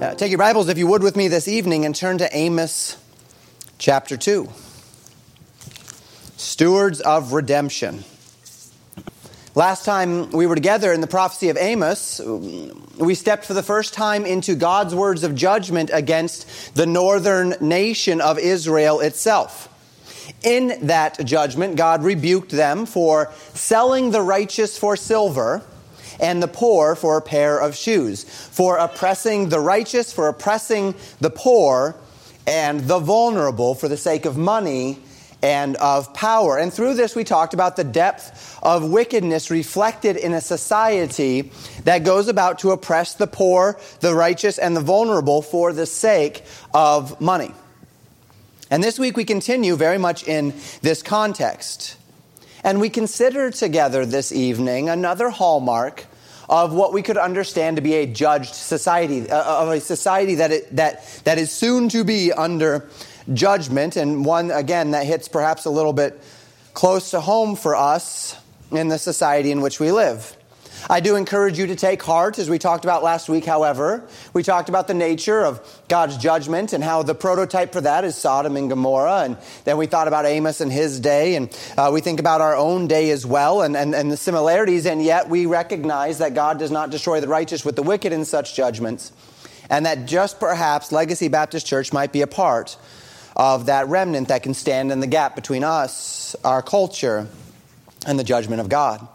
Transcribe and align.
Uh, 0.00 0.14
take 0.14 0.30
your 0.30 0.38
Bibles, 0.38 0.68
if 0.68 0.78
you 0.78 0.86
would, 0.86 1.02
with 1.02 1.16
me 1.16 1.26
this 1.26 1.48
evening 1.48 1.84
and 1.84 1.92
turn 1.92 2.18
to 2.18 2.36
Amos 2.36 2.96
chapter 3.78 4.16
2. 4.16 4.48
Stewards 6.36 7.00
of 7.00 7.32
Redemption. 7.32 8.04
Last 9.56 9.84
time 9.84 10.30
we 10.30 10.46
were 10.46 10.54
together 10.54 10.92
in 10.92 11.00
the 11.00 11.08
prophecy 11.08 11.48
of 11.48 11.56
Amos, 11.56 12.20
we 12.20 13.16
stepped 13.16 13.44
for 13.44 13.54
the 13.54 13.62
first 13.64 13.92
time 13.92 14.24
into 14.24 14.54
God's 14.54 14.94
words 14.94 15.24
of 15.24 15.34
judgment 15.34 15.90
against 15.92 16.76
the 16.76 16.86
northern 16.86 17.56
nation 17.60 18.20
of 18.20 18.38
Israel 18.38 19.00
itself. 19.00 19.68
In 20.44 20.86
that 20.86 21.26
judgment, 21.26 21.74
God 21.74 22.04
rebuked 22.04 22.52
them 22.52 22.86
for 22.86 23.32
selling 23.52 24.12
the 24.12 24.22
righteous 24.22 24.78
for 24.78 24.94
silver 24.94 25.64
and 26.20 26.42
the 26.42 26.48
poor 26.48 26.94
for 26.94 27.16
a 27.16 27.22
pair 27.22 27.58
of 27.58 27.76
shoes, 27.76 28.24
for 28.24 28.76
oppressing 28.76 29.48
the 29.48 29.60
righteous, 29.60 30.12
for 30.12 30.28
oppressing 30.28 30.94
the 31.20 31.30
poor, 31.30 31.94
and 32.46 32.80
the 32.80 32.98
vulnerable 32.98 33.74
for 33.74 33.88
the 33.88 33.96
sake 33.96 34.24
of 34.24 34.36
money 34.36 34.98
and 35.42 35.76
of 35.76 36.12
power. 36.14 36.58
And 36.58 36.72
through 36.72 36.94
this, 36.94 37.14
we 37.14 37.22
talked 37.22 37.54
about 37.54 37.76
the 37.76 37.84
depth 37.84 38.58
of 38.62 38.90
wickedness 38.90 39.50
reflected 39.50 40.16
in 40.16 40.32
a 40.32 40.40
society 40.40 41.52
that 41.84 42.04
goes 42.04 42.26
about 42.26 42.60
to 42.60 42.72
oppress 42.72 43.14
the 43.14 43.26
poor, 43.26 43.78
the 44.00 44.14
righteous, 44.14 44.58
and 44.58 44.76
the 44.76 44.80
vulnerable 44.80 45.42
for 45.42 45.72
the 45.72 45.86
sake 45.86 46.42
of 46.74 47.20
money. 47.20 47.52
And 48.70 48.82
this 48.82 48.98
week, 48.98 49.16
we 49.16 49.24
continue 49.24 49.76
very 49.76 49.98
much 49.98 50.26
in 50.26 50.54
this 50.82 51.02
context. 51.02 51.97
And 52.64 52.80
we 52.80 52.90
consider 52.90 53.50
together 53.50 54.04
this 54.06 54.32
evening 54.32 54.88
another 54.88 55.30
hallmark 55.30 56.06
of 56.48 56.72
what 56.72 56.92
we 56.92 57.02
could 57.02 57.18
understand 57.18 57.76
to 57.76 57.82
be 57.82 57.94
a 57.94 58.06
judged 58.06 58.54
society, 58.54 59.28
uh, 59.30 59.62
of 59.62 59.68
a 59.68 59.80
society 59.80 60.36
that, 60.36 60.50
it, 60.50 60.76
that, 60.76 61.04
that 61.24 61.38
is 61.38 61.52
soon 61.52 61.88
to 61.90 62.04
be 62.04 62.32
under 62.32 62.88
judgment, 63.34 63.96
and 63.96 64.24
one, 64.24 64.50
again, 64.50 64.92
that 64.92 65.04
hits 65.04 65.28
perhaps 65.28 65.66
a 65.66 65.70
little 65.70 65.92
bit 65.92 66.18
close 66.72 67.10
to 67.10 67.20
home 67.20 67.54
for 67.54 67.76
us 67.76 68.34
in 68.70 68.88
the 68.88 68.98
society 68.98 69.50
in 69.50 69.60
which 69.60 69.78
we 69.78 69.92
live. 69.92 70.37
I 70.88 71.00
do 71.00 71.16
encourage 71.16 71.58
you 71.58 71.66
to 71.68 71.76
take 71.76 72.02
heart, 72.02 72.38
as 72.38 72.48
we 72.48 72.58
talked 72.58 72.84
about 72.84 73.02
last 73.02 73.28
week, 73.28 73.44
however. 73.44 74.06
We 74.32 74.42
talked 74.42 74.68
about 74.68 74.86
the 74.86 74.94
nature 74.94 75.44
of 75.44 75.60
God's 75.88 76.16
judgment 76.16 76.72
and 76.72 76.84
how 76.84 77.02
the 77.02 77.14
prototype 77.14 77.72
for 77.72 77.80
that 77.80 78.04
is 78.04 78.16
Sodom 78.16 78.56
and 78.56 78.68
Gomorrah. 78.68 79.22
And 79.24 79.38
then 79.64 79.76
we 79.76 79.86
thought 79.86 80.08
about 80.08 80.24
Amos 80.24 80.60
and 80.60 80.72
his 80.72 81.00
day. 81.00 81.36
And 81.36 81.56
uh, 81.76 81.90
we 81.92 82.00
think 82.00 82.20
about 82.20 82.40
our 82.40 82.54
own 82.56 82.86
day 82.86 83.10
as 83.10 83.26
well 83.26 83.62
and, 83.62 83.76
and, 83.76 83.94
and 83.94 84.10
the 84.10 84.16
similarities. 84.16 84.86
And 84.86 85.02
yet 85.02 85.28
we 85.28 85.46
recognize 85.46 86.18
that 86.18 86.34
God 86.34 86.58
does 86.58 86.70
not 86.70 86.90
destroy 86.90 87.20
the 87.20 87.28
righteous 87.28 87.64
with 87.64 87.76
the 87.76 87.82
wicked 87.82 88.12
in 88.12 88.24
such 88.24 88.54
judgments. 88.54 89.12
And 89.70 89.84
that 89.84 90.06
just 90.06 90.40
perhaps 90.40 90.92
Legacy 90.92 91.28
Baptist 91.28 91.66
Church 91.66 91.92
might 91.92 92.12
be 92.12 92.22
a 92.22 92.26
part 92.26 92.76
of 93.36 93.66
that 93.66 93.88
remnant 93.88 94.28
that 94.28 94.42
can 94.42 94.54
stand 94.54 94.90
in 94.90 95.00
the 95.00 95.06
gap 95.06 95.36
between 95.36 95.64
us, 95.64 96.34
our 96.44 96.62
culture, 96.62 97.28
and 98.06 98.18
the 98.18 98.24
judgment 98.24 98.60
of 98.60 98.68
God. 98.68 99.06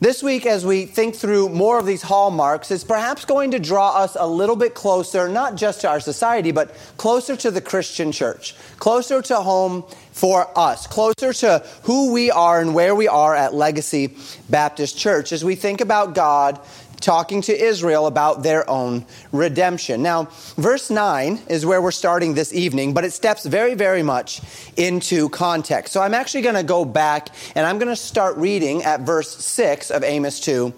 This 0.00 0.22
week, 0.22 0.46
as 0.46 0.64
we 0.64 0.86
think 0.86 1.16
through 1.16 1.48
more 1.48 1.76
of 1.76 1.84
these 1.84 2.02
hallmarks, 2.02 2.70
it's 2.70 2.84
perhaps 2.84 3.24
going 3.24 3.50
to 3.50 3.58
draw 3.58 3.96
us 3.96 4.16
a 4.18 4.28
little 4.28 4.54
bit 4.54 4.72
closer, 4.72 5.28
not 5.28 5.56
just 5.56 5.80
to 5.80 5.88
our 5.88 5.98
society, 5.98 6.52
but 6.52 6.72
closer 6.96 7.34
to 7.34 7.50
the 7.50 7.60
Christian 7.60 8.12
church, 8.12 8.54
closer 8.78 9.20
to 9.22 9.36
home 9.38 9.82
for 10.12 10.56
us, 10.56 10.86
closer 10.86 11.32
to 11.32 11.66
who 11.82 12.12
we 12.12 12.30
are 12.30 12.60
and 12.60 12.76
where 12.76 12.94
we 12.94 13.08
are 13.08 13.34
at 13.34 13.54
Legacy 13.54 14.16
Baptist 14.48 14.96
Church. 14.96 15.32
As 15.32 15.44
we 15.44 15.56
think 15.56 15.80
about 15.80 16.14
God 16.14 16.60
talking 17.00 17.42
to 17.42 17.56
Israel 17.56 18.06
about 18.06 18.42
their 18.42 18.68
own 18.68 19.04
redemption. 19.32 20.02
Now, 20.02 20.24
verse 20.56 20.90
9 20.90 21.40
is 21.48 21.64
where 21.64 21.80
we're 21.80 21.90
starting 21.90 22.34
this 22.34 22.52
evening, 22.52 22.94
but 22.94 23.04
it 23.04 23.12
steps 23.12 23.46
very, 23.46 23.74
very 23.74 24.02
much 24.02 24.40
into 24.76 25.28
context. 25.28 25.92
So 25.92 26.00
I'm 26.00 26.14
actually 26.14 26.42
going 26.42 26.56
to 26.56 26.62
go 26.62 26.84
back 26.84 27.28
and 27.54 27.66
I'm 27.66 27.78
going 27.78 27.88
to 27.88 27.96
start 27.96 28.36
reading 28.36 28.82
at 28.82 29.00
verse 29.00 29.30
6 29.44 29.90
of 29.90 30.02
Amos 30.02 30.40
2. 30.40 30.72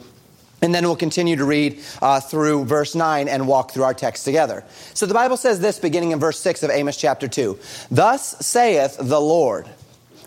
And 0.63 0.75
then 0.75 0.85
we'll 0.85 0.97
continue 0.97 1.37
to 1.37 1.45
read 1.45 1.81
uh, 2.03 2.21
through 2.21 2.67
verse 2.67 2.95
9 2.95 3.29
and 3.29 3.49
walk 3.49 3.71
through 3.71 3.85
our 3.85 3.95
text 3.95 4.25
together. 4.25 4.63
So 4.93 5.07
the 5.07 5.15
Bible 5.15 5.39
says 5.39 5.61
this 5.61 5.79
beginning 5.79 6.11
in 6.11 6.21
verse 6.21 6.39
6 6.39 6.63
of 6.63 6.71
Amos 6.71 6.97
chapter 6.97 7.29
2 7.29 7.59
Thus 7.91 8.47
saith 8.47 8.97
the 8.99 9.21
Lord. 9.21 9.69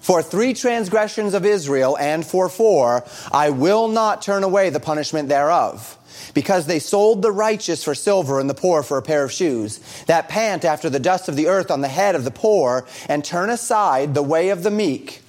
For 0.04 0.22
three 0.22 0.54
transgressions 0.54 1.34
of 1.34 1.46
Israel 1.46 1.98
and 1.98 2.26
for 2.26 2.50
four, 2.50 3.06
I 3.32 3.52
will 3.52 3.88
not 3.88 4.22
turn 4.22 4.44
away 4.44 4.70
the 4.70 4.82
punishment 4.82 5.30
thereof. 5.30 5.98
Because 6.34 6.66
they 6.66 6.80
sold 6.80 7.22
the 7.22 7.32
righteous 7.32 7.86
for 7.86 7.96
silver 7.96 8.42
and 8.42 8.50
the 8.50 8.54
poor 8.54 8.84
for 8.84 8.98
a 8.98 9.02
pair 9.02 9.24
of 9.24 9.32
shoes, 9.32 9.80
that 10.08 10.28
pant 10.28 10.66
after 10.66 10.90
the 10.90 11.00
dust 11.00 11.30
of 11.30 11.38
the 11.38 11.48
earth 11.48 11.72
on 11.72 11.80
the 11.80 11.88
head 11.88 12.16
of 12.16 12.26
the 12.26 12.32
poor, 12.32 12.86
and 13.08 13.24
turn 13.24 13.50
aside 13.50 14.14
the 14.14 14.22
way 14.22 14.50
of 14.50 14.64
the 14.64 14.72
meek. 14.72 15.22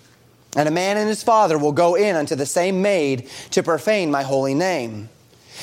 And 0.57 0.69
a 0.69 0.73
man 0.73 0.97
and 0.97 1.09
his 1.09 1.23
father 1.23 1.57
will 1.57 1.71
go 1.71 1.95
in 1.95 2.17
unto 2.17 2.35
the 2.35 2.45
same 2.45 2.83
maid 2.83 3.29
to 3.53 3.63
profane 3.63 4.11
my 4.11 4.25
holy 4.25 4.55
name. 4.55 5.09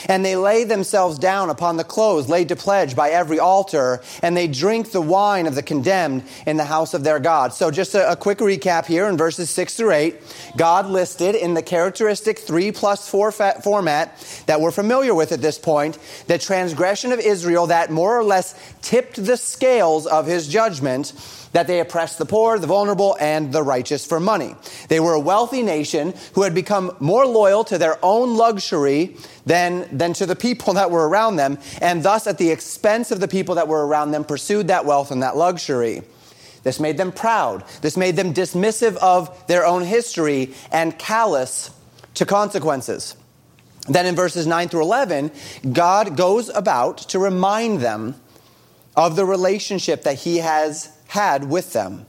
And 0.07 0.25
they 0.25 0.35
lay 0.35 0.63
themselves 0.63 1.19
down 1.19 1.49
upon 1.49 1.77
the 1.77 1.83
clothes 1.83 2.29
laid 2.29 2.49
to 2.49 2.55
pledge 2.55 2.95
by 2.95 3.09
every 3.09 3.39
altar, 3.39 4.01
and 4.21 4.35
they 4.35 4.47
drink 4.47 4.91
the 4.91 5.01
wine 5.01 5.47
of 5.47 5.55
the 5.55 5.63
condemned 5.63 6.23
in 6.45 6.57
the 6.57 6.65
house 6.65 6.93
of 6.93 7.03
their 7.03 7.19
God. 7.19 7.53
So, 7.53 7.71
just 7.71 7.95
a, 7.95 8.11
a 8.11 8.15
quick 8.15 8.39
recap 8.39 8.85
here 8.85 9.07
in 9.07 9.17
verses 9.17 9.49
6 9.49 9.75
through 9.75 9.91
8. 9.91 10.21
God 10.57 10.87
listed 10.87 11.35
in 11.35 11.53
the 11.53 11.61
characteristic 11.61 12.39
3 12.39 12.71
plus 12.71 13.09
4 13.09 13.31
format 13.31 14.43
that 14.47 14.61
we're 14.61 14.71
familiar 14.71 15.13
with 15.13 15.31
at 15.31 15.41
this 15.41 15.59
point 15.59 15.97
the 16.27 16.37
transgression 16.37 17.11
of 17.11 17.19
Israel 17.19 17.67
that 17.67 17.91
more 17.91 18.17
or 18.17 18.23
less 18.23 18.55
tipped 18.81 19.23
the 19.23 19.37
scales 19.37 20.07
of 20.07 20.25
his 20.25 20.47
judgment 20.47 21.13
that 21.53 21.67
they 21.67 21.79
oppressed 21.79 22.17
the 22.17 22.25
poor, 22.25 22.57
the 22.57 22.67
vulnerable, 22.67 23.17
and 23.19 23.51
the 23.51 23.63
righteous 23.63 24.05
for 24.05 24.19
money. 24.19 24.55
They 24.87 24.99
were 24.99 25.13
a 25.13 25.19
wealthy 25.19 25.63
nation 25.63 26.13
who 26.33 26.43
had 26.43 26.55
become 26.55 26.95
more 26.99 27.25
loyal 27.25 27.63
to 27.65 27.77
their 27.77 27.97
own 28.03 28.37
luxury 28.37 29.17
than, 29.45 29.87
than 29.95 30.13
to 30.13 30.25
the 30.25 30.35
people 30.35 30.73
that 30.75 30.91
were 30.91 31.07
around 31.07 31.35
them, 31.35 31.57
and 31.81 32.03
thus, 32.03 32.27
at 32.27 32.37
the 32.37 32.51
expense 32.51 33.11
of 33.11 33.19
the 33.19 33.27
people 33.27 33.55
that 33.55 33.67
were 33.67 33.85
around 33.85 34.11
them, 34.11 34.23
pursued 34.23 34.67
that 34.67 34.85
wealth 34.85 35.11
and 35.11 35.23
that 35.23 35.35
luxury. 35.35 36.03
This 36.63 36.79
made 36.79 36.97
them 36.97 37.11
proud. 37.11 37.63
This 37.81 37.97
made 37.97 38.15
them 38.15 38.33
dismissive 38.33 38.95
of 38.97 39.47
their 39.47 39.65
own 39.65 39.83
history 39.83 40.53
and 40.71 40.97
callous 40.97 41.71
to 42.15 42.25
consequences. 42.25 43.15
Then 43.87 44.05
in 44.05 44.15
verses 44.15 44.45
9 44.45 44.69
through 44.69 44.83
11, 44.83 45.31
God 45.73 46.15
goes 46.15 46.49
about 46.49 46.99
to 47.09 47.19
remind 47.19 47.79
them 47.79 48.15
of 48.95 49.15
the 49.15 49.25
relationship 49.25 50.03
that 50.03 50.19
He 50.19 50.37
has 50.37 50.95
had 51.11 51.49
with 51.49 51.73
them, 51.73 52.05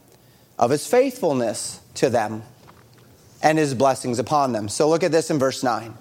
of 0.60 0.70
his 0.70 0.86
faithfulness 0.86 1.80
to 1.92 2.08
them, 2.08 2.40
and 3.42 3.58
his 3.58 3.74
blessings 3.74 4.20
upon 4.20 4.52
them. 4.52 4.68
So 4.68 4.88
look 4.88 5.02
at 5.02 5.10
this 5.10 5.28
in 5.28 5.40
verse 5.40 5.64
9. 5.64 5.92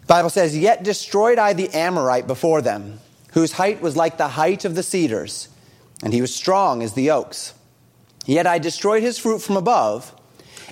The 0.00 0.06
Bible 0.06 0.30
says, 0.30 0.56
Yet 0.56 0.82
destroyed 0.82 1.38
I 1.38 1.52
the 1.52 1.68
Amorite 1.74 2.26
before 2.26 2.62
them, 2.62 3.00
whose 3.32 3.52
height 3.52 3.82
was 3.82 3.98
like 3.98 4.16
the 4.16 4.28
height 4.28 4.64
of 4.64 4.74
the 4.74 4.82
cedars, 4.82 5.48
and 6.02 6.14
he 6.14 6.22
was 6.22 6.34
strong 6.34 6.82
as 6.82 6.94
the 6.94 7.10
oaks. 7.10 7.52
Yet 8.24 8.46
I 8.46 8.58
destroyed 8.58 9.02
his 9.02 9.18
fruit 9.18 9.40
from 9.40 9.58
above, 9.58 10.14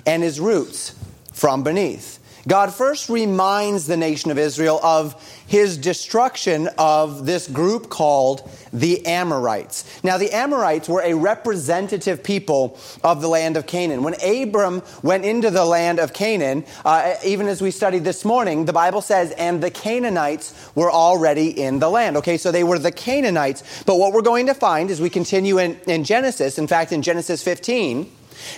and 0.07 0.23
his 0.23 0.39
roots 0.39 0.95
from 1.31 1.61
beneath. 1.61 2.17
God 2.47 2.73
first 2.73 3.09
reminds 3.09 3.85
the 3.85 3.97
nation 3.97 4.31
of 4.31 4.37
Israel 4.37 4.79
of 4.83 5.15
his 5.47 5.77
destruction 5.77 6.69
of 6.77 7.25
this 7.25 7.47
group 7.47 7.89
called 7.89 8.49
the 8.73 9.05
Amorites. 9.05 10.01
Now, 10.03 10.17
the 10.17 10.31
Amorites 10.31 10.89
were 10.89 11.01
a 11.01 11.13
representative 11.13 12.23
people 12.23 12.79
of 13.03 13.21
the 13.21 13.27
land 13.27 13.57
of 13.57 13.67
Canaan. 13.67 14.01
When 14.03 14.15
Abram 14.23 14.81
went 15.03 15.25
into 15.25 15.51
the 15.51 15.65
land 15.65 15.99
of 15.99 16.13
Canaan, 16.13 16.65
uh, 16.85 17.15
even 17.23 17.47
as 17.47 17.61
we 17.61 17.69
studied 17.69 18.03
this 18.03 18.25
morning, 18.25 18.65
the 18.65 18.73
Bible 18.73 19.01
says, 19.01 19.31
and 19.31 19.61
the 19.61 19.71
Canaanites 19.71 20.55
were 20.73 20.91
already 20.91 21.49
in 21.61 21.79
the 21.79 21.89
land. 21.89 22.17
Okay, 22.17 22.37
so 22.37 22.51
they 22.51 22.63
were 22.63 22.79
the 22.79 22.91
Canaanites. 22.91 23.83
But 23.85 23.97
what 23.97 24.13
we're 24.13 24.21
going 24.21 24.47
to 24.47 24.53
find 24.53 24.89
as 24.89 25.01
we 25.01 25.09
continue 25.09 25.59
in, 25.59 25.79
in 25.87 26.03
Genesis, 26.03 26.57
in 26.57 26.67
fact, 26.67 26.91
in 26.91 27.01
Genesis 27.01 27.43
15, 27.43 28.09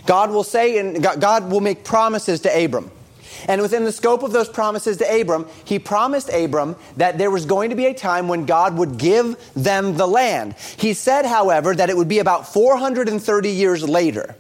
God 0.06 0.32
will 0.32 0.44
say, 0.44 0.78
and 0.78 1.04
God 1.04 1.52
will 1.52 1.60
make 1.60 1.84
promises 1.84 2.40
to 2.42 2.64
Abram. 2.64 2.92
And 3.48 3.62
within 3.62 3.84
the 3.84 3.92
scope 3.92 4.24
of 4.24 4.32
those 4.32 4.50
promises 4.50 4.98
to 4.98 5.22
Abram, 5.22 5.48
he 5.66 5.80
promised 5.80 6.30
Abram 6.30 6.76
that 6.98 7.18
there 7.18 7.32
was 7.32 7.46
going 7.46 7.70
to 7.70 7.76
be 7.76 7.86
a 7.86 7.94
time 7.94 8.28
when 8.28 8.46
God 8.46 8.78
would 8.78 8.98
give 8.98 9.36
them 9.54 9.96
the 9.98 10.08
land. 10.08 10.56
He 10.78 10.94
said, 10.94 11.26
however, 11.26 11.76
that 11.76 11.90
it 11.90 11.98
would 11.98 12.08
be 12.08 12.20
about 12.20 12.52
430 12.52 13.50
years 13.50 13.88
later. 13.88 14.36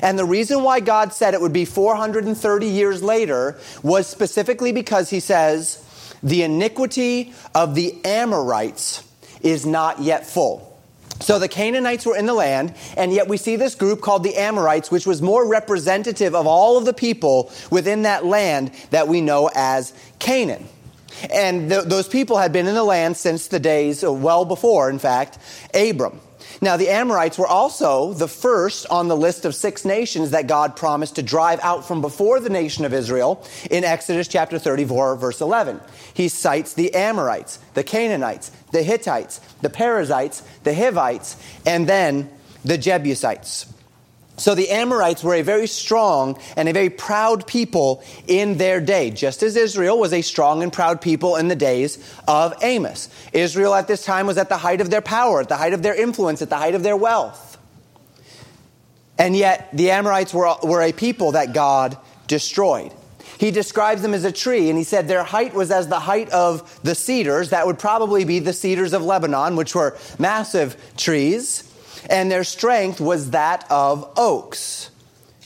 And 0.00 0.18
the 0.18 0.24
reason 0.24 0.62
why 0.62 0.80
God 0.80 1.12
said 1.12 1.34
it 1.34 1.40
would 1.40 1.52
be 1.52 1.64
430 1.64 2.66
years 2.66 3.02
later 3.02 3.58
was 3.82 4.06
specifically 4.06 4.72
because 4.72 5.10
he 5.10 5.20
says, 5.20 5.84
the 6.22 6.42
iniquity 6.42 7.34
of 7.54 7.74
the 7.74 8.02
Amorites 8.04 9.04
is 9.42 9.66
not 9.66 10.00
yet 10.00 10.26
full. 10.26 10.71
So 11.22 11.38
the 11.38 11.48
Canaanites 11.48 12.04
were 12.04 12.16
in 12.16 12.26
the 12.26 12.34
land, 12.34 12.74
and 12.96 13.12
yet 13.12 13.28
we 13.28 13.36
see 13.36 13.56
this 13.56 13.74
group 13.74 14.00
called 14.00 14.24
the 14.24 14.36
Amorites, 14.36 14.90
which 14.90 15.06
was 15.06 15.22
more 15.22 15.46
representative 15.46 16.34
of 16.34 16.46
all 16.46 16.76
of 16.76 16.84
the 16.84 16.92
people 16.92 17.52
within 17.70 18.02
that 18.02 18.24
land 18.26 18.72
that 18.90 19.06
we 19.06 19.20
know 19.20 19.48
as 19.54 19.92
Canaan. 20.18 20.66
And 21.32 21.70
th- 21.70 21.84
those 21.84 22.08
people 22.08 22.38
had 22.38 22.52
been 22.52 22.66
in 22.66 22.74
the 22.74 22.84
land 22.84 23.16
since 23.16 23.46
the 23.46 23.60
days, 23.60 24.02
well 24.02 24.44
before, 24.44 24.90
in 24.90 24.98
fact, 24.98 25.38
Abram. 25.74 26.20
Now, 26.62 26.76
the 26.76 26.90
Amorites 26.90 27.38
were 27.38 27.46
also 27.46 28.12
the 28.12 28.28
first 28.28 28.86
on 28.88 29.08
the 29.08 29.16
list 29.16 29.44
of 29.44 29.52
six 29.52 29.84
nations 29.84 30.30
that 30.30 30.46
God 30.46 30.76
promised 30.76 31.16
to 31.16 31.22
drive 31.22 31.58
out 31.60 31.84
from 31.84 32.00
before 32.00 32.38
the 32.38 32.50
nation 32.50 32.84
of 32.84 32.94
Israel 32.94 33.44
in 33.68 33.82
Exodus 33.82 34.28
chapter 34.28 34.60
34, 34.60 35.16
verse 35.16 35.40
11. 35.40 35.80
He 36.14 36.28
cites 36.28 36.74
the 36.74 36.94
Amorites, 36.94 37.58
the 37.74 37.82
Canaanites, 37.82 38.52
the 38.70 38.84
Hittites, 38.84 39.40
the 39.60 39.70
Perizzites, 39.70 40.42
the 40.62 40.72
Hivites, 40.72 41.36
and 41.66 41.88
then 41.88 42.30
the 42.64 42.78
Jebusites. 42.78 43.66
So 44.42 44.56
the 44.56 44.70
Amorites 44.70 45.22
were 45.22 45.36
a 45.36 45.42
very 45.42 45.68
strong 45.68 46.36
and 46.56 46.68
a 46.68 46.72
very 46.72 46.90
proud 46.90 47.46
people 47.46 48.02
in 48.26 48.58
their 48.58 48.80
day, 48.80 49.12
just 49.12 49.40
as 49.44 49.54
Israel 49.54 50.00
was 50.00 50.12
a 50.12 50.20
strong 50.20 50.64
and 50.64 50.72
proud 50.72 51.00
people 51.00 51.36
in 51.36 51.46
the 51.46 51.54
days 51.54 52.04
of 52.26 52.52
Amos. 52.60 53.08
Israel 53.32 53.72
at 53.72 53.86
this 53.86 54.04
time 54.04 54.26
was 54.26 54.38
at 54.38 54.48
the 54.48 54.56
height 54.56 54.80
of 54.80 54.90
their 54.90 55.00
power, 55.00 55.42
at 55.42 55.48
the 55.48 55.56
height 55.56 55.74
of 55.74 55.84
their 55.84 55.94
influence, 55.94 56.42
at 56.42 56.50
the 56.50 56.56
height 56.56 56.74
of 56.74 56.82
their 56.82 56.96
wealth. 56.96 57.56
And 59.16 59.36
yet 59.36 59.68
the 59.72 59.92
Amorites 59.92 60.34
were, 60.34 60.52
were 60.64 60.82
a 60.82 60.90
people 60.90 61.32
that 61.32 61.52
God 61.54 61.96
destroyed. 62.26 62.92
He 63.38 63.52
describes 63.52 64.02
them 64.02 64.12
as 64.12 64.24
a 64.24 64.32
tree, 64.32 64.68
and 64.68 64.76
he 64.76 64.82
said 64.82 65.06
their 65.06 65.22
height 65.22 65.54
was 65.54 65.70
as 65.70 65.86
the 65.86 66.00
height 66.00 66.30
of 66.30 66.80
the 66.82 66.96
cedars. 66.96 67.50
That 67.50 67.64
would 67.64 67.78
probably 67.78 68.24
be 68.24 68.40
the 68.40 68.52
cedars 68.52 68.92
of 68.92 69.04
Lebanon, 69.04 69.54
which 69.54 69.72
were 69.72 69.96
massive 70.18 70.76
trees 70.96 71.68
and 72.08 72.30
their 72.30 72.44
strength 72.44 73.00
was 73.00 73.30
that 73.30 73.66
of 73.70 74.10
oaks. 74.16 74.90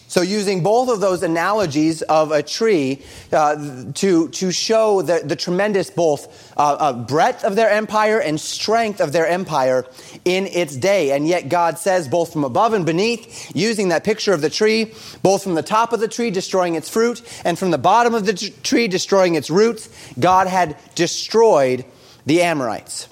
So, 0.08 0.22
using 0.22 0.62
both 0.62 0.88
of 0.88 1.00
those 1.00 1.22
analogies 1.22 2.00
of 2.00 2.30
a 2.30 2.42
tree 2.42 3.02
uh, 3.32 3.84
to, 3.94 4.28
to 4.28 4.50
show 4.50 5.02
the, 5.02 5.20
the 5.22 5.36
tremendous 5.36 5.90
both 5.90 6.54
uh, 6.56 6.76
uh, 6.78 6.92
breadth 6.92 7.44
of 7.44 7.56
their 7.56 7.68
empire 7.68 8.18
and 8.18 8.40
strength 8.40 9.00
of 9.00 9.12
their 9.12 9.26
empire 9.26 9.84
in 10.24 10.46
its 10.46 10.76
day. 10.76 11.10
And 11.10 11.28
yet, 11.28 11.48
God 11.50 11.78
says, 11.78 12.08
both 12.08 12.32
from 12.32 12.44
above 12.44 12.72
and 12.72 12.86
beneath, 12.86 13.54
using 13.54 13.88
that 13.88 14.04
picture 14.04 14.32
of 14.32 14.40
the 14.40 14.48
tree, 14.48 14.94
both 15.22 15.42
from 15.42 15.54
the 15.54 15.62
top 15.62 15.92
of 15.92 16.00
the 16.00 16.08
tree, 16.08 16.30
destroying 16.30 16.76
its 16.76 16.88
fruit, 16.88 17.20
and 17.44 17.58
from 17.58 17.70
the 17.70 17.76
bottom 17.76 18.14
of 18.14 18.24
the 18.24 18.32
t- 18.32 18.54
tree, 18.62 18.88
destroying 18.88 19.34
its 19.34 19.50
roots, 19.50 19.90
God 20.18 20.46
had 20.46 20.78
destroyed 20.94 21.84
the 22.24 22.42
Amorites. 22.42 23.08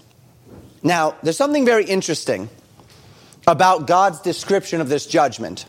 Now, 0.83 1.17
there's 1.23 1.37
something 1.37 1.67
very 1.67 1.85
interesting 1.85 2.49
about 3.47 3.87
God's 3.87 4.21
description 4.21 4.81
of 4.81 4.89
this 4.89 5.07
judgment. 5.07 5.67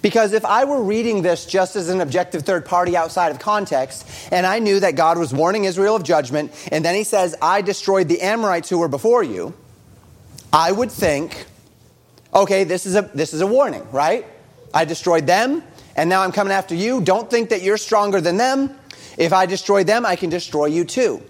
Because 0.00 0.32
if 0.32 0.44
I 0.44 0.64
were 0.64 0.82
reading 0.82 1.22
this 1.22 1.46
just 1.46 1.76
as 1.76 1.88
an 1.88 2.00
objective 2.00 2.42
third 2.42 2.64
party 2.64 2.96
outside 2.96 3.30
of 3.30 3.38
context, 3.38 4.06
and 4.32 4.46
I 4.46 4.58
knew 4.58 4.80
that 4.80 4.96
God 4.96 5.18
was 5.18 5.32
warning 5.32 5.64
Israel 5.64 5.96
of 5.96 6.02
judgment, 6.02 6.52
and 6.72 6.84
then 6.84 6.94
he 6.94 7.04
says, 7.04 7.36
I 7.42 7.62
destroyed 7.62 8.08
the 8.08 8.20
Amorites 8.20 8.68
who 8.68 8.78
were 8.78 8.88
before 8.88 9.22
you, 9.22 9.54
I 10.52 10.72
would 10.72 10.90
think, 10.90 11.46
okay, 12.34 12.64
this 12.64 12.86
is 12.86 12.96
a, 12.96 13.02
this 13.14 13.32
is 13.32 13.40
a 13.40 13.46
warning, 13.46 13.86
right? 13.90 14.26
I 14.74 14.84
destroyed 14.84 15.26
them, 15.26 15.62
and 15.96 16.08
now 16.08 16.22
I'm 16.22 16.32
coming 16.32 16.52
after 16.52 16.74
you. 16.74 17.00
Don't 17.00 17.30
think 17.30 17.50
that 17.50 17.62
you're 17.62 17.78
stronger 17.78 18.20
than 18.20 18.36
them. 18.36 18.76
If 19.18 19.32
I 19.32 19.46
destroy 19.46 19.84
them, 19.84 20.06
I 20.06 20.16
can 20.16 20.30
destroy 20.30 20.66
you 20.66 20.84
too. 20.84 21.22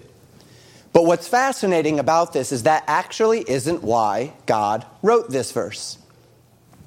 But 0.92 1.06
what's 1.06 1.26
fascinating 1.26 1.98
about 1.98 2.32
this 2.32 2.52
is 2.52 2.64
that 2.64 2.84
actually 2.86 3.40
isn't 3.40 3.82
why 3.82 4.34
God 4.46 4.84
wrote 5.02 5.30
this 5.30 5.52
verse. 5.52 5.98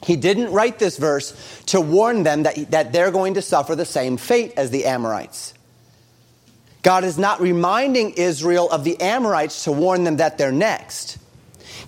He 0.04 0.16
didn't 0.16 0.52
write 0.52 0.78
this 0.78 0.98
verse 0.98 1.64
to 1.68 1.82
warn 1.82 2.24
them 2.24 2.44
that, 2.44 2.72
that 2.72 2.94
they're 2.94 3.12
going 3.12 3.34
to 3.36 3.42
suffer 3.42 3.76
the 3.76 3.86
same 3.86 4.18
fate 4.18 4.54
as 4.56 4.70
the 4.70 4.86
Amorites. 4.86 5.54
God 6.84 7.04
is 7.04 7.18
not 7.18 7.42
reminding 7.42 8.12
Israel 8.12 8.70
of 8.70 8.84
the 8.84 9.02
Amorites 9.02 9.64
to 9.64 9.72
warn 9.72 10.04
them 10.04 10.18
that 10.18 10.38
they're 10.38 10.52
next. 10.52 11.18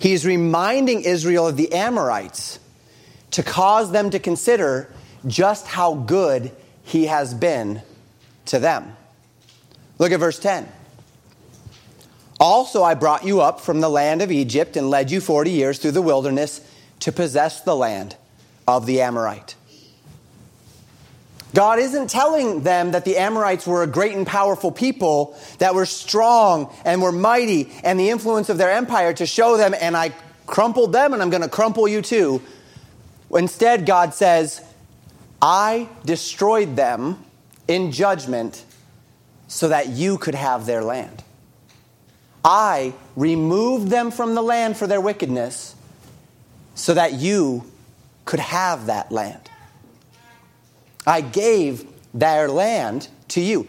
He's 0.00 0.26
reminding 0.26 1.02
Israel 1.02 1.46
of 1.46 1.56
the 1.56 1.72
Amorites 1.72 2.58
to 3.30 3.44
cause 3.44 3.92
them 3.92 4.10
to 4.10 4.18
consider 4.18 4.92
just 5.26 5.68
how 5.68 5.94
good 5.94 6.50
he 6.82 7.06
has 7.06 7.32
been 7.34 7.82
to 8.46 8.58
them. 8.58 8.96
Look 9.98 10.10
at 10.10 10.18
verse 10.18 10.40
10. 10.40 10.68
Also, 12.40 12.82
I 12.82 12.94
brought 12.94 13.24
you 13.24 13.40
up 13.40 13.60
from 13.60 13.80
the 13.80 13.88
land 13.88 14.22
of 14.22 14.30
Egypt 14.30 14.76
and 14.76 14.90
led 14.90 15.10
you 15.10 15.20
40 15.20 15.50
years 15.50 15.78
through 15.78 15.92
the 15.92 16.02
wilderness 16.02 16.60
to 17.00 17.12
possess 17.12 17.60
the 17.62 17.74
land 17.74 18.16
of 18.66 18.86
the 18.86 19.00
Amorite. 19.00 19.56
God 21.54 21.78
isn't 21.78 22.10
telling 22.10 22.62
them 22.62 22.92
that 22.92 23.04
the 23.04 23.16
Amorites 23.16 23.66
were 23.66 23.82
a 23.82 23.86
great 23.86 24.14
and 24.14 24.26
powerful 24.26 24.70
people 24.70 25.36
that 25.58 25.74
were 25.74 25.86
strong 25.86 26.72
and 26.84 27.00
were 27.00 27.10
mighty 27.10 27.72
and 27.82 27.98
the 27.98 28.10
influence 28.10 28.48
of 28.48 28.58
their 28.58 28.70
empire 28.70 29.12
to 29.14 29.26
show 29.26 29.56
them, 29.56 29.74
and 29.80 29.96
I 29.96 30.12
crumpled 30.46 30.92
them 30.92 31.12
and 31.12 31.22
I'm 31.22 31.30
going 31.30 31.42
to 31.42 31.48
crumple 31.48 31.88
you 31.88 32.02
too. 32.02 32.42
Instead, 33.34 33.86
God 33.86 34.14
says, 34.14 34.62
I 35.40 35.88
destroyed 36.04 36.76
them 36.76 37.24
in 37.66 37.92
judgment 37.92 38.64
so 39.46 39.68
that 39.68 39.88
you 39.88 40.18
could 40.18 40.34
have 40.34 40.66
their 40.66 40.82
land. 40.82 41.22
I 42.48 42.94
removed 43.14 43.88
them 43.88 44.10
from 44.10 44.34
the 44.34 44.40
land 44.40 44.78
for 44.78 44.86
their 44.86 45.02
wickedness 45.02 45.74
so 46.74 46.94
that 46.94 47.12
you 47.12 47.70
could 48.24 48.40
have 48.40 48.86
that 48.86 49.12
land. 49.12 49.50
I 51.06 51.20
gave 51.20 51.84
their 52.14 52.48
land 52.48 53.08
to 53.28 53.42
you. 53.42 53.68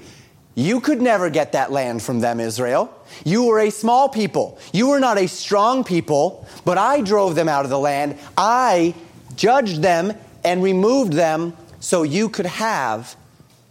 You 0.55 0.79
could 0.79 1.01
never 1.01 1.29
get 1.29 1.51
that 1.51 1.73
land 1.73 2.01
from 2.01 2.21
them, 2.21 2.39
Israel. 2.39 2.93
You 3.25 3.43
were 3.43 3.59
a 3.59 3.69
small 3.69 4.07
people. 4.07 4.57
You 4.71 4.87
were 4.87 4.99
not 5.01 5.17
a 5.17 5.27
strong 5.27 5.83
people, 5.83 6.47
but 6.63 6.77
I 6.77 7.01
drove 7.01 7.35
them 7.35 7.49
out 7.49 7.65
of 7.65 7.69
the 7.69 7.79
land. 7.79 8.17
I 8.37 8.95
judged 9.35 9.81
them 9.81 10.13
and 10.45 10.63
removed 10.63 11.11
them 11.11 11.55
so 11.81 12.03
you 12.03 12.29
could 12.29 12.45
have 12.45 13.17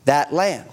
that 0.05 0.34
land. 0.34 0.69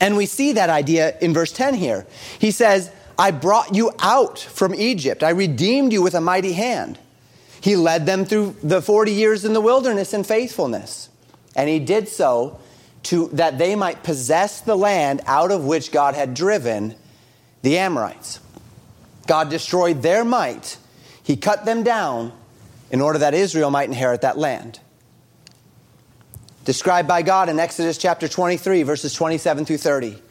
And 0.00 0.16
we 0.16 0.26
see 0.26 0.52
that 0.52 0.70
idea 0.70 1.16
in 1.20 1.32
verse 1.32 1.52
10 1.52 1.74
here. 1.74 2.04
He 2.40 2.50
says, 2.50 2.90
I 3.18 3.32
brought 3.32 3.74
you 3.74 3.92
out 3.98 4.38
from 4.38 4.74
Egypt. 4.74 5.24
I 5.24 5.30
redeemed 5.30 5.92
you 5.92 6.02
with 6.02 6.14
a 6.14 6.20
mighty 6.20 6.52
hand. 6.52 6.98
He 7.60 7.74
led 7.74 8.06
them 8.06 8.24
through 8.24 8.56
the 8.62 8.80
40 8.80 9.12
years 9.12 9.44
in 9.44 9.52
the 9.52 9.60
wilderness 9.60 10.14
in 10.14 10.22
faithfulness. 10.22 11.08
And 11.56 11.68
he 11.68 11.80
did 11.80 12.08
so 12.08 12.60
to, 13.04 13.28
that 13.32 13.58
they 13.58 13.74
might 13.74 14.04
possess 14.04 14.60
the 14.60 14.76
land 14.76 15.22
out 15.26 15.50
of 15.50 15.64
which 15.64 15.90
God 15.90 16.14
had 16.14 16.34
driven 16.34 16.94
the 17.62 17.78
Amorites. 17.78 18.38
God 19.26 19.50
destroyed 19.50 20.02
their 20.02 20.24
might. 20.24 20.78
He 21.22 21.36
cut 21.36 21.64
them 21.64 21.82
down 21.82 22.32
in 22.90 23.00
order 23.00 23.18
that 23.18 23.34
Israel 23.34 23.70
might 23.70 23.88
inherit 23.88 24.20
that 24.20 24.38
land. 24.38 24.78
Described 26.64 27.08
by 27.08 27.22
God 27.22 27.48
in 27.48 27.58
Exodus 27.58 27.98
chapter 27.98 28.28
23, 28.28 28.84
verses 28.84 29.12
27 29.12 29.64
through 29.64 29.78
30. 29.78 30.22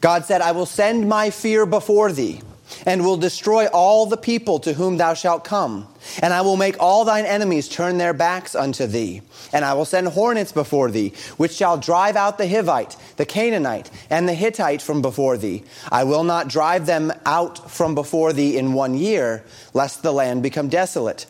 God 0.00 0.24
said, 0.24 0.40
I 0.40 0.52
will 0.52 0.66
send 0.66 1.08
my 1.08 1.30
fear 1.30 1.66
before 1.66 2.10
thee, 2.10 2.40
and 2.86 3.04
will 3.04 3.18
destroy 3.18 3.66
all 3.66 4.06
the 4.06 4.16
people 4.16 4.58
to 4.60 4.72
whom 4.72 4.96
thou 4.96 5.12
shalt 5.12 5.44
come. 5.44 5.86
And 6.22 6.32
I 6.32 6.40
will 6.40 6.56
make 6.56 6.76
all 6.80 7.04
thine 7.04 7.26
enemies 7.26 7.68
turn 7.68 7.98
their 7.98 8.14
backs 8.14 8.54
unto 8.54 8.86
thee. 8.86 9.20
And 9.52 9.64
I 9.64 9.74
will 9.74 9.84
send 9.84 10.08
hornets 10.08 10.52
before 10.52 10.90
thee, 10.90 11.12
which 11.36 11.52
shall 11.52 11.76
drive 11.76 12.16
out 12.16 12.38
the 12.38 12.46
Hivite, 12.46 12.96
the 13.16 13.26
Canaanite, 13.26 13.90
and 14.08 14.26
the 14.26 14.34
Hittite 14.34 14.80
from 14.80 15.02
before 15.02 15.36
thee. 15.36 15.64
I 15.92 16.04
will 16.04 16.24
not 16.24 16.48
drive 16.48 16.86
them 16.86 17.12
out 17.26 17.70
from 17.70 17.94
before 17.94 18.32
thee 18.32 18.56
in 18.56 18.72
one 18.72 18.94
year, 18.94 19.44
lest 19.74 20.02
the 20.02 20.12
land 20.12 20.42
become 20.42 20.68
desolate, 20.68 21.26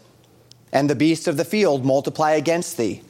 and 0.73 0.89
the 0.89 0.95
beasts 0.95 1.27
of 1.27 1.37
the 1.37 1.45
field 1.45 1.85
multiply 1.85 2.33
against 2.33 2.77
thee. 2.77 3.03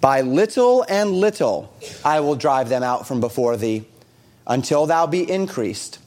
By 0.00 0.22
little 0.22 0.84
and 0.88 1.12
little 1.12 1.74
I 2.04 2.20
will 2.20 2.36
drive 2.36 2.68
them 2.68 2.82
out 2.82 3.06
from 3.06 3.20
before 3.20 3.56
thee 3.56 3.84
until 4.46 4.86
thou 4.86 5.06
be 5.06 5.28
increased 5.30 5.98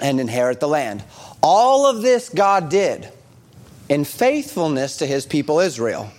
and 0.00 0.20
inherit 0.20 0.60
the 0.60 0.68
land. 0.68 1.02
All 1.42 1.86
of 1.86 2.02
this 2.02 2.28
God 2.28 2.68
did 2.68 3.08
in 3.88 4.04
faithfulness 4.04 4.98
to 4.98 5.06
his 5.06 5.26
people 5.26 5.60
Israel. 5.60 6.10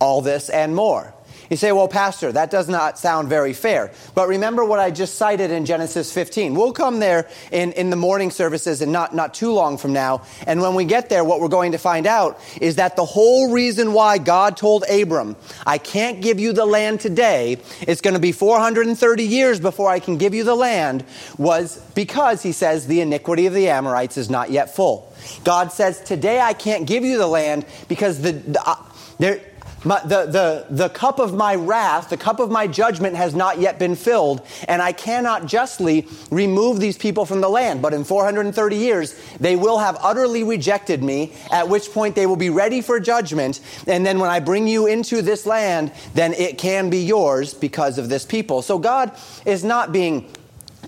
All 0.00 0.20
this 0.20 0.48
and 0.50 0.74
more. 0.74 1.14
You 1.54 1.58
say, 1.58 1.70
well, 1.70 1.86
Pastor, 1.86 2.32
that 2.32 2.50
does 2.50 2.68
not 2.68 2.98
sound 2.98 3.28
very 3.28 3.52
fair. 3.52 3.92
But 4.16 4.26
remember 4.26 4.64
what 4.64 4.80
I 4.80 4.90
just 4.90 5.14
cited 5.14 5.52
in 5.52 5.66
Genesis 5.66 6.12
15. 6.12 6.52
We'll 6.52 6.72
come 6.72 6.98
there 6.98 7.28
in, 7.52 7.70
in 7.74 7.90
the 7.90 7.96
morning 7.96 8.32
services 8.32 8.82
and 8.82 8.90
not, 8.90 9.14
not 9.14 9.34
too 9.34 9.52
long 9.52 9.78
from 9.78 9.92
now. 9.92 10.22
And 10.48 10.60
when 10.60 10.74
we 10.74 10.84
get 10.84 11.10
there, 11.10 11.22
what 11.22 11.38
we're 11.38 11.46
going 11.46 11.70
to 11.70 11.78
find 11.78 12.08
out 12.08 12.40
is 12.60 12.74
that 12.74 12.96
the 12.96 13.04
whole 13.04 13.52
reason 13.52 13.92
why 13.92 14.18
God 14.18 14.56
told 14.56 14.82
Abram, 14.90 15.36
I 15.64 15.78
can't 15.78 16.20
give 16.20 16.40
you 16.40 16.52
the 16.52 16.66
land 16.66 16.98
today, 16.98 17.58
it's 17.82 18.00
going 18.00 18.14
to 18.14 18.20
be 18.20 18.32
430 18.32 19.22
years 19.22 19.60
before 19.60 19.88
I 19.88 20.00
can 20.00 20.18
give 20.18 20.34
you 20.34 20.42
the 20.42 20.56
land, 20.56 21.04
was 21.38 21.78
because, 21.94 22.42
he 22.42 22.50
says, 22.50 22.88
the 22.88 23.00
iniquity 23.00 23.46
of 23.46 23.54
the 23.54 23.68
Amorites 23.68 24.16
is 24.16 24.28
not 24.28 24.50
yet 24.50 24.74
full. 24.74 25.14
God 25.44 25.70
says, 25.70 26.00
Today 26.00 26.40
I 26.40 26.52
can't 26.52 26.84
give 26.84 27.04
you 27.04 27.16
the 27.16 27.28
land 27.28 27.64
because 27.86 28.20
the, 28.20 28.32
the 28.32 28.60
uh, 28.68 28.74
there 29.18 29.40
My, 29.84 30.00
the, 30.00 30.24
the, 30.24 30.66
the 30.70 30.88
cup 30.88 31.18
of 31.18 31.34
my 31.34 31.54
wrath, 31.54 32.08
the 32.08 32.16
cup 32.16 32.40
of 32.40 32.50
my 32.50 32.66
judgment 32.66 33.16
has 33.16 33.34
not 33.34 33.58
yet 33.58 33.78
been 33.78 33.96
filled, 33.96 34.46
and 34.66 34.80
I 34.80 34.92
cannot 34.92 35.44
justly 35.44 36.08
remove 36.30 36.80
these 36.80 36.96
people 36.96 37.26
from 37.26 37.42
the 37.42 37.50
land. 37.50 37.82
But 37.82 37.92
in 37.92 38.04
430 38.04 38.76
years, 38.76 39.14
they 39.38 39.56
will 39.56 39.78
have 39.78 39.98
utterly 40.00 40.42
rejected 40.42 41.02
me, 41.02 41.34
at 41.50 41.68
which 41.68 41.92
point 41.92 42.14
they 42.14 42.26
will 42.26 42.36
be 42.36 42.50
ready 42.50 42.80
for 42.80 42.98
judgment. 42.98 43.60
And 43.86 44.06
then 44.06 44.18
when 44.18 44.30
I 44.30 44.40
bring 44.40 44.66
you 44.66 44.86
into 44.86 45.20
this 45.20 45.44
land, 45.44 45.92
then 46.14 46.32
it 46.32 46.56
can 46.56 46.88
be 46.88 47.04
yours 47.04 47.52
because 47.52 47.98
of 47.98 48.08
this 48.08 48.24
people. 48.24 48.62
So 48.62 48.78
God 48.78 49.12
is 49.44 49.64
not 49.64 49.92
being 49.92 50.30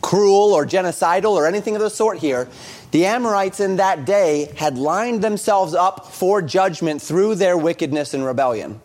cruel 0.00 0.52
or 0.52 0.64
genocidal 0.64 1.32
or 1.32 1.46
anything 1.46 1.74
of 1.74 1.82
the 1.82 1.90
sort 1.90 2.18
here. 2.18 2.48
The 2.92 3.06
Amorites 3.06 3.60
in 3.60 3.76
that 3.76 4.06
day 4.06 4.52
had 4.56 4.78
lined 4.78 5.22
themselves 5.22 5.74
up 5.74 6.06
for 6.06 6.40
judgment 6.40 7.02
through 7.02 7.34
their 7.34 7.58
wickedness 7.58 8.14
and 8.14 8.24
rebellion. 8.24 8.80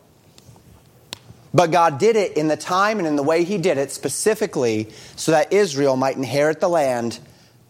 But 1.54 1.72
God 1.72 2.00
did 2.00 2.16
it 2.16 2.38
in 2.38 2.48
the 2.48 2.56
time 2.56 2.98
and 2.98 3.08
in 3.08 3.16
the 3.16 3.24
way 3.24 3.44
He 3.44 3.58
did 3.58 3.78
it 3.78 3.92
specifically 3.92 4.90
so 5.16 5.32
that 5.32 5.52
Israel 5.52 5.98
might 5.98 6.16
inherit 6.16 6.60
the 6.60 6.70
land 6.70 7.20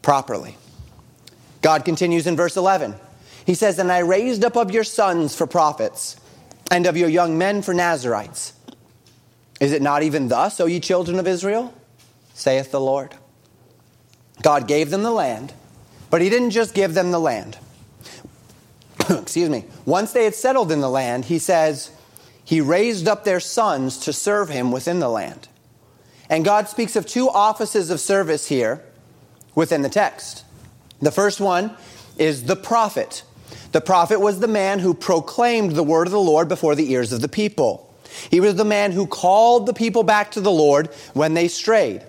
properly. 0.02 0.58
God 1.62 1.86
continues 1.86 2.28
in 2.28 2.36
verse 2.36 2.58
11. 2.58 2.96
He 3.46 3.56
says, 3.56 3.80
And 3.80 3.92
I 3.92 4.00
raised 4.00 4.44
up 4.44 4.56
of 4.56 4.72
your 4.72 4.84
sons 4.84 5.36
for 5.36 5.48
prophets, 5.48 6.16
and 6.70 6.86
of 6.86 6.96
your 6.96 7.10
young 7.10 7.38
men 7.38 7.62
for 7.62 7.74
Nazarites. 7.74 8.54
Is 9.60 9.74
it 9.74 9.82
not 9.82 10.04
even 10.04 10.28
thus, 10.28 10.60
O 10.60 10.66
ye 10.66 10.80
children 10.80 11.20
of 11.20 11.28
Israel? 11.28 11.74
saith 12.34 12.72
the 12.72 12.80
Lord. 12.80 13.14
God 14.42 14.68
gave 14.68 14.90
them 14.90 15.04
the 15.04 15.12
land, 15.12 15.54
but 16.10 16.22
He 16.22 16.30
didn't 16.30 16.52
just 16.52 16.74
give 16.74 16.94
them 16.94 17.12
the 17.12 17.20
land. 17.20 17.58
Excuse 19.10 19.50
me. 19.50 19.66
Once 19.86 20.14
they 20.14 20.24
had 20.24 20.34
settled 20.34 20.72
in 20.72 20.82
the 20.82 20.90
land, 20.90 21.26
He 21.26 21.38
says, 21.38 21.92
he 22.44 22.62
raised 22.62 23.08
up 23.08 23.24
their 23.24 23.40
sons 23.40 23.98
to 24.00 24.14
serve 24.14 24.50
him 24.50 24.72
within 24.72 25.00
the 25.00 25.10
land. 25.10 25.48
And 26.30 26.46
God 26.46 26.70
speaks 26.70 26.96
of 26.96 27.06
two 27.06 27.30
offices 27.30 27.90
of 27.90 28.00
service 28.00 28.48
here 28.48 28.84
within 29.54 29.82
the 29.82 29.90
text. 29.90 30.46
The 31.02 31.12
first 31.12 31.40
one 31.40 31.76
is 32.18 32.46
the 32.46 32.56
prophet. 32.56 33.24
The 33.72 33.82
prophet 33.82 34.20
was 34.20 34.40
the 34.40 34.48
man 34.48 34.80
who 34.80 34.94
proclaimed 34.94 35.74
the 35.74 35.84
word 35.84 36.08
of 36.08 36.12
the 36.12 36.20
Lord 36.20 36.48
before 36.48 36.76
the 36.76 36.92
ears 36.92 37.12
of 37.12 37.22
the 37.22 37.30
people. 37.30 37.94
He 38.30 38.40
was 38.40 38.56
the 38.56 38.66
man 38.66 38.92
who 38.92 39.08
called 39.08 39.66
the 39.66 39.74
people 39.74 40.04
back 40.04 40.32
to 40.32 40.42
the 40.42 40.52
Lord 40.52 40.88
when 41.14 41.34
they 41.34 41.48
strayed. 41.48 42.04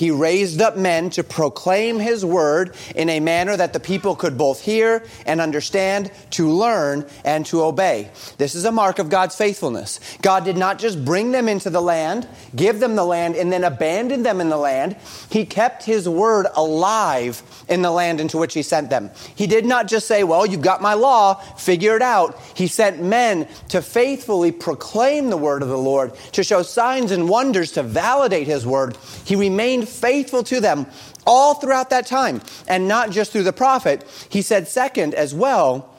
He 0.00 0.10
raised 0.10 0.62
up 0.62 0.78
men 0.78 1.10
to 1.10 1.22
proclaim 1.22 1.98
his 1.98 2.24
word 2.24 2.74
in 2.96 3.10
a 3.10 3.20
manner 3.20 3.54
that 3.54 3.74
the 3.74 3.80
people 3.80 4.16
could 4.16 4.38
both 4.38 4.62
hear 4.62 5.04
and 5.26 5.42
understand, 5.42 6.10
to 6.30 6.48
learn 6.48 7.04
and 7.22 7.44
to 7.44 7.62
obey. 7.62 8.10
This 8.38 8.54
is 8.54 8.64
a 8.64 8.72
mark 8.72 8.98
of 8.98 9.10
God's 9.10 9.36
faithfulness. 9.36 10.00
God 10.22 10.46
did 10.46 10.56
not 10.56 10.78
just 10.78 11.04
bring 11.04 11.32
them 11.32 11.50
into 11.50 11.68
the 11.68 11.82
land, 11.82 12.26
give 12.56 12.80
them 12.80 12.96
the 12.96 13.04
land, 13.04 13.36
and 13.36 13.52
then 13.52 13.62
abandon 13.62 14.22
them 14.22 14.40
in 14.40 14.48
the 14.48 14.56
land. 14.56 14.96
He 15.28 15.44
kept 15.44 15.84
his 15.84 16.08
word 16.08 16.46
alive 16.56 17.42
in 17.68 17.82
the 17.82 17.90
land 17.90 18.22
into 18.22 18.38
which 18.38 18.54
he 18.54 18.62
sent 18.62 18.88
them. 18.88 19.10
He 19.34 19.46
did 19.46 19.66
not 19.66 19.86
just 19.86 20.06
say, 20.06 20.24
Well, 20.24 20.46
you've 20.46 20.62
got 20.62 20.80
my 20.80 20.94
law, 20.94 21.34
figure 21.34 21.94
it 21.94 22.00
out. 22.00 22.40
He 22.54 22.68
sent 22.68 23.02
men 23.02 23.46
to 23.68 23.82
faithfully 23.82 24.50
proclaim 24.50 25.28
the 25.28 25.36
word 25.36 25.62
of 25.62 25.68
the 25.68 25.76
Lord, 25.76 26.14
to 26.32 26.42
show 26.42 26.62
signs 26.62 27.10
and 27.10 27.28
wonders 27.28 27.72
to 27.72 27.82
validate 27.82 28.46
his 28.46 28.66
word. 28.66 28.96
He 29.26 29.36
remained 29.36 29.89
faithful 29.90 30.42
to 30.44 30.60
them 30.60 30.86
all 31.26 31.54
throughout 31.54 31.90
that 31.90 32.06
time, 32.06 32.40
and 32.66 32.88
not 32.88 33.10
just 33.10 33.32
through 33.32 33.42
the 33.42 33.52
prophet. 33.52 34.04
He 34.28 34.42
said, 34.42 34.68
second, 34.68 35.14
as 35.14 35.34
well, 35.34 35.94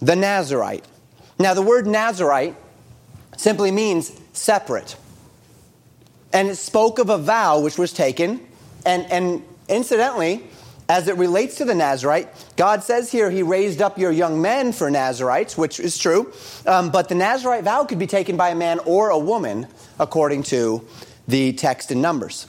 the 0.00 0.16
Nazarite. 0.16 0.84
Now, 1.38 1.54
the 1.54 1.62
word 1.62 1.86
Nazarite 1.86 2.54
simply 3.36 3.70
means 3.70 4.12
separate. 4.32 4.96
And 6.32 6.48
it 6.48 6.56
spoke 6.56 6.98
of 6.98 7.10
a 7.10 7.18
vow 7.18 7.60
which 7.60 7.78
was 7.78 7.92
taken. 7.92 8.40
And, 8.84 9.10
and 9.10 9.44
incidentally, 9.68 10.44
as 10.88 11.08
it 11.08 11.16
relates 11.16 11.56
to 11.56 11.64
the 11.64 11.74
Nazarite, 11.74 12.28
God 12.56 12.82
says 12.82 13.10
here 13.10 13.30
he 13.30 13.42
raised 13.42 13.80
up 13.80 13.98
your 13.98 14.12
young 14.12 14.42
men 14.42 14.72
for 14.72 14.90
Nazarites, 14.90 15.56
which 15.56 15.80
is 15.80 15.96
true. 15.96 16.32
Um, 16.66 16.90
but 16.90 17.08
the 17.08 17.14
Nazarite 17.14 17.64
vow 17.64 17.84
could 17.84 17.98
be 17.98 18.06
taken 18.06 18.36
by 18.36 18.50
a 18.50 18.54
man 18.54 18.80
or 18.80 19.10
a 19.10 19.18
woman, 19.18 19.66
according 19.98 20.42
to 20.44 20.86
the 21.26 21.52
text 21.54 21.90
in 21.90 22.02
Numbers. 22.02 22.46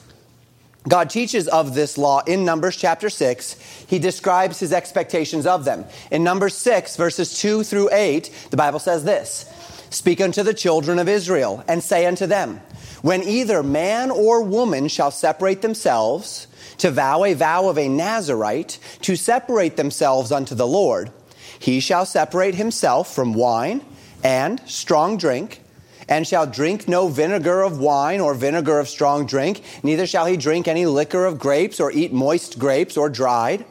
God 0.88 1.10
teaches 1.10 1.48
of 1.48 1.74
this 1.74 1.98
law 1.98 2.22
in 2.26 2.44
Numbers 2.44 2.76
chapter 2.76 3.10
6. 3.10 3.54
He 3.88 3.98
describes 3.98 4.60
his 4.60 4.72
expectations 4.72 5.46
of 5.46 5.64
them. 5.64 5.84
In 6.10 6.22
Numbers 6.22 6.54
6, 6.56 6.96
verses 6.96 7.38
2 7.40 7.64
through 7.64 7.90
8, 7.92 8.48
the 8.50 8.56
Bible 8.56 8.78
says 8.78 9.04
this 9.04 9.50
Speak 9.90 10.20
unto 10.20 10.42
the 10.42 10.54
children 10.54 10.98
of 10.98 11.08
Israel, 11.08 11.64
and 11.66 11.82
say 11.82 12.06
unto 12.06 12.26
them, 12.26 12.60
When 13.02 13.22
either 13.22 13.62
man 13.62 14.10
or 14.10 14.42
woman 14.42 14.88
shall 14.88 15.10
separate 15.10 15.62
themselves, 15.62 16.46
to 16.78 16.90
vow 16.90 17.24
a 17.24 17.34
vow 17.34 17.68
of 17.68 17.78
a 17.78 17.88
Nazarite, 17.88 18.78
to 19.02 19.16
separate 19.16 19.76
themselves 19.76 20.30
unto 20.30 20.54
the 20.54 20.66
Lord, 20.66 21.10
he 21.58 21.80
shall 21.80 22.06
separate 22.06 22.54
himself 22.54 23.12
from 23.12 23.34
wine 23.34 23.84
and 24.22 24.60
strong 24.66 25.16
drink 25.16 25.62
and 26.08 26.26
shall 26.26 26.46
drink 26.46 26.88
no 26.88 27.08
vinegar 27.08 27.62
of 27.62 27.78
wine 27.78 28.20
or 28.20 28.34
vinegar 28.34 28.78
of 28.78 28.88
strong 28.88 29.26
drink, 29.26 29.62
neither 29.82 30.06
shall 30.06 30.26
he 30.26 30.36
drink 30.36 30.68
any 30.68 30.86
liquor 30.86 31.24
of 31.24 31.38
grapes 31.38 31.80
or 31.80 31.90
eat 31.92 32.12
moist 32.12 32.58
grapes 32.58 32.96
or 32.96 33.08
dried. 33.08 33.64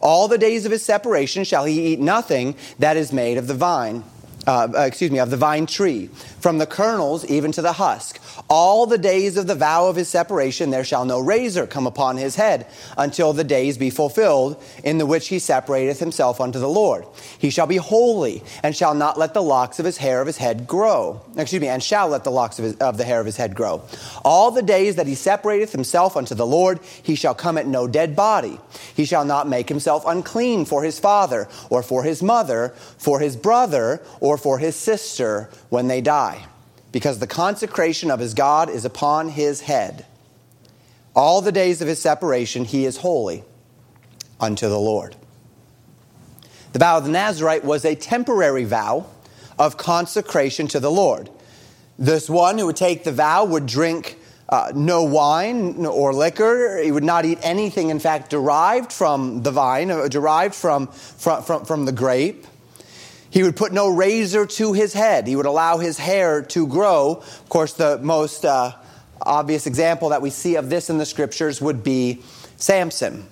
All 0.00 0.28
the 0.28 0.38
days 0.38 0.64
of 0.64 0.72
his 0.72 0.84
separation 0.84 1.44
shall 1.44 1.64
he 1.64 1.92
eat 1.92 2.00
nothing 2.00 2.54
that 2.78 2.96
is 2.96 3.12
made 3.12 3.36
of 3.36 3.46
the 3.46 3.54
vine 3.54 4.04
uh, 4.46 4.68
uh, 4.74 4.80
excuse 4.80 5.10
me, 5.10 5.18
of 5.18 5.30
the 5.30 5.36
vine 5.36 5.66
tree, 5.66 6.08
from 6.40 6.58
the 6.58 6.66
kernels 6.66 7.24
even 7.26 7.52
to 7.52 7.62
the 7.62 7.74
husk. 7.74 8.20
All 8.48 8.86
the 8.86 8.98
days 8.98 9.36
of 9.36 9.46
the 9.46 9.54
vow 9.54 9.88
of 9.88 9.96
his 9.96 10.08
separation, 10.08 10.70
there 10.70 10.84
shall 10.84 11.04
no 11.04 11.20
razor 11.20 11.66
come 11.66 11.86
upon 11.86 12.16
his 12.16 12.34
head 12.34 12.66
until 12.98 13.32
the 13.32 13.44
days 13.44 13.78
be 13.78 13.90
fulfilled 13.90 14.62
in 14.82 14.98
the 14.98 15.06
which 15.06 15.28
he 15.28 15.38
separateth 15.38 16.00
himself 16.00 16.40
unto 16.40 16.58
the 16.58 16.68
Lord. 16.68 17.04
He 17.38 17.50
shall 17.50 17.66
be 17.66 17.76
holy 17.76 18.42
and 18.62 18.74
shall 18.74 18.94
not 18.94 19.18
let 19.18 19.34
the 19.34 19.42
locks 19.42 19.78
of 19.78 19.84
his 19.84 19.98
hair 19.98 20.20
of 20.20 20.26
his 20.26 20.38
head 20.38 20.66
grow. 20.66 21.20
Excuse 21.36 21.62
me, 21.62 21.68
and 21.68 21.82
shall 21.82 22.08
let 22.08 22.24
the 22.24 22.30
locks 22.30 22.58
of, 22.58 22.64
his, 22.64 22.74
of 22.76 22.98
the 22.98 23.04
hair 23.04 23.20
of 23.20 23.26
his 23.26 23.36
head 23.36 23.54
grow. 23.54 23.82
All 24.24 24.50
the 24.50 24.62
days 24.62 24.96
that 24.96 25.06
he 25.06 25.14
separateth 25.14 25.72
himself 25.72 26.16
unto 26.16 26.34
the 26.34 26.46
Lord, 26.46 26.80
he 27.02 27.14
shall 27.14 27.34
come 27.34 27.56
at 27.58 27.66
no 27.66 27.86
dead 27.86 28.16
body. 28.16 28.58
He 28.94 29.04
shall 29.04 29.24
not 29.24 29.48
make 29.48 29.68
himself 29.68 30.04
unclean 30.06 30.64
for 30.64 30.82
his 30.82 30.98
father 30.98 31.48
or 31.70 31.82
for 31.82 32.02
his 32.02 32.22
mother, 32.22 32.70
for 32.98 33.20
his 33.20 33.36
brother, 33.36 34.02
or 34.20 34.31
or 34.32 34.38
for 34.38 34.58
his 34.58 34.74
sister 34.74 35.50
when 35.68 35.88
they 35.88 36.00
die, 36.00 36.46
because 36.90 37.18
the 37.18 37.26
consecration 37.26 38.10
of 38.10 38.18
his 38.18 38.32
God 38.32 38.70
is 38.70 38.86
upon 38.86 39.28
his 39.28 39.60
head. 39.60 40.06
All 41.14 41.42
the 41.42 41.52
days 41.52 41.82
of 41.82 41.88
his 41.88 42.00
separation 42.00 42.64
he 42.64 42.86
is 42.86 42.96
holy 42.96 43.44
unto 44.40 44.70
the 44.70 44.78
Lord. 44.78 45.16
The 46.72 46.78
vow 46.78 46.96
of 46.96 47.04
the 47.04 47.10
Nazarite 47.10 47.62
was 47.62 47.84
a 47.84 47.94
temporary 47.94 48.64
vow 48.64 49.04
of 49.58 49.76
consecration 49.76 50.66
to 50.68 50.80
the 50.80 50.90
Lord. 50.90 51.28
This 51.98 52.30
one 52.30 52.56
who 52.56 52.64
would 52.64 52.76
take 52.76 53.04
the 53.04 53.12
vow 53.12 53.44
would 53.44 53.66
drink 53.66 54.18
uh, 54.48 54.72
no 54.74 55.02
wine 55.02 55.84
or 55.84 56.14
liquor. 56.14 56.80
He 56.82 56.90
would 56.90 57.04
not 57.04 57.26
eat 57.26 57.38
anything, 57.42 57.90
in 57.90 58.00
fact, 58.00 58.30
derived 58.30 58.94
from 58.94 59.42
the 59.42 59.50
vine, 59.50 59.90
uh, 59.90 60.08
derived 60.08 60.54
from, 60.54 60.86
from, 60.86 61.42
from, 61.42 61.66
from 61.66 61.84
the 61.84 61.92
grape. 61.92 62.46
He 63.32 63.42
would 63.42 63.56
put 63.56 63.72
no 63.72 63.88
razor 63.88 64.44
to 64.44 64.74
his 64.74 64.92
head. 64.92 65.26
He 65.26 65.36
would 65.36 65.46
allow 65.46 65.78
his 65.78 65.96
hair 65.96 66.42
to 66.42 66.66
grow. 66.66 67.12
Of 67.16 67.48
course, 67.48 67.72
the 67.72 67.96
most 67.96 68.44
uh, 68.44 68.72
obvious 69.22 69.66
example 69.66 70.10
that 70.10 70.20
we 70.20 70.28
see 70.28 70.56
of 70.56 70.68
this 70.68 70.90
in 70.90 70.98
the 70.98 71.06
scriptures 71.06 71.58
would 71.58 71.82
be 71.82 72.20
Samson. 72.58 73.26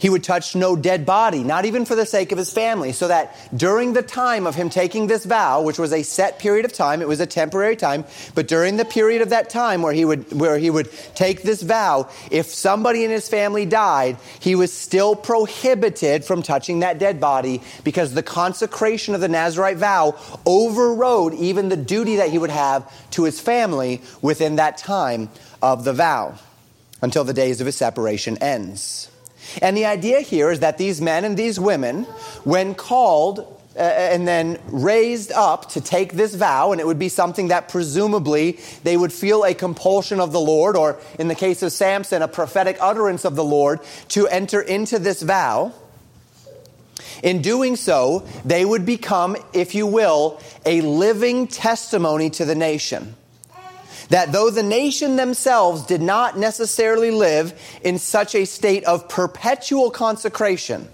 He 0.00 0.08
would 0.08 0.24
touch 0.24 0.56
no 0.56 0.76
dead 0.76 1.04
body, 1.04 1.44
not 1.44 1.66
even 1.66 1.84
for 1.84 1.94
the 1.94 2.06
sake 2.06 2.32
of 2.32 2.38
his 2.38 2.50
family, 2.50 2.92
so 2.92 3.08
that 3.08 3.36
during 3.54 3.92
the 3.92 4.02
time 4.02 4.46
of 4.46 4.54
him 4.54 4.70
taking 4.70 5.06
this 5.06 5.26
vow, 5.26 5.60
which 5.60 5.78
was 5.78 5.92
a 5.92 6.02
set 6.02 6.38
period 6.38 6.64
of 6.64 6.72
time, 6.72 7.02
it 7.02 7.08
was 7.08 7.20
a 7.20 7.26
temporary 7.26 7.76
time, 7.76 8.06
but 8.34 8.48
during 8.48 8.78
the 8.78 8.86
period 8.86 9.20
of 9.20 9.28
that 9.28 9.50
time 9.50 9.82
where 9.82 9.92
he 9.92 10.06
would, 10.06 10.32
where 10.32 10.56
he 10.56 10.70
would 10.70 10.90
take 11.14 11.42
this 11.42 11.60
vow, 11.60 12.08
if 12.30 12.46
somebody 12.46 13.04
in 13.04 13.10
his 13.10 13.28
family 13.28 13.66
died, 13.66 14.16
he 14.40 14.54
was 14.54 14.72
still 14.72 15.14
prohibited 15.14 16.24
from 16.24 16.42
touching 16.42 16.80
that 16.80 16.98
dead 16.98 17.20
body 17.20 17.60
because 17.84 18.14
the 18.14 18.22
consecration 18.22 19.14
of 19.14 19.20
the 19.20 19.28
Nazarite 19.28 19.76
vow 19.76 20.16
overrode 20.46 21.34
even 21.34 21.68
the 21.68 21.76
duty 21.76 22.16
that 22.16 22.30
he 22.30 22.38
would 22.38 22.48
have 22.48 22.90
to 23.10 23.24
his 23.24 23.38
family 23.38 24.00
within 24.22 24.56
that 24.56 24.78
time 24.78 25.28
of 25.60 25.84
the 25.84 25.92
vow 25.92 26.38
until 27.02 27.24
the 27.24 27.34
days 27.34 27.60
of 27.60 27.66
his 27.66 27.76
separation 27.76 28.38
ends. 28.38 29.10
And 29.62 29.76
the 29.76 29.86
idea 29.86 30.20
here 30.20 30.50
is 30.50 30.60
that 30.60 30.78
these 30.78 31.00
men 31.00 31.24
and 31.24 31.36
these 31.36 31.58
women, 31.58 32.04
when 32.44 32.74
called 32.74 33.46
uh, 33.76 33.82
and 33.82 34.26
then 34.26 34.58
raised 34.66 35.30
up 35.32 35.68
to 35.70 35.80
take 35.80 36.12
this 36.12 36.34
vow, 36.34 36.72
and 36.72 36.80
it 36.80 36.86
would 36.86 36.98
be 36.98 37.08
something 37.08 37.48
that 37.48 37.68
presumably 37.68 38.58
they 38.82 38.96
would 38.96 39.12
feel 39.12 39.44
a 39.44 39.54
compulsion 39.54 40.20
of 40.20 40.32
the 40.32 40.40
Lord, 40.40 40.76
or 40.76 40.98
in 41.18 41.28
the 41.28 41.34
case 41.34 41.62
of 41.62 41.70
Samson, 41.72 42.20
a 42.20 42.28
prophetic 42.28 42.76
utterance 42.80 43.24
of 43.24 43.36
the 43.36 43.44
Lord 43.44 43.80
to 44.08 44.26
enter 44.26 44.60
into 44.60 44.98
this 44.98 45.22
vow. 45.22 45.72
In 47.22 47.42
doing 47.42 47.76
so, 47.76 48.26
they 48.44 48.64
would 48.64 48.84
become, 48.84 49.36
if 49.52 49.74
you 49.74 49.86
will, 49.86 50.40
a 50.66 50.80
living 50.80 51.46
testimony 51.46 52.30
to 52.30 52.44
the 52.44 52.54
nation. 52.54 53.14
That 54.10 54.32
though 54.32 54.50
the 54.50 54.62
nation 54.62 55.16
themselves 55.16 55.86
did 55.86 56.02
not 56.02 56.38
necessarily 56.38 57.10
live 57.10 57.58
in 57.82 57.98
such 57.98 58.34
a 58.34 58.44
state 58.44 58.84
of 58.84 59.08
perpetual 59.08 59.90
consecration, 59.90 60.88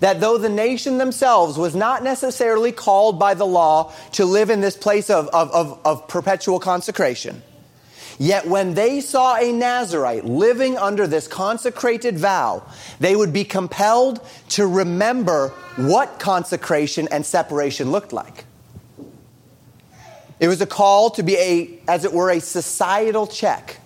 that 0.00 0.20
though 0.20 0.38
the 0.38 0.48
nation 0.48 0.98
themselves 0.98 1.58
was 1.58 1.74
not 1.74 2.04
necessarily 2.04 2.70
called 2.70 3.18
by 3.18 3.34
the 3.34 3.46
law 3.46 3.92
to 4.12 4.24
live 4.24 4.50
in 4.50 4.60
this 4.60 4.76
place 4.76 5.10
of, 5.10 5.28
of, 5.28 5.50
of, 5.50 5.80
of 5.84 6.06
perpetual 6.06 6.60
consecration, 6.60 7.42
Yet 8.18 8.48
when 8.48 8.74
they 8.74 9.00
saw 9.00 9.36
a 9.36 9.52
Nazarite 9.52 10.24
living 10.24 10.76
under 10.76 11.06
this 11.06 11.28
consecrated 11.28 12.18
vow, 12.18 12.64
they 12.98 13.14
would 13.14 13.32
be 13.32 13.44
compelled 13.44 14.20
to 14.50 14.66
remember 14.66 15.50
what 15.76 16.18
consecration 16.18 17.06
and 17.12 17.24
separation 17.24 17.92
looked 17.92 18.12
like. 18.12 18.44
It 20.40 20.48
was 20.48 20.60
a 20.60 20.66
call 20.66 21.10
to 21.10 21.22
be 21.22 21.36
a, 21.36 21.78
as 21.88 22.04
it 22.04 22.12
were, 22.12 22.30
a 22.30 22.40
societal 22.40 23.26
check 23.26 23.78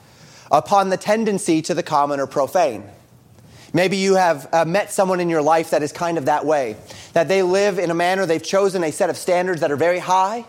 upon 0.50 0.90
the 0.90 0.96
tendency 0.96 1.62
to 1.62 1.74
the 1.74 1.82
common 1.82 2.20
or 2.20 2.26
profane. 2.26 2.84
Maybe 3.72 3.96
you 3.96 4.16
have 4.16 4.48
uh, 4.52 4.64
met 4.66 4.92
someone 4.92 5.18
in 5.18 5.30
your 5.30 5.40
life 5.40 5.70
that 5.70 5.82
is 5.82 5.92
kind 5.92 6.18
of 6.18 6.26
that 6.26 6.44
way, 6.44 6.76
that 7.14 7.28
they 7.28 7.42
live 7.42 7.78
in 7.78 7.90
a 7.90 7.94
manner, 7.94 8.26
they've 8.26 8.42
chosen 8.42 8.84
a 8.84 8.92
set 8.92 9.08
of 9.08 9.16
standards 9.16 9.62
that 9.62 9.72
are 9.72 9.76
very 9.76 9.98
high, 9.98 10.44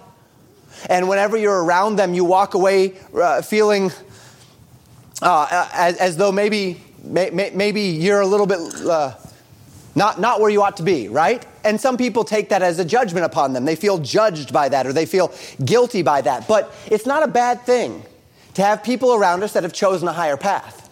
and 0.89 1.07
whenever 1.07 1.37
you're 1.37 1.63
around 1.63 1.95
them, 1.95 2.13
you 2.13 2.25
walk 2.25 2.53
away 2.53 2.97
uh, 3.15 3.41
feeling 3.41 3.91
uh, 5.21 5.69
as, 5.73 5.97
as, 5.97 6.17
though 6.17 6.33
maybe, 6.33 6.81
may, 7.01 7.29
maybe 7.53 7.81
you're 7.81 8.19
a 8.19 8.27
little 8.27 8.47
bit 8.47 8.59
uh, 8.85 9.13
not, 9.95 10.19
not 10.19 10.41
where 10.41 10.49
you 10.49 10.61
ought 10.61 10.77
to 10.77 10.83
be, 10.83 11.07
right? 11.07 11.45
And 11.63 11.79
some 11.79 11.97
people 11.97 12.23
take 12.23 12.49
that 12.49 12.61
as 12.61 12.79
a 12.79 12.85
judgment 12.85 13.25
upon 13.25 13.53
them. 13.53 13.65
They 13.65 13.75
feel 13.75 13.97
judged 13.99 14.51
by 14.51 14.69
that 14.69 14.85
or 14.85 14.93
they 14.93 15.05
feel 15.05 15.33
guilty 15.63 16.01
by 16.01 16.21
that. 16.21 16.47
But 16.47 16.73
it's 16.87 17.05
not 17.05 17.23
a 17.23 17.27
bad 17.27 17.61
thing 17.61 18.03
to 18.55 18.61
have 18.61 18.83
people 18.83 19.13
around 19.13 19.43
us 19.43 19.53
that 19.53 19.63
have 19.63 19.73
chosen 19.73 20.07
a 20.07 20.13
higher 20.13 20.37
path. 20.37 20.82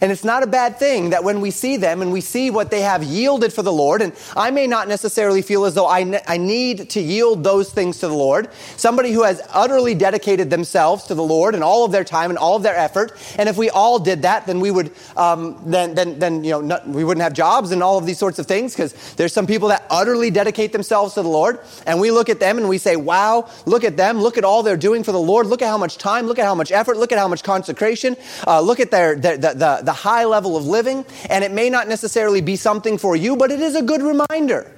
And 0.00 0.12
it's 0.12 0.24
not 0.24 0.42
a 0.42 0.46
bad 0.46 0.78
thing 0.78 1.10
that 1.10 1.24
when 1.24 1.40
we 1.40 1.50
see 1.50 1.76
them 1.76 2.02
and 2.02 2.12
we 2.12 2.20
see 2.20 2.50
what 2.50 2.70
they 2.70 2.80
have 2.80 3.02
yielded 3.02 3.52
for 3.52 3.62
the 3.62 3.72
Lord, 3.72 4.02
and 4.02 4.12
I 4.36 4.50
may 4.50 4.66
not 4.66 4.88
necessarily 4.88 5.42
feel 5.42 5.64
as 5.64 5.74
though 5.74 5.88
I, 5.88 6.04
ne- 6.04 6.22
I 6.26 6.36
need 6.36 6.90
to 6.90 7.00
yield 7.00 7.44
those 7.44 7.70
things 7.70 7.98
to 7.98 8.08
the 8.08 8.14
Lord. 8.14 8.48
Somebody 8.76 9.12
who 9.12 9.24
has 9.24 9.42
utterly 9.50 9.94
dedicated 9.94 10.50
themselves 10.50 11.04
to 11.04 11.14
the 11.14 11.22
Lord 11.22 11.54
and 11.54 11.64
all 11.64 11.84
of 11.84 11.92
their 11.92 12.04
time 12.04 12.30
and 12.30 12.38
all 12.38 12.56
of 12.56 12.62
their 12.62 12.76
effort. 12.76 13.12
And 13.38 13.48
if 13.48 13.56
we 13.56 13.70
all 13.70 13.98
did 13.98 14.22
that, 14.22 14.46
then 14.46 14.60
we 14.60 14.70
would, 14.70 14.92
um, 15.16 15.60
then, 15.66 15.94
then, 15.94 16.18
then, 16.18 16.44
you 16.44 16.50
know, 16.52 16.60
not, 16.60 16.88
we 16.88 17.04
wouldn't 17.04 17.22
have 17.22 17.32
jobs 17.32 17.70
and 17.72 17.82
all 17.82 17.98
of 17.98 18.06
these 18.06 18.18
sorts 18.18 18.38
of 18.38 18.46
things 18.46 18.74
because 18.74 18.92
there's 19.14 19.32
some 19.32 19.46
people 19.46 19.68
that 19.68 19.84
utterly 19.90 20.30
dedicate 20.30 20.72
themselves 20.72 21.14
to 21.14 21.22
the 21.22 21.28
Lord. 21.28 21.60
And 21.86 22.00
we 22.00 22.10
look 22.10 22.28
at 22.28 22.40
them 22.40 22.58
and 22.58 22.68
we 22.68 22.78
say, 22.78 22.96
wow, 22.96 23.48
look 23.66 23.84
at 23.84 23.96
them. 23.96 24.20
Look 24.20 24.38
at 24.38 24.44
all 24.44 24.62
they're 24.62 24.76
doing 24.76 25.04
for 25.04 25.12
the 25.12 25.20
Lord. 25.20 25.46
Look 25.46 25.62
at 25.62 25.68
how 25.68 25.78
much 25.78 25.98
time. 25.98 26.26
Look 26.26 26.38
at 26.38 26.44
how 26.44 26.54
much 26.54 26.72
effort. 26.72 26.96
Look 26.96 27.12
at 27.12 27.18
how 27.18 27.28
much 27.28 27.42
consecration. 27.42 28.16
Uh, 28.46 28.60
look 28.60 28.80
at 28.80 28.90
their, 28.90 29.16
their 29.16 29.36
the, 29.36 29.54
the, 29.54 29.79
the 29.84 29.92
high 29.92 30.24
level 30.24 30.56
of 30.56 30.66
living, 30.66 31.04
and 31.28 31.44
it 31.44 31.52
may 31.52 31.70
not 31.70 31.88
necessarily 31.88 32.40
be 32.40 32.56
something 32.56 32.98
for 32.98 33.16
you, 33.16 33.36
but 33.36 33.50
it 33.50 33.60
is 33.60 33.74
a 33.74 33.82
good 33.82 34.02
reminder 34.02 34.70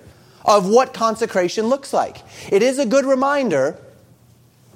of 0.44 0.68
what 0.68 0.92
consecration 0.92 1.66
looks 1.66 1.92
like. 1.92 2.18
It 2.50 2.62
is 2.62 2.78
a 2.78 2.86
good 2.86 3.04
reminder 3.04 3.78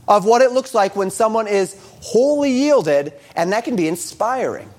of 0.09 0.25
what 0.25 0.43
it 0.43 0.53
looks 0.53 0.75
like 0.75 0.95
when 0.95 1.11
someone 1.11 1.49
is 1.49 1.77
wholly 2.01 2.51
yielded, 2.51 3.13
and 3.35 3.53
that 3.53 3.65
can 3.65 3.77
be 3.77 3.89
inspiring. 3.89 4.71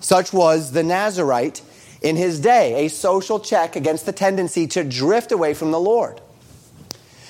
Such 0.00 0.32
was 0.32 0.72
the 0.72 0.82
Nazarite 0.82 1.62
in 2.02 2.16
his 2.16 2.40
day, 2.40 2.86
a 2.86 2.88
social 2.88 3.40
check 3.40 3.76
against 3.76 4.06
the 4.06 4.12
tendency 4.12 4.66
to 4.68 4.84
drift 4.84 5.32
away 5.32 5.54
from 5.54 5.70
the 5.70 5.80
Lord. 5.80 6.20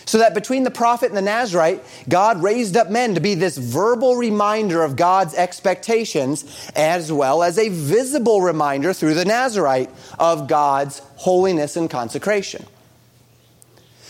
So 0.08 0.16
that 0.16 0.32
between 0.32 0.62
the 0.62 0.70
prophet 0.70 1.08
and 1.08 1.16
the 1.18 1.20
Nazarite, 1.20 1.84
God 2.08 2.42
raised 2.42 2.78
up 2.78 2.88
men 2.88 3.14
to 3.16 3.20
be 3.20 3.34
this 3.34 3.58
verbal 3.58 4.16
reminder 4.16 4.82
of 4.82 4.96
God's 4.96 5.34
expectations, 5.34 6.70
as 6.74 7.12
well 7.12 7.42
as 7.42 7.58
a 7.58 7.68
visible 7.68 8.40
reminder 8.40 8.94
through 8.94 9.12
the 9.12 9.26
Nazarite 9.26 9.90
of 10.18 10.48
God's 10.48 11.00
holiness 11.16 11.76
and 11.76 11.90
consecration. 11.90 12.64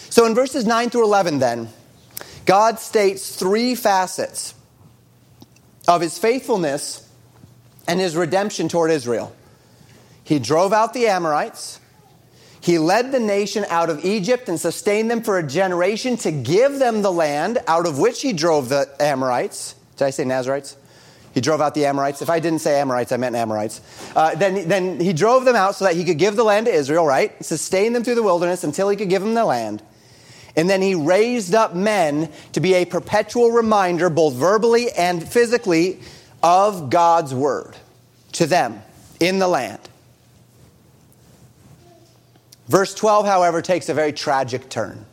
So 0.08 0.24
in 0.24 0.36
verses 0.36 0.64
9 0.64 0.90
through 0.90 1.02
11, 1.02 1.40
then, 1.40 1.68
God 2.46 2.78
states 2.78 3.34
three 3.34 3.74
facets 3.74 4.54
of 5.88 6.00
his 6.00 6.16
faithfulness 6.16 7.10
and 7.88 7.98
his 7.98 8.14
redemption 8.14 8.68
toward 8.68 8.92
Israel. 8.92 9.34
He 10.22 10.38
drove 10.38 10.72
out 10.72 10.94
the 10.94 11.08
Amorites. 11.08 11.80
He 12.60 12.78
led 12.78 13.12
the 13.12 13.20
nation 13.20 13.64
out 13.68 13.90
of 13.90 14.04
Egypt 14.04 14.48
and 14.48 14.58
sustained 14.58 15.10
them 15.10 15.22
for 15.22 15.38
a 15.38 15.42
generation 15.42 16.16
to 16.18 16.32
give 16.32 16.78
them 16.78 17.02
the 17.02 17.12
land 17.12 17.58
out 17.66 17.86
of 17.86 17.98
which 17.98 18.20
he 18.20 18.32
drove 18.32 18.68
the 18.68 18.88
Amorites. 19.00 19.74
Did 19.96 20.04
I 20.04 20.10
say 20.10 20.24
Nazarites? 20.24 20.76
He 21.34 21.40
drove 21.40 21.60
out 21.60 21.74
the 21.74 21.86
Amorites. 21.86 22.20
If 22.20 22.30
I 22.30 22.40
didn't 22.40 22.60
say 22.60 22.80
Amorites, 22.80 23.12
I 23.12 23.16
meant 23.16 23.36
Amorites. 23.36 23.80
Uh, 24.16 24.34
then, 24.34 24.68
then 24.68 24.98
he 24.98 25.12
drove 25.12 25.44
them 25.44 25.54
out 25.54 25.76
so 25.76 25.84
that 25.84 25.94
he 25.94 26.04
could 26.04 26.18
give 26.18 26.34
the 26.34 26.42
land 26.42 26.66
to 26.66 26.72
Israel, 26.72 27.06
right? 27.06 27.32
Sustain 27.44 27.92
them 27.92 28.02
through 28.02 28.16
the 28.16 28.22
wilderness 28.22 28.64
until 28.64 28.88
he 28.88 28.96
could 28.96 29.08
give 29.08 29.22
them 29.22 29.34
the 29.34 29.44
land. 29.44 29.82
And 30.56 30.68
then 30.68 30.82
he 30.82 30.96
raised 30.96 31.54
up 31.54 31.76
men 31.76 32.32
to 32.54 32.60
be 32.60 32.74
a 32.74 32.84
perpetual 32.84 33.52
reminder, 33.52 34.10
both 34.10 34.34
verbally 34.34 34.90
and 34.90 35.26
physically, 35.26 36.00
of 36.42 36.90
God's 36.90 37.32
word 37.32 37.76
to 38.32 38.46
them 38.46 38.82
in 39.20 39.38
the 39.38 39.48
land. 39.48 39.80
Verse 42.68 42.94
12, 42.94 43.24
however, 43.24 43.62
takes 43.62 43.88
a 43.88 43.94
very 43.94 44.12
tragic 44.12 44.68
turn. 44.68 45.06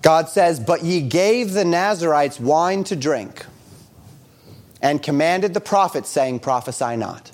God 0.00 0.28
says, 0.28 0.60
But 0.60 0.84
ye 0.84 1.00
gave 1.00 1.52
the 1.52 1.64
Nazarites 1.64 2.38
wine 2.38 2.84
to 2.84 2.94
drink, 2.96 3.44
and 4.80 5.02
commanded 5.02 5.54
the 5.54 5.60
prophets, 5.60 6.08
saying, 6.08 6.38
Prophesy 6.38 6.96
not. 6.96 7.32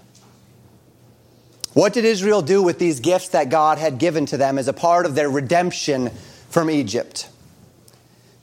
What 1.74 1.92
did 1.92 2.06
Israel 2.06 2.40
do 2.40 2.62
with 2.62 2.78
these 2.78 3.00
gifts 3.00 3.28
that 3.28 3.50
God 3.50 3.78
had 3.78 3.98
given 3.98 4.24
to 4.26 4.36
them 4.38 4.58
as 4.58 4.68
a 4.68 4.72
part 4.72 5.04
of 5.04 5.14
their 5.14 5.28
redemption 5.28 6.10
from 6.48 6.70
Egypt? 6.70 7.28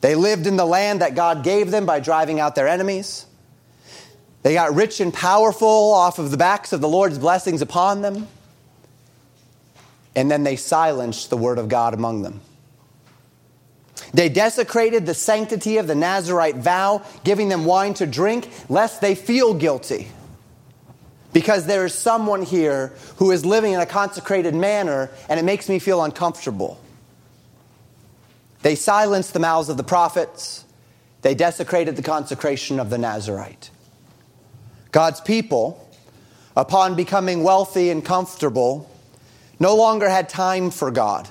They 0.00 0.14
lived 0.14 0.46
in 0.46 0.56
the 0.56 0.64
land 0.64 1.00
that 1.00 1.14
God 1.16 1.42
gave 1.42 1.70
them 1.70 1.84
by 1.84 2.00
driving 2.00 2.40
out 2.40 2.54
their 2.54 2.68
enemies. 2.68 3.26
They 4.42 4.54
got 4.54 4.74
rich 4.74 5.00
and 5.00 5.12
powerful 5.12 5.92
off 5.92 6.18
of 6.18 6.30
the 6.30 6.36
backs 6.36 6.72
of 6.72 6.80
the 6.80 6.88
Lord's 6.88 7.18
blessings 7.18 7.60
upon 7.60 8.02
them 8.02 8.28
and 10.14 10.30
then 10.30 10.42
they 10.42 10.56
silenced 10.56 11.30
the 11.30 11.36
word 11.36 11.58
of 11.58 11.68
God 11.68 11.94
among 11.94 12.22
them. 12.22 12.40
They 14.12 14.28
desecrated 14.28 15.06
the 15.06 15.14
sanctity 15.14 15.76
of 15.76 15.86
the 15.86 15.94
Nazarite 15.94 16.56
vow, 16.56 17.02
giving 17.22 17.48
them 17.48 17.64
wine 17.64 17.94
to 17.94 18.06
drink, 18.06 18.48
lest 18.68 19.00
they 19.00 19.14
feel 19.14 19.54
guilty. 19.54 20.08
Because 21.32 21.66
there 21.66 21.84
is 21.84 21.94
someone 21.94 22.42
here 22.42 22.92
who 23.16 23.30
is 23.30 23.44
living 23.44 23.72
in 23.72 23.80
a 23.80 23.86
consecrated 23.86 24.54
manner, 24.54 25.10
and 25.28 25.38
it 25.38 25.44
makes 25.44 25.68
me 25.68 25.78
feel 25.78 26.02
uncomfortable. 26.02 26.80
They 28.62 28.74
silenced 28.74 29.32
the 29.32 29.38
mouths 29.38 29.68
of 29.68 29.76
the 29.76 29.84
prophets, 29.84 30.64
they 31.22 31.34
desecrated 31.34 31.96
the 31.96 32.02
consecration 32.02 32.80
of 32.80 32.90
the 32.90 32.98
Nazarite. 32.98 33.70
God's 34.90 35.20
people, 35.20 35.88
upon 36.56 36.96
becoming 36.96 37.44
wealthy 37.44 37.90
and 37.90 38.04
comfortable, 38.04 38.90
no 39.60 39.76
longer 39.76 40.08
had 40.08 40.28
time 40.28 40.70
for 40.70 40.90
God, 40.90 41.28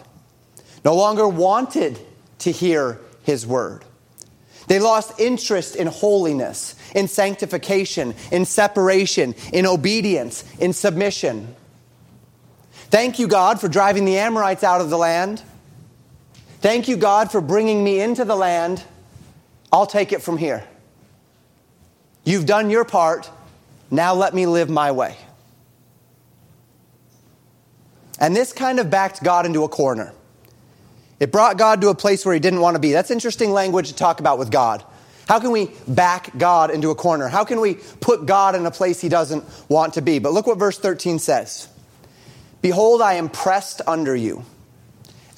no 0.86 0.96
longer 0.96 1.28
wanted 1.28 2.00
to 2.40 2.52
hear 2.52 3.00
His 3.24 3.46
word. 3.46 3.84
They 4.68 4.80
lost 4.80 5.20
interest 5.20 5.76
in 5.76 5.88
holiness, 5.88 6.76
in 6.94 7.08
sanctification, 7.08 8.14
in 8.32 8.46
separation, 8.46 9.34
in 9.52 9.66
obedience, 9.66 10.46
in 10.60 10.74
submission. 10.74 11.56
Thank 12.92 13.18
you, 13.18 13.28
God, 13.28 13.60
for 13.60 13.68
driving 13.68 14.06
the 14.06 14.20
Amorites 14.20 14.64
out 14.64 14.80
of 14.80 14.92
the 14.92 14.98
land. 14.98 15.42
Thank 16.62 16.88
you, 16.88 16.98
God, 16.98 17.32
for 17.32 17.42
bringing 17.42 17.84
me 17.84 18.00
into 18.00 18.26
the 18.26 18.36
land. 18.36 18.84
I'll 19.72 19.88
take 19.88 20.12
it 20.12 20.22
from 20.22 20.38
here. 20.38 20.64
You've 22.24 22.46
done 22.46 22.70
your 22.70 22.86
part. 22.86 23.30
Now 23.90 24.14
let 24.14 24.36
me 24.36 24.46
live 24.46 24.70
my 24.70 24.92
way. 24.92 25.18
And 28.20 28.36
this 28.36 28.54
kind 28.54 28.80
of 28.80 28.90
backed 28.90 29.24
God 29.24 29.46
into 29.46 29.64
a 29.64 29.70
corner. 29.70 30.14
It 31.20 31.32
brought 31.32 31.58
God 31.58 31.82
to 31.82 31.90
a 31.90 31.96
place 31.96 32.26
where 32.26 32.34
he 32.34 32.40
didn't 32.40 32.62
want 32.62 32.76
to 32.76 32.80
be. 32.80 32.92
That's 32.92 33.12
interesting 33.12 33.52
language 33.52 33.88
to 33.90 33.96
talk 33.96 34.20
about 34.20 34.38
with 34.38 34.52
God. 34.52 34.84
How 35.28 35.40
can 35.40 35.52
we 35.52 35.72
back 35.88 36.36
God 36.38 36.72
into 36.72 36.90
a 36.90 36.96
corner? 36.96 37.28
How 37.28 37.44
can 37.44 37.60
we 37.62 37.76
put 37.76 38.26
God 38.26 38.56
in 38.56 38.66
a 38.66 38.72
place 38.72 39.00
he 39.00 39.10
doesn't 39.10 39.44
want 39.70 39.94
to 39.94 40.02
be? 40.02 40.20
But 40.20 40.34
look 40.34 40.48
what 40.48 40.58
verse 40.58 40.80
13 40.80 41.20
says 41.20 41.68
Behold, 42.62 43.02
I 43.02 43.14
am 43.14 43.30
pressed 43.30 43.82
under 43.86 44.16
you, 44.16 44.44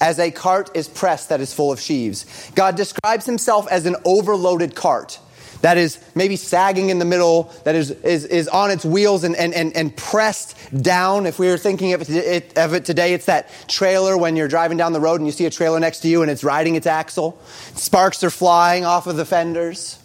as 0.00 0.18
a 0.18 0.30
cart 0.30 0.70
is 0.74 0.88
pressed 0.88 1.28
that 1.28 1.40
is 1.40 1.52
full 1.52 1.70
of 1.70 1.80
sheaves. 1.80 2.50
God 2.54 2.76
describes 2.76 3.26
himself 3.26 3.68
as 3.70 3.86
an 3.86 3.96
overloaded 4.04 4.74
cart 4.74 5.18
that 5.62 5.78
is 5.78 5.98
maybe 6.16 6.36
sagging 6.36 6.90
in 6.90 6.98
the 6.98 7.04
middle, 7.04 7.52
that 7.64 7.76
is, 7.76 7.92
is, 7.92 8.24
is 8.24 8.48
on 8.48 8.70
its 8.72 8.84
wheels 8.84 9.22
and, 9.22 9.36
and, 9.36 9.54
and, 9.54 9.74
and 9.76 9.96
pressed 9.96 10.56
down. 10.82 11.24
If 11.24 11.38
we 11.38 11.46
were 11.46 11.56
thinking 11.56 11.92
of 11.92 12.02
it, 12.10 12.58
of 12.58 12.74
it 12.74 12.84
today, 12.84 13.14
it's 13.14 13.26
that 13.26 13.48
trailer 13.68 14.18
when 14.18 14.34
you're 14.34 14.48
driving 14.48 14.76
down 14.76 14.92
the 14.92 15.00
road 15.00 15.20
and 15.20 15.26
you 15.26 15.32
see 15.32 15.46
a 15.46 15.50
trailer 15.50 15.78
next 15.78 16.00
to 16.00 16.08
you 16.08 16.22
and 16.22 16.30
it's 16.30 16.42
riding 16.42 16.74
its 16.74 16.86
axle. 16.86 17.40
Sparks 17.74 18.24
are 18.24 18.30
flying 18.30 18.84
off 18.84 19.06
of 19.06 19.16
the 19.16 19.24
fenders. 19.24 20.00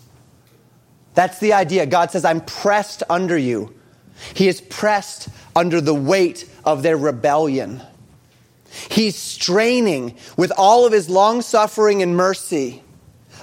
That's 1.16 1.40
the 1.40 1.54
idea. 1.54 1.88
God 1.88 2.12
says, 2.12 2.24
I'm 2.24 2.42
pressed 2.42 3.02
under 3.10 3.38
you. 3.38 3.74
He 4.36 4.48
is 4.48 4.62
pressed 4.62 5.28
under 5.56 5.82
the 5.82 5.96
weight 5.96 6.48
of 6.66 6.84
their 6.84 6.98
rebellion. 6.98 7.82
He's 8.90 9.16
straining 9.16 10.18
with 10.38 10.52
all 10.56 10.86
of 10.86 10.94
his 10.94 11.10
long 11.10 11.42
suffering 11.42 12.04
and 12.04 12.16
mercy 12.16 12.84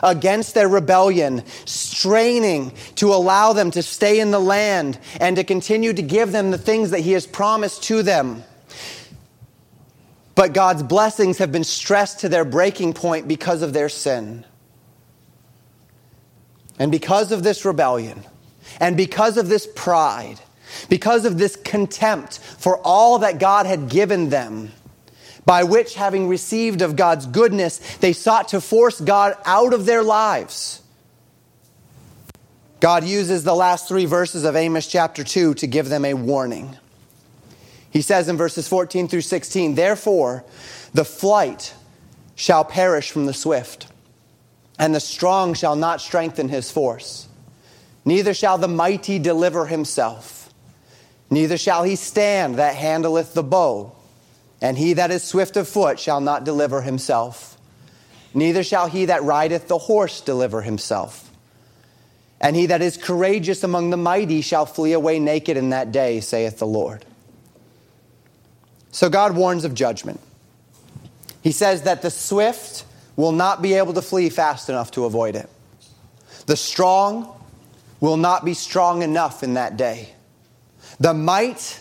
against 0.04 0.54
their 0.54 0.68
rebellion, 0.68 1.42
straining 1.64 2.72
to 2.96 3.12
allow 3.12 3.52
them 3.52 3.72
to 3.72 3.82
stay 3.82 4.20
in 4.20 4.30
the 4.30 4.38
land 4.38 4.98
and 5.18 5.36
to 5.36 5.42
continue 5.44 5.92
to 5.92 6.02
give 6.02 6.30
them 6.30 6.50
the 6.52 6.58
things 6.58 6.90
that 6.90 7.00
he 7.00 7.12
has 7.12 7.26
promised 7.26 7.82
to 7.84 8.02
them. 8.02 8.44
But 10.34 10.52
God's 10.52 10.82
blessings 10.82 11.38
have 11.38 11.50
been 11.50 11.64
stressed 11.64 12.20
to 12.20 12.28
their 12.28 12.44
breaking 12.44 12.92
point 12.92 13.26
because 13.26 13.62
of 13.62 13.72
their 13.72 13.88
sin. 13.88 14.44
And 16.78 16.90
because 16.90 17.32
of 17.32 17.42
this 17.42 17.64
rebellion, 17.64 18.24
and 18.80 18.96
because 18.96 19.36
of 19.36 19.48
this 19.48 19.68
pride, 19.76 20.40
because 20.88 21.24
of 21.24 21.38
this 21.38 21.56
contempt 21.56 22.38
for 22.38 22.78
all 22.78 23.20
that 23.20 23.38
God 23.38 23.66
had 23.66 23.88
given 23.88 24.30
them, 24.30 24.72
by 25.46 25.64
which, 25.64 25.94
having 25.94 26.28
received 26.28 26.82
of 26.82 26.96
God's 26.96 27.26
goodness, 27.26 27.78
they 27.98 28.12
sought 28.12 28.48
to 28.48 28.60
force 28.60 29.00
God 29.00 29.36
out 29.44 29.72
of 29.74 29.86
their 29.86 30.02
lives. 30.02 30.82
God 32.80 33.04
uses 33.04 33.44
the 33.44 33.54
last 33.54 33.88
three 33.88 34.04
verses 34.04 34.44
of 34.44 34.56
Amos 34.56 34.86
chapter 34.86 35.24
2 35.24 35.54
to 35.54 35.66
give 35.66 35.88
them 35.88 36.04
a 36.04 36.14
warning. 36.14 36.76
He 37.90 38.02
says 38.02 38.28
in 38.28 38.36
verses 38.36 38.68
14 38.68 39.08
through 39.08 39.22
16, 39.22 39.74
Therefore, 39.74 40.44
the 40.92 41.04
flight 41.04 41.74
shall 42.34 42.64
perish 42.64 43.10
from 43.10 43.26
the 43.26 43.32
swift, 43.32 43.86
and 44.78 44.94
the 44.94 45.00
strong 45.00 45.54
shall 45.54 45.76
not 45.76 46.00
strengthen 46.00 46.48
his 46.48 46.70
force. 46.70 47.28
Neither 48.04 48.34
shall 48.34 48.58
the 48.58 48.68
mighty 48.68 49.18
deliver 49.18 49.66
himself, 49.66 50.52
neither 51.30 51.56
shall 51.56 51.84
he 51.84 51.96
stand 51.96 52.56
that 52.56 52.74
handleth 52.74 53.32
the 53.32 53.42
bow. 53.42 53.93
And 54.64 54.78
he 54.78 54.94
that 54.94 55.10
is 55.10 55.22
swift 55.22 55.58
of 55.58 55.68
foot 55.68 56.00
shall 56.00 56.22
not 56.22 56.44
deliver 56.44 56.80
himself, 56.80 57.58
neither 58.32 58.64
shall 58.64 58.86
he 58.88 59.04
that 59.04 59.22
rideth 59.22 59.68
the 59.68 59.76
horse 59.76 60.22
deliver 60.22 60.62
himself. 60.62 61.30
And 62.40 62.56
he 62.56 62.64
that 62.64 62.80
is 62.80 62.96
courageous 62.96 63.62
among 63.62 63.90
the 63.90 63.98
mighty 63.98 64.40
shall 64.40 64.64
flee 64.64 64.94
away 64.94 65.18
naked 65.18 65.58
in 65.58 65.68
that 65.68 65.92
day, 65.92 66.20
saith 66.20 66.60
the 66.60 66.66
Lord. 66.66 67.04
So 68.90 69.10
God 69.10 69.36
warns 69.36 69.66
of 69.66 69.74
judgment. 69.74 70.18
He 71.42 71.52
says 71.52 71.82
that 71.82 72.00
the 72.00 72.10
swift 72.10 72.86
will 73.16 73.32
not 73.32 73.60
be 73.60 73.74
able 73.74 73.92
to 73.92 74.00
flee 74.00 74.30
fast 74.30 74.70
enough 74.70 74.90
to 74.92 75.04
avoid 75.04 75.36
it. 75.36 75.50
The 76.46 76.56
strong 76.56 77.38
will 78.00 78.16
not 78.16 78.46
be 78.46 78.54
strong 78.54 79.02
enough 79.02 79.42
in 79.42 79.54
that 79.54 79.76
day. 79.76 80.14
The 80.98 81.12
might 81.12 81.80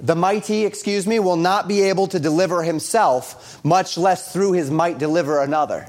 the 0.00 0.14
mighty, 0.14 0.64
excuse 0.64 1.06
me, 1.06 1.18
will 1.18 1.36
not 1.36 1.68
be 1.68 1.82
able 1.82 2.06
to 2.08 2.20
deliver 2.20 2.62
himself, 2.62 3.62
much 3.64 3.96
less 3.96 4.32
through 4.32 4.52
his 4.52 4.70
might 4.70 4.98
deliver 4.98 5.40
another. 5.40 5.88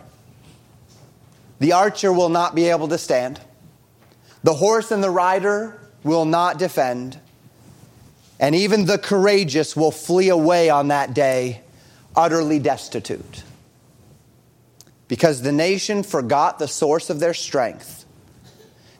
The 1.59 1.73
archer 1.73 2.13
will 2.13 2.29
not 2.29 2.55
be 2.55 2.69
able 2.69 2.87
to 2.89 2.97
stand. 2.97 3.39
The 4.43 4.53
horse 4.53 4.91
and 4.91 5.03
the 5.03 5.09
rider 5.09 5.79
will 6.03 6.25
not 6.25 6.57
defend. 6.57 7.19
And 8.39 8.55
even 8.55 8.85
the 8.85 8.99
courageous 8.99 9.75
will 9.75 9.91
flee 9.91 10.29
away 10.29 10.69
on 10.69 10.89
that 10.89 11.13
day, 11.13 11.61
utterly 12.15 12.59
destitute. 12.59 13.43
Because 15.07 15.41
the 15.41 15.51
nation 15.51 16.03
forgot 16.03 16.59
the 16.59 16.67
source 16.67 17.09
of 17.09 17.19
their 17.19 17.33
strength. 17.33 18.05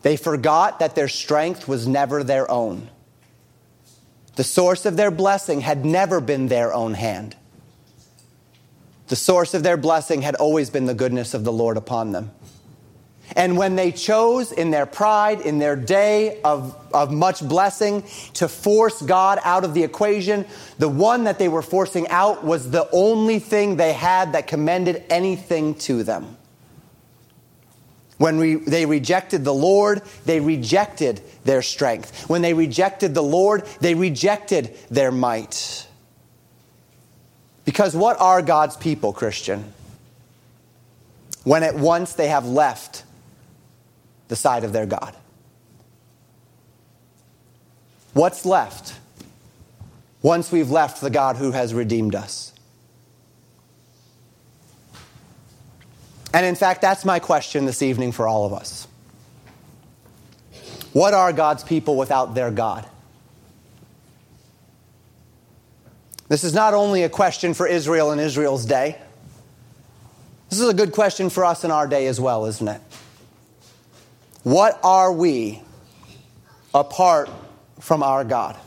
They 0.02 0.17
forgot 0.17 0.80
that 0.80 0.96
their 0.96 1.08
strength 1.08 1.67
was 1.67 1.88
never 1.88 2.24
their 2.24 2.50
own. 2.50 2.89
The 4.38 4.43
source 4.43 4.86
of 4.86 4.97
their 4.97 5.10
blessing 5.10 5.62
had 5.62 5.84
never 5.84 6.21
been 6.21 6.47
their 6.47 6.71
own 6.71 6.93
hand. 6.93 7.36
The 9.08 9.15
source 9.15 9.56
of 9.56 9.63
their 9.63 9.78
blessing 9.78 10.21
had 10.21 10.36
always 10.36 10.69
been 10.69 10.86
the 10.86 10.93
goodness 10.93 11.34
of 11.34 11.43
the 11.43 11.52
Lord 11.52 11.76
upon 11.76 12.12
them. 12.12 12.30
And 13.36 13.58
when 13.58 13.76
they 13.76 13.91
chose 13.91 14.52
in 14.52 14.69
their 14.69 14.86
pride, 14.86 15.41
in 15.41 15.58
their 15.58 15.76
day 15.76 16.39
of, 16.43 16.78
of 16.93 17.12
much 17.12 17.41
blessing, 17.41 18.04
to 18.36 18.47
force 18.47 19.02
God 19.02 19.39
out 19.43 19.63
of 19.63 19.73
the 19.73 19.82
equation, 19.84 20.45
the 20.78 20.88
one 20.88 21.23
that 21.23 21.39
they 21.39 21.47
were 21.47 21.63
forcing 21.63 22.08
out 22.10 22.43
was 22.43 22.69
the 22.69 22.88
only 22.91 23.39
thing 23.39 23.76
they 23.76 23.93
had 23.93 24.34
that 24.34 24.45
commended 24.45 25.04
anything 25.10 25.73
to 25.80 26.04
them. 26.04 26.38
When 28.17 28.38
we, 28.38 28.56
they 28.56 28.86
rejected 28.86 29.43
the 29.43 29.53
Lord, 29.53 30.01
they 30.25 30.39
rejected 30.39 31.21
their 31.43 31.62
strength. 31.62 32.27
When 32.30 32.41
they 32.41 32.53
rejected 32.53 33.13
the 33.13 33.23
Lord, 33.23 33.65
they 33.80 33.93
rejected 33.93 34.75
their 34.89 35.12
might. 35.12 35.88
Because 37.63 37.95
what 37.95 38.19
are 38.19 38.41
God's 38.41 38.75
people, 38.75 39.13
Christian? 39.13 39.73
When 41.43 41.63
at 41.63 41.75
once 41.75 42.13
they 42.13 42.30
have 42.30 42.45
left 42.45 43.03
the 44.27 44.36
side 44.36 44.63
of 44.63 44.73
their 44.73 44.86
God. 44.86 45.15
What's 48.13 48.45
left 48.45 48.95
once 50.21 50.51
we've 50.51 50.71
left 50.71 51.01
the 51.01 51.10
God 51.10 51.36
who 51.36 51.51
has 51.51 51.73
redeemed 51.73 52.15
us? 52.15 52.51
And 56.33 56.45
in 56.45 56.55
fact, 56.55 56.81
that's 56.81 57.05
my 57.05 57.19
question 57.19 57.65
this 57.65 57.81
evening 57.81 58.11
for 58.11 58.27
all 58.27 58.45
of 58.45 58.53
us. 58.53 58.87
What 60.93 61.13
are 61.13 61.31
God's 61.31 61.63
people 61.63 61.95
without 61.95 62.35
their 62.35 62.51
God? 62.51 62.87
This 66.27 66.43
is 66.43 66.53
not 66.53 66.73
only 66.73 67.03
a 67.03 67.09
question 67.09 67.53
for 67.53 67.67
Israel 67.67 68.11
in 68.11 68.19
Israel's 68.19 68.65
day. 68.65 68.97
This 70.49 70.59
is 70.59 70.67
a 70.67 70.73
good 70.73 70.91
question 70.91 71.29
for 71.29 71.45
us 71.45 71.63
in 71.63 71.71
our 71.71 71.87
day 71.87 72.07
as 72.07 72.19
well, 72.19 72.45
isn't 72.45 72.67
it? 72.67 72.81
What 74.43 74.79
are 74.83 75.11
we 75.11 75.61
apart 76.73 77.29
from 77.79 78.03
our 78.03 78.23
God? 78.23 78.57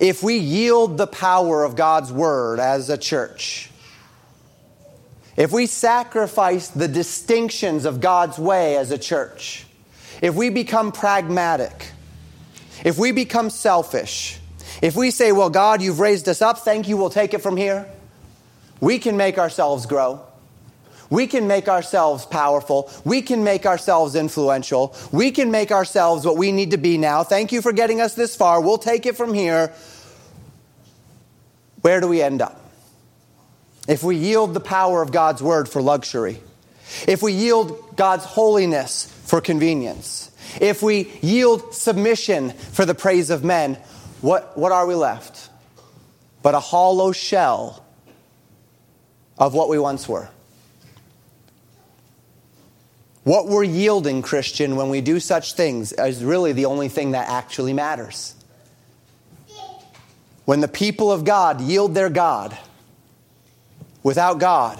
If 0.00 0.22
we 0.22 0.36
yield 0.36 0.98
the 0.98 1.06
power 1.06 1.64
of 1.64 1.76
God's 1.76 2.12
word 2.12 2.58
as 2.58 2.90
a 2.90 2.98
church, 2.98 3.70
if 5.36 5.52
we 5.52 5.66
sacrifice 5.66 6.68
the 6.68 6.88
distinctions 6.88 7.84
of 7.84 8.00
God's 8.00 8.38
way 8.38 8.76
as 8.76 8.90
a 8.90 8.98
church, 8.98 9.66
if 10.20 10.34
we 10.34 10.50
become 10.50 10.92
pragmatic, 10.92 11.90
if 12.84 12.98
we 12.98 13.12
become 13.12 13.50
selfish, 13.50 14.38
if 14.82 14.96
we 14.96 15.10
say, 15.10 15.32
Well, 15.32 15.50
God, 15.50 15.80
you've 15.80 16.00
raised 16.00 16.28
us 16.28 16.42
up, 16.42 16.58
thank 16.58 16.88
you, 16.88 16.96
we'll 16.96 17.10
take 17.10 17.34
it 17.34 17.40
from 17.40 17.56
here, 17.56 17.88
we 18.80 18.98
can 18.98 19.16
make 19.16 19.38
ourselves 19.38 19.86
grow. 19.86 20.20
We 21.08 21.26
can 21.26 21.46
make 21.46 21.68
ourselves 21.68 22.24
powerful. 22.24 22.90
We 23.04 23.20
can 23.20 23.44
make 23.44 23.66
ourselves 23.66 24.14
influential. 24.14 24.96
We 25.12 25.30
can 25.30 25.50
make 25.50 25.70
ourselves 25.70 26.24
what 26.24 26.38
we 26.38 26.52
need 26.52 26.70
to 26.70 26.78
be 26.78 26.96
now. 26.96 27.22
Thank 27.22 27.52
you 27.52 27.60
for 27.60 27.70
getting 27.74 28.00
us 28.00 28.14
this 28.14 28.34
far. 28.34 28.62
We'll 28.62 28.78
take 28.78 29.04
it 29.04 29.14
from 29.14 29.34
here. 29.34 29.74
Where 31.82 32.00
do 32.00 32.08
we 32.08 32.22
end 32.22 32.40
up? 32.40 32.61
If 33.88 34.02
we 34.02 34.16
yield 34.16 34.54
the 34.54 34.60
power 34.60 35.02
of 35.02 35.12
God's 35.12 35.42
word 35.42 35.68
for 35.68 35.82
luxury, 35.82 36.40
if 37.06 37.22
we 37.22 37.32
yield 37.32 37.96
God's 37.96 38.24
holiness 38.24 39.06
for 39.24 39.40
convenience, 39.40 40.30
if 40.60 40.82
we 40.82 41.10
yield 41.22 41.74
submission 41.74 42.50
for 42.50 42.84
the 42.84 42.94
praise 42.94 43.30
of 43.30 43.42
men, 43.42 43.78
what, 44.20 44.56
what 44.56 44.72
are 44.72 44.86
we 44.86 44.94
left? 44.94 45.48
But 46.42 46.54
a 46.54 46.60
hollow 46.60 47.12
shell 47.12 47.84
of 49.38 49.54
what 49.54 49.68
we 49.68 49.78
once 49.78 50.08
were. 50.08 50.28
What 53.24 53.46
we're 53.46 53.64
yielding, 53.64 54.22
Christian, 54.22 54.74
when 54.76 54.88
we 54.88 55.00
do 55.00 55.20
such 55.20 55.54
things 55.54 55.92
is 55.92 56.24
really 56.24 56.52
the 56.52 56.66
only 56.66 56.88
thing 56.88 57.12
that 57.12 57.28
actually 57.28 57.72
matters. 57.72 58.34
When 60.44 60.60
the 60.60 60.68
people 60.68 61.12
of 61.12 61.24
God 61.24 61.60
yield 61.60 61.94
their 61.94 62.10
God, 62.10 62.56
without 64.02 64.38
God. 64.38 64.78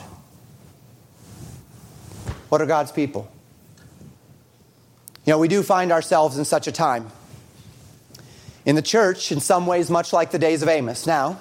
What 2.49 2.61
are 2.61 2.67
God's 2.67 2.93
people? 2.93 3.31
You 5.25 5.33
know, 5.33 5.39
we 5.39 5.49
do 5.49 5.63
find 5.63 5.93
ourselves 5.93 6.37
in 6.37 6.45
such 6.45 6.67
a 6.67 6.73
time. 6.73 7.11
In 8.65 8.77
the 8.77 8.83
church, 8.83 9.33
in 9.33 9.41
some 9.41 9.67
ways, 9.67 9.89
much 9.91 10.13
like 10.13 10.31
the 10.31 10.39
days 10.39 10.63
of 10.63 10.69
Amos. 10.69 11.07
Now, 11.07 11.39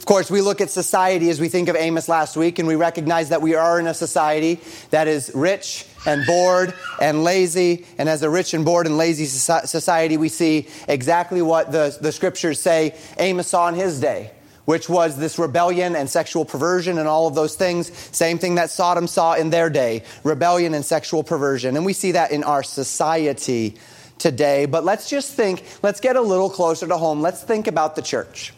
of 0.00 0.06
course, 0.06 0.30
we 0.30 0.40
look 0.40 0.60
at 0.60 0.70
society 0.70 1.28
as 1.28 1.40
we 1.40 1.48
think 1.48 1.68
of 1.68 1.76
Amos 1.76 2.08
last 2.08 2.36
week, 2.36 2.58
and 2.58 2.66
we 2.66 2.74
recognize 2.74 3.28
that 3.28 3.42
we 3.42 3.54
are 3.54 3.78
in 3.78 3.86
a 3.86 3.92
society 3.92 4.60
that 4.90 5.08
is 5.08 5.30
rich 5.34 5.86
and 6.06 6.26
bored 6.26 6.72
and 7.00 7.22
lazy. 7.22 7.86
And 7.98 8.08
as 8.08 8.22
a 8.22 8.30
rich 8.30 8.54
and 8.54 8.64
bored 8.64 8.86
and 8.86 8.96
lazy 8.96 9.26
society, 9.26 10.16
we 10.16 10.30
see 10.30 10.68
exactly 10.88 11.42
what 11.42 11.70
the, 11.70 11.96
the 12.00 12.12
scriptures 12.12 12.60
say 12.60 12.94
Amos 13.18 13.48
saw 13.48 13.68
in 13.68 13.74
his 13.74 14.00
day, 14.00 14.30
which 14.70 14.88
was 14.88 15.16
this 15.16 15.36
rebellion 15.36 15.96
and 15.96 16.08
sexual 16.08 16.44
perversion 16.44 16.98
and 16.98 17.08
all 17.08 17.26
of 17.26 17.34
those 17.34 17.56
things. 17.56 17.90
Same 18.16 18.38
thing 18.38 18.54
that 18.54 18.70
Sodom 18.70 19.08
saw 19.08 19.34
in 19.34 19.50
their 19.50 19.68
day 19.68 20.04
rebellion 20.22 20.74
and 20.74 20.84
sexual 20.84 21.24
perversion. 21.24 21.76
And 21.76 21.84
we 21.84 21.92
see 21.92 22.12
that 22.12 22.30
in 22.30 22.44
our 22.44 22.62
society 22.62 23.74
today. 24.18 24.66
But 24.66 24.84
let's 24.84 25.10
just 25.10 25.34
think, 25.34 25.64
let's 25.82 25.98
get 25.98 26.14
a 26.14 26.20
little 26.20 26.48
closer 26.48 26.86
to 26.86 26.96
home. 26.96 27.20
Let's 27.20 27.42
think 27.42 27.66
about 27.66 27.96
the 27.96 28.02
church. 28.02 28.54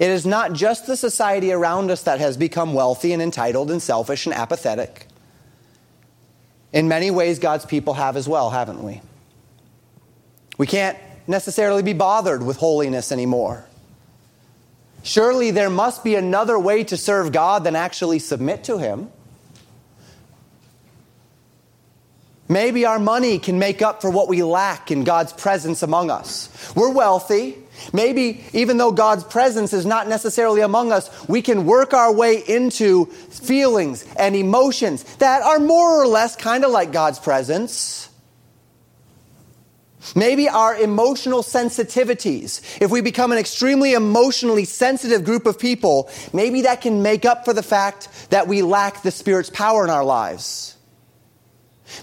It 0.00 0.10
is 0.10 0.26
not 0.26 0.52
just 0.52 0.88
the 0.88 0.96
society 0.96 1.52
around 1.52 1.92
us 1.92 2.02
that 2.02 2.18
has 2.18 2.36
become 2.36 2.74
wealthy 2.74 3.12
and 3.12 3.22
entitled 3.22 3.70
and 3.70 3.80
selfish 3.80 4.26
and 4.26 4.34
apathetic. 4.34 5.06
In 6.72 6.88
many 6.88 7.12
ways, 7.12 7.38
God's 7.38 7.66
people 7.66 7.94
have 7.94 8.16
as 8.16 8.28
well, 8.28 8.50
haven't 8.50 8.82
we? 8.82 9.00
We 10.58 10.66
can't 10.66 10.98
necessarily 11.28 11.84
be 11.84 11.92
bothered 11.92 12.42
with 12.42 12.56
holiness 12.56 13.12
anymore. 13.12 13.64
Surely 15.06 15.52
there 15.52 15.70
must 15.70 16.02
be 16.02 16.16
another 16.16 16.58
way 16.58 16.82
to 16.82 16.96
serve 16.96 17.30
God 17.30 17.62
than 17.62 17.76
actually 17.76 18.18
submit 18.18 18.64
to 18.64 18.76
Him. 18.76 19.08
Maybe 22.48 22.84
our 22.84 22.98
money 22.98 23.38
can 23.38 23.60
make 23.60 23.82
up 23.82 24.02
for 24.02 24.10
what 24.10 24.26
we 24.28 24.42
lack 24.42 24.90
in 24.90 25.04
God's 25.04 25.32
presence 25.32 25.84
among 25.84 26.10
us. 26.10 26.48
We're 26.74 26.90
wealthy. 26.90 27.56
Maybe 27.92 28.44
even 28.52 28.78
though 28.78 28.90
God's 28.90 29.22
presence 29.22 29.72
is 29.72 29.86
not 29.86 30.08
necessarily 30.08 30.60
among 30.60 30.90
us, 30.90 31.08
we 31.28 31.40
can 31.40 31.66
work 31.66 31.94
our 31.94 32.12
way 32.12 32.42
into 32.44 33.06
feelings 33.06 34.04
and 34.18 34.34
emotions 34.34 35.04
that 35.18 35.40
are 35.42 35.60
more 35.60 36.02
or 36.02 36.08
less 36.08 36.34
kind 36.34 36.64
of 36.64 36.72
like 36.72 36.90
God's 36.90 37.20
presence. 37.20 38.08
Maybe 40.14 40.48
our 40.48 40.76
emotional 40.76 41.42
sensitivities, 41.42 42.80
if 42.80 42.90
we 42.90 43.00
become 43.00 43.32
an 43.32 43.38
extremely 43.38 43.94
emotionally 43.94 44.64
sensitive 44.64 45.24
group 45.24 45.46
of 45.46 45.58
people, 45.58 46.10
maybe 46.32 46.62
that 46.62 46.80
can 46.80 47.02
make 47.02 47.24
up 47.24 47.44
for 47.44 47.52
the 47.52 47.62
fact 47.62 48.08
that 48.30 48.46
we 48.46 48.62
lack 48.62 49.02
the 49.02 49.10
Spirit's 49.10 49.50
power 49.50 49.84
in 49.84 49.90
our 49.90 50.04
lives. 50.04 50.76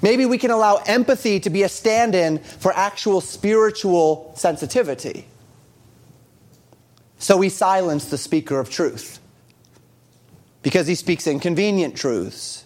Maybe 0.02 0.26
we 0.26 0.38
can 0.38 0.52
allow 0.52 0.82
empathy 0.86 1.40
to 1.42 1.50
be 1.50 1.64
a 1.64 1.70
stand 1.70 2.16
in 2.16 2.40
for 2.40 2.74
actual 2.74 3.22
spiritual 3.22 4.34
sensitivity. 4.36 5.28
So 7.18 7.38
we 7.38 7.50
silence 7.50 8.06
the 8.06 8.18
speaker 8.18 8.60
of 8.60 8.70
truth 8.70 9.20
because 10.62 10.88
he 10.88 10.96
speaks 10.96 11.28
inconvenient 11.28 11.96
truths. 11.96 12.63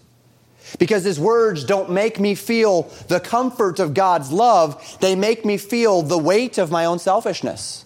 Because 0.79 1.03
his 1.03 1.19
words 1.19 1.63
don't 1.63 1.89
make 1.89 2.19
me 2.19 2.35
feel 2.35 2.83
the 3.07 3.19
comfort 3.19 3.79
of 3.79 3.93
God's 3.93 4.31
love, 4.31 4.97
they 4.99 5.15
make 5.15 5.45
me 5.45 5.57
feel 5.57 6.01
the 6.01 6.17
weight 6.17 6.57
of 6.57 6.71
my 6.71 6.85
own 6.85 6.99
selfishness. 6.99 7.85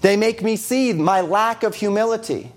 They 0.00 0.16
make 0.16 0.42
me 0.42 0.56
see 0.56 0.92
my 0.92 1.20
lack 1.20 1.62
of 1.62 1.74
humility. 1.74 2.52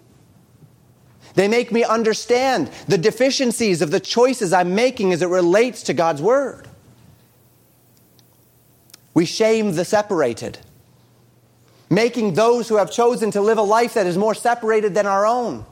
They 1.34 1.47
make 1.47 1.71
me 1.71 1.84
understand 1.84 2.69
the 2.88 2.97
deficiencies 2.97 3.82
of 3.82 3.91
the 3.91 3.99
choices 3.99 4.54
I'm 4.54 4.73
making 4.73 5.12
as 5.12 5.21
it 5.21 5.28
relates 5.28 5.84
to 5.84 5.93
God's 5.93 6.21
Word. 6.21 6.69
We 9.13 9.25
shame 9.25 9.73
the 9.73 9.86
separated, 9.86 10.60
making 11.89 12.34
those 12.34 12.69
who 12.69 12.78
have 12.78 12.91
chosen 12.91 13.32
to 13.32 13.41
live 13.41 13.58
a 13.58 13.63
life 13.63 13.95
that 13.95 14.08
is 14.08 14.17
more 14.17 14.34
separated 14.34 14.93
than 14.93 15.06
our 15.06 15.25
own. 15.25 15.65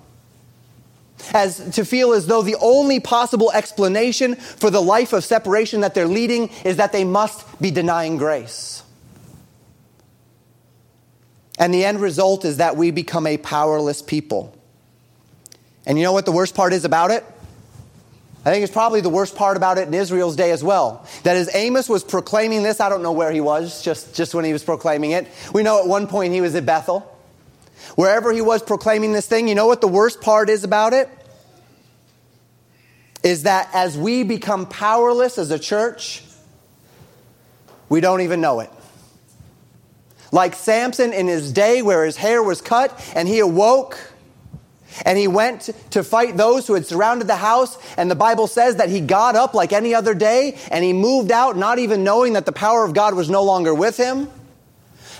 As 1.34 1.58
to 1.72 1.84
feel 1.84 2.13
as 2.13 2.28
though 2.28 2.43
the 2.43 2.56
only 2.62 3.00
possible 3.00 3.52
explanation 3.52 4.36
for 4.36 4.69
the 4.69 4.82
life 4.82 5.13
of 5.13 5.24
separation 5.24 5.82
that 5.82 5.96
they're 5.96 6.08
leading 6.08 6.50
is 6.63 6.78
that 6.78 6.91
they 6.91 7.04
must 7.04 7.60
be 7.60 7.72
denying 7.72 8.17
grace. 8.17 8.84
And 11.58 11.74
the 11.74 11.86
end 11.86 12.00
result 12.00 12.46
is 12.46 12.58
that 12.58 12.78
we 12.78 12.91
become 12.91 13.26
a 13.26 13.38
powerless 13.38 14.02
people. 14.02 14.56
And 15.86 15.98
you 15.98 16.04
know 16.04 16.13
what 16.13 16.26
the 16.26 16.32
worst 16.32 16.56
part 16.56 16.74
is 16.74 16.86
about 16.86 17.12
it? 17.12 17.24
I 18.46 18.52
think 18.52 18.63
it's 18.63 18.74
probably 18.74 19.00
the 19.00 19.10
worst 19.10 19.36
part 19.36 19.56
about 19.56 19.78
it 19.78 19.88
in 19.88 19.93
Israel's 19.93 20.36
day 20.36 20.52
as 20.52 20.63
well. 20.63 21.08
That 21.24 21.38
as 21.38 21.50
Amos 21.56 21.88
was 21.88 22.04
proclaiming 22.04 22.62
this, 22.62 22.82
I 22.82 22.89
don't 22.89 23.02
know 23.02 23.13
where 23.13 23.32
he 23.32 23.39
was, 23.39 23.82
just, 23.82 24.13
just 24.13 24.36
when 24.36 24.43
he 24.43 24.52
was 24.52 24.63
proclaiming 24.63 25.12
it. 25.12 25.28
We 25.54 25.63
know 25.63 25.80
at 25.80 25.88
one 25.88 26.08
point 26.08 26.34
he 26.34 26.41
was 26.41 26.54
at 26.56 26.65
Bethel. 26.65 27.10
Wherever 27.96 28.34
he 28.34 28.41
was 28.41 28.62
proclaiming 28.62 29.13
this 29.13 29.28
thing, 29.28 29.48
you 29.48 29.56
know 29.56 29.67
what 29.67 29.80
the 29.80 29.88
worst 29.88 30.19
part 30.19 30.50
is 30.50 30.63
about 30.63 30.93
it? 30.93 31.10
Is 33.24 33.44
that 33.44 33.70
as 33.74 33.98
we 33.98 34.24
become 34.24 34.66
powerless 34.66 35.38
as 35.38 35.50
a 35.50 35.60
church, 35.60 36.24
we 37.90 38.02
don't 38.02 38.22
even 38.22 38.42
know 38.42 38.60
it. 38.60 38.70
Like 40.32 40.56
Samson 40.56 41.14
in 41.14 41.28
his 41.28 41.52
day 41.52 41.82
where 41.82 42.06
his 42.06 42.18
hair 42.18 42.42
was 42.42 42.60
cut 42.60 43.00
and 43.16 43.28
he 43.28 43.40
awoke 43.40 44.00
and 45.06 45.18
he 45.18 45.28
went 45.28 45.70
to 45.92 46.04
fight 46.04 46.38
those 46.38 46.68
who 46.68 46.74
had 46.74 46.86
surrounded 46.86 47.28
the 47.28 47.36
house. 47.36 47.78
And 47.98 48.10
the 48.10 48.16
Bible 48.16 48.48
says 48.48 48.78
that 48.78 48.90
he 48.90 49.00
got 49.00 49.36
up 49.36 49.54
like 49.54 49.74
any 49.74 49.94
other 49.96 50.14
day 50.14 50.58
and 50.72 50.84
he 50.84 50.94
moved 50.94 51.32
out, 51.32 51.58
not 51.58 51.80
even 51.80 52.04
knowing 52.04 52.34
that 52.34 52.46
the 52.46 52.52
power 52.52 52.84
of 52.84 52.94
God 52.94 53.16
was 53.16 53.30
no 53.30 53.44
longer 53.44 53.74
with 53.74 53.98
him. 53.98 54.30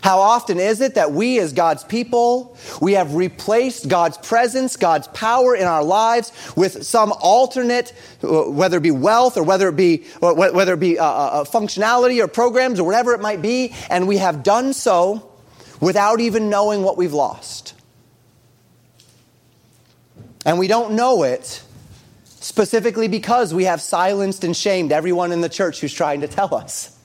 How 0.04 0.20
often 0.20 0.60
is 0.60 0.82
it 0.82 0.96
that 0.96 1.13
we, 1.13 1.39
as 1.39 1.54
God's 1.54 1.86
people, 1.86 2.58
we 2.82 2.92
have 2.92 3.16
replaced 3.16 3.88
God's 3.88 4.18
presence, 4.18 4.76
God's 4.76 5.08
power 5.08 5.56
in 5.56 5.63
our 5.63 5.82
lives 5.82 6.34
with 6.58 6.86
some 6.86 7.13
alternate, 7.22 7.94
uh, 8.22 8.44
whether 8.44 8.80
it 8.80 8.84
be 8.84 8.92
wealth 8.92 9.38
or 9.38 9.44
whether 9.44 9.70
it 9.70 9.78
be 9.78 10.04
whether 10.20 10.74
it 10.74 10.80
be 10.82 11.00
uh, 11.00 11.06
uh, 11.06 11.44
functionality 11.46 12.22
or 12.22 12.28
programs 12.28 12.82
or 12.82 12.84
whatever 12.84 13.13
it 13.13 13.22
might 13.22 13.42
be, 13.42 13.74
and 13.89 14.06
we 14.06 14.18
have 14.18 14.44
done 14.44 14.74
so 14.74 15.32
without 15.80 16.20
even 16.20 16.50
knowing 16.50 16.84
what 16.84 16.98
we've 16.98 17.13
lost. 17.13 17.74
And 20.46 20.60
we 20.60 20.68
don't 20.68 20.96
know 20.96 21.24
it 21.24 21.63
specifically 22.26 23.08
because 23.08 23.54
we 23.54 23.63
have 23.63 23.80
silenced 23.80 24.44
and 24.44 24.54
shamed 24.54 24.92
everyone 24.92 25.32
in 25.32 25.39
the 25.39 25.48
church 25.48 25.80
who's 25.80 25.94
trying 25.94 26.20
to 26.20 26.28
tell 26.28 26.54
us. 26.54 27.00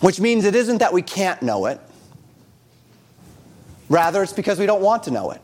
Which 0.00 0.20
means 0.20 0.44
it 0.44 0.54
isn't 0.54 0.78
that 0.78 0.92
we 0.92 1.02
can't 1.02 1.42
know 1.42 1.66
it, 1.66 1.80
rather, 3.88 4.22
it's 4.22 4.32
because 4.32 4.58
we 4.58 4.66
don't 4.66 4.82
want 4.82 5.04
to 5.04 5.10
know 5.10 5.30
it. 5.30 5.40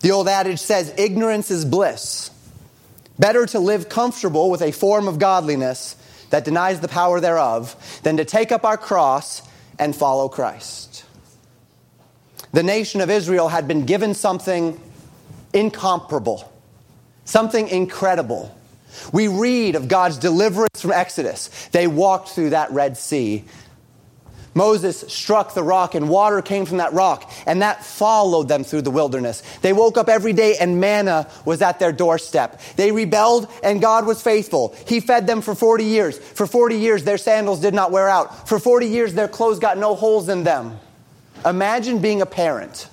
The 0.00 0.10
old 0.12 0.28
adage 0.28 0.60
says, 0.60 0.94
ignorance 0.96 1.50
is 1.50 1.64
bliss. 1.64 2.30
Better 3.18 3.46
to 3.46 3.58
live 3.58 3.88
comfortable 3.88 4.50
with 4.50 4.62
a 4.62 4.72
form 4.72 5.08
of 5.08 5.18
godliness 5.18 5.96
that 6.30 6.44
denies 6.44 6.80
the 6.80 6.88
power 6.88 7.20
thereof 7.20 8.00
than 8.02 8.18
to 8.18 8.24
take 8.24 8.52
up 8.52 8.64
our 8.64 8.76
cross 8.76 9.42
and 9.78 9.94
follow 9.94 10.28
Christ 10.28 10.86
the 12.56 12.62
nation 12.62 13.02
of 13.02 13.10
Israel 13.10 13.48
had 13.48 13.68
been 13.68 13.84
given 13.84 14.14
something 14.14 14.80
incomparable, 15.52 16.50
something 17.26 17.68
incredible. 17.68 18.56
We 19.12 19.28
read 19.28 19.74
of 19.74 19.88
God's 19.88 20.16
deliverance 20.16 20.75
from 20.86 20.94
Exodus. 20.94 21.48
They 21.72 21.86
walked 21.86 22.30
through 22.30 22.50
that 22.50 22.70
Red 22.70 22.96
Sea. 22.96 23.44
Moses 24.54 25.00
struck 25.12 25.52
the 25.52 25.62
rock 25.62 25.94
and 25.94 26.08
water 26.08 26.40
came 26.40 26.64
from 26.64 26.78
that 26.78 26.94
rock, 26.94 27.30
and 27.44 27.60
that 27.60 27.84
followed 27.84 28.48
them 28.48 28.64
through 28.64 28.80
the 28.80 28.90
wilderness. 28.90 29.42
They 29.60 29.74
woke 29.74 29.98
up 29.98 30.08
every 30.08 30.32
day 30.32 30.56
and 30.58 30.80
manna 30.80 31.28
was 31.44 31.60
at 31.60 31.78
their 31.78 31.92
doorstep. 31.92 32.58
They 32.76 32.90
rebelled 32.90 33.50
and 33.62 33.82
God 33.82 34.06
was 34.06 34.22
faithful. 34.22 34.74
He 34.86 35.00
fed 35.00 35.26
them 35.26 35.42
for 35.42 35.54
40 35.54 35.84
years. 35.84 36.18
For 36.18 36.46
40 36.46 36.76
years, 36.76 37.04
their 37.04 37.18
sandals 37.18 37.60
did 37.60 37.74
not 37.74 37.90
wear 37.90 38.08
out. 38.08 38.48
For 38.48 38.58
40 38.58 38.86
years, 38.86 39.12
their 39.12 39.28
clothes 39.28 39.58
got 39.58 39.76
no 39.76 39.94
holes 39.94 40.30
in 40.30 40.44
them. 40.44 40.78
Imagine 41.44 42.00
being 42.00 42.22
a 42.22 42.26
parent 42.26 42.88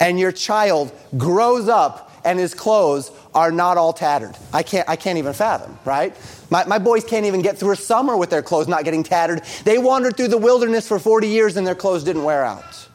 and 0.00 0.18
your 0.18 0.32
child 0.32 0.90
grows 1.16 1.68
up 1.68 2.10
and 2.24 2.38
his 2.38 2.54
clothes 2.54 3.10
are 3.34 3.52
not 3.52 3.76
all 3.76 3.92
tattered. 3.92 4.36
I 4.52 4.62
can't, 4.62 4.88
I 4.88 4.96
can't 4.96 5.18
even 5.18 5.32
fathom, 5.32 5.78
right? 5.84 6.16
My, 6.52 6.66
my 6.66 6.78
boys 6.78 7.02
can't 7.02 7.24
even 7.24 7.40
get 7.40 7.56
through 7.56 7.72
a 7.72 7.76
summer 7.76 8.14
with 8.14 8.28
their 8.28 8.42
clothes 8.42 8.68
not 8.68 8.84
getting 8.84 9.02
tattered. 9.02 9.42
They 9.64 9.78
wandered 9.78 10.18
through 10.18 10.28
the 10.28 10.36
wilderness 10.36 10.86
for 10.86 10.98
40 10.98 11.26
years 11.26 11.56
and 11.56 11.66
their 11.66 11.74
clothes 11.74 12.04
didn't 12.04 12.24
wear 12.24 12.44
out. 12.44 12.88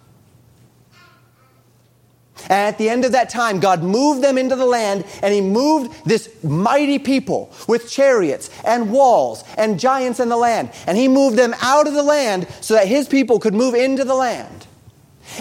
And 2.43 2.52
at 2.52 2.78
the 2.78 2.88
end 2.88 3.04
of 3.04 3.13
that 3.13 3.32
time, 3.32 3.60
God 3.60 3.82
moved 3.82 4.24
them 4.24 4.38
into 4.38 4.56
the 4.56 4.65
land, 4.67 5.06
and 5.24 5.34
He 5.34 5.41
moved 5.41 6.06
this 6.06 6.32
mighty 6.43 7.00
people 7.00 7.52
with 7.67 7.89
chariots 7.89 8.52
and 8.63 8.91
walls 8.91 9.43
and 9.58 9.80
giants 9.80 10.20
in 10.20 10.30
the 10.30 10.38
land. 10.38 10.72
And 10.86 10.96
He 10.96 11.08
moved 11.08 11.36
them 11.36 11.56
out 11.60 11.88
of 11.88 11.93
the 11.93 12.04
land 12.04 12.48
so 12.62 12.76
that 12.76 12.88
His 12.88 13.08
people 13.08 13.39
could 13.39 13.56
move 13.56 13.74
into 13.74 14.04
the 14.04 14.13
land. 14.13 14.66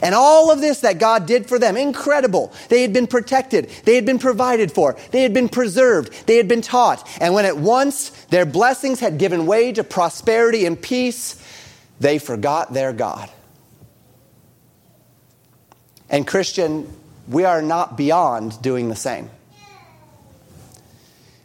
And 0.03 0.15
all 0.15 0.51
of 0.51 0.61
this 0.61 0.81
that 0.81 0.99
God 0.99 1.27
did 1.27 1.47
for 1.47 1.59
them, 1.59 1.77
incredible. 1.77 2.53
They 2.69 2.83
had 2.83 2.93
been 2.93 3.07
protected. 3.07 3.71
They 3.85 3.95
had 3.95 4.05
been 4.05 4.19
provided 4.19 4.73
for. 4.73 4.97
They 5.11 5.23
had 5.23 5.33
been 5.33 5.49
preserved. 5.49 6.27
They 6.27 6.37
had 6.37 6.49
been 6.49 6.63
taught. 6.63 7.09
And 7.21 7.35
when 7.35 7.45
at 7.45 7.57
once 7.57 8.11
their 8.31 8.47
blessings 8.47 9.01
had 9.01 9.19
given 9.19 9.47
way 9.47 9.73
to 9.73 9.85
prosperity 9.85 10.67
and 10.67 10.81
peace, 10.81 11.43
they 12.01 12.19
forgot 12.19 12.73
their 12.73 12.93
God. 12.93 13.31
And 16.09 16.27
Christian, 16.27 16.89
we 17.29 17.45
are 17.45 17.63
not 17.63 17.97
beyond 17.97 18.61
doing 18.63 18.89
the 18.89 18.97
same. 18.97 19.31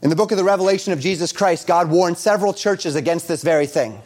In 0.02 0.10
the 0.10 0.16
book 0.16 0.32
of 0.32 0.38
the 0.38 0.44
Revelation 0.44 0.94
of 0.94 1.00
Jesus 1.00 1.32
Christ, 1.32 1.68
God 1.68 1.90
warned 1.90 2.18
several 2.18 2.54
churches 2.54 2.96
against 2.96 3.28
this 3.28 3.44
very 3.44 3.68
thing. 3.68 4.02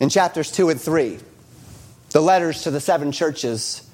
In 0.00 0.08
chapters 0.08 0.50
2 0.50 0.70
and 0.70 0.80
3, 0.80 1.18
the 2.16 2.22
letters 2.22 2.62
to 2.62 2.70
the 2.70 2.80
seven 2.80 3.12
churches 3.12 3.86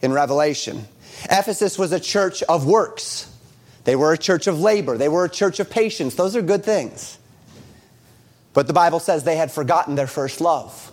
in 0.00 0.10
Revelation. 0.10 0.86
Ephesus 1.24 1.78
was 1.78 1.92
a 1.92 2.00
church 2.00 2.42
of 2.44 2.64
works. 2.64 3.30
They 3.84 3.94
were 3.94 4.14
a 4.14 4.16
church 4.16 4.46
of 4.46 4.58
labor. 4.58 4.96
They 4.96 5.10
were 5.10 5.26
a 5.26 5.28
church 5.28 5.60
of 5.60 5.68
patience. 5.68 6.14
Those 6.14 6.34
are 6.36 6.40
good 6.40 6.64
things. 6.64 7.18
But 8.54 8.66
the 8.66 8.72
Bible 8.72 8.98
says 8.98 9.24
they 9.24 9.36
had 9.36 9.52
forgotten 9.52 9.94
their 9.94 10.06
first 10.06 10.40
love. 10.40 10.90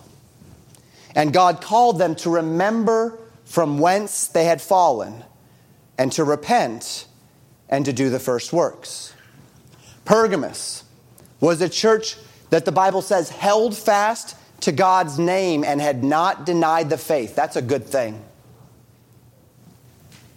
And 1.14 1.32
God 1.32 1.62
called 1.62 1.98
them 1.98 2.16
to 2.16 2.28
remember 2.28 3.18
from 3.46 3.78
whence 3.78 4.26
they 4.26 4.44
had 4.44 4.60
fallen 4.60 5.24
and 5.96 6.12
to 6.12 6.22
repent 6.22 7.06
and 7.66 7.86
to 7.86 7.94
do 7.94 8.10
the 8.10 8.20
first 8.20 8.52
works. 8.52 9.14
Pergamus 10.04 10.84
was 11.40 11.62
a 11.62 11.68
church 11.70 12.18
that 12.50 12.66
the 12.66 12.72
Bible 12.72 13.00
says 13.00 13.30
held 13.30 13.74
fast 13.74 14.36
to 14.64 14.72
God's 14.72 15.18
name 15.18 15.62
and 15.62 15.80
had 15.80 16.02
not 16.02 16.46
denied 16.46 16.88
the 16.88 16.96
faith. 16.96 17.34
That's 17.34 17.56
a 17.56 17.62
good 17.62 17.84
thing. 17.84 18.22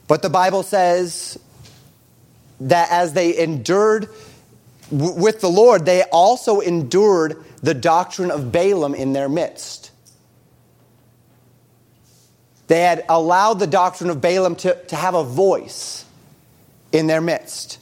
But 0.07 0.21
the 0.21 0.29
Bible 0.29 0.63
says 0.63 1.37
that 2.59 2.91
as 2.91 3.13
they 3.13 3.37
endured 3.37 4.09
with 4.91 5.41
the 5.41 5.49
Lord, 5.49 5.85
they 5.85 6.03
also 6.03 6.59
endured 6.59 7.43
the 7.61 7.73
doctrine 7.73 8.31
of 8.31 8.51
Balaam 8.51 8.95
in 8.95 9.13
their 9.13 9.29
midst. 9.29 9.91
They 12.67 12.81
had 12.81 13.05
allowed 13.07 13.59
the 13.59 13.67
doctrine 13.67 14.09
of 14.09 14.19
Balaam 14.19 14.55
to, 14.57 14.75
to 14.87 14.95
have 14.95 15.13
a 15.13 15.23
voice 15.23 16.05
in 16.91 17.07
their 17.07 17.21
midst. 17.21 17.79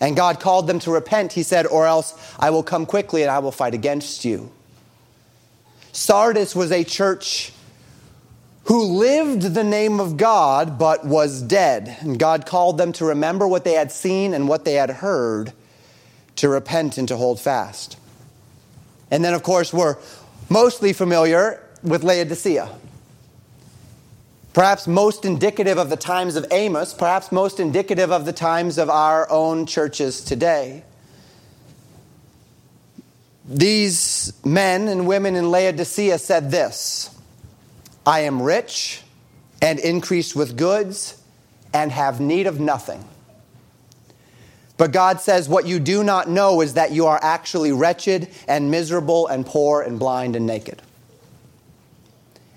And 0.00 0.16
God 0.16 0.40
called 0.40 0.66
them 0.66 0.78
to 0.80 0.90
repent, 0.90 1.34
he 1.34 1.42
said, 1.42 1.66
or 1.66 1.86
else 1.86 2.14
I 2.38 2.50
will 2.50 2.62
come 2.62 2.86
quickly 2.86 3.22
and 3.22 3.30
I 3.30 3.38
will 3.40 3.52
fight 3.52 3.74
against 3.74 4.24
you. 4.24 4.50
Sardis 5.94 6.56
was 6.56 6.72
a 6.72 6.82
church 6.82 7.52
who 8.64 8.82
lived 8.82 9.42
the 9.42 9.62
name 9.62 10.00
of 10.00 10.16
God 10.16 10.76
but 10.76 11.06
was 11.06 11.40
dead. 11.40 11.96
And 12.00 12.18
God 12.18 12.46
called 12.46 12.78
them 12.78 12.92
to 12.94 13.04
remember 13.04 13.46
what 13.46 13.62
they 13.62 13.74
had 13.74 13.92
seen 13.92 14.34
and 14.34 14.48
what 14.48 14.64
they 14.64 14.74
had 14.74 14.90
heard, 14.90 15.52
to 16.36 16.48
repent 16.48 16.98
and 16.98 17.06
to 17.06 17.16
hold 17.16 17.40
fast. 17.40 17.96
And 19.08 19.24
then, 19.24 19.34
of 19.34 19.44
course, 19.44 19.72
we're 19.72 19.96
mostly 20.48 20.92
familiar 20.92 21.62
with 21.84 22.02
Laodicea. 22.02 22.70
Perhaps 24.52 24.88
most 24.88 25.24
indicative 25.24 25.78
of 25.78 25.90
the 25.90 25.96
times 25.96 26.34
of 26.34 26.44
Amos, 26.50 26.92
perhaps 26.92 27.30
most 27.30 27.60
indicative 27.60 28.10
of 28.10 28.24
the 28.24 28.32
times 28.32 28.78
of 28.78 28.90
our 28.90 29.30
own 29.30 29.64
churches 29.64 30.24
today. 30.24 30.82
These 33.46 34.32
men 34.44 34.88
and 34.88 35.06
women 35.06 35.36
in 35.36 35.50
Laodicea 35.50 36.18
said 36.18 36.50
this 36.50 37.10
I 38.06 38.20
am 38.20 38.42
rich 38.42 39.02
and 39.60 39.78
increased 39.78 40.36
with 40.36 40.56
goods 40.56 41.20
and 41.72 41.90
have 41.90 42.20
need 42.20 42.46
of 42.46 42.60
nothing. 42.60 43.04
But 44.76 44.92
God 44.92 45.20
says, 45.20 45.48
What 45.48 45.66
you 45.66 45.78
do 45.78 46.02
not 46.02 46.28
know 46.28 46.60
is 46.60 46.74
that 46.74 46.92
you 46.92 47.06
are 47.06 47.18
actually 47.22 47.72
wretched 47.72 48.28
and 48.48 48.70
miserable 48.70 49.26
and 49.26 49.46
poor 49.46 49.82
and 49.82 49.98
blind 49.98 50.36
and 50.36 50.46
naked. 50.46 50.82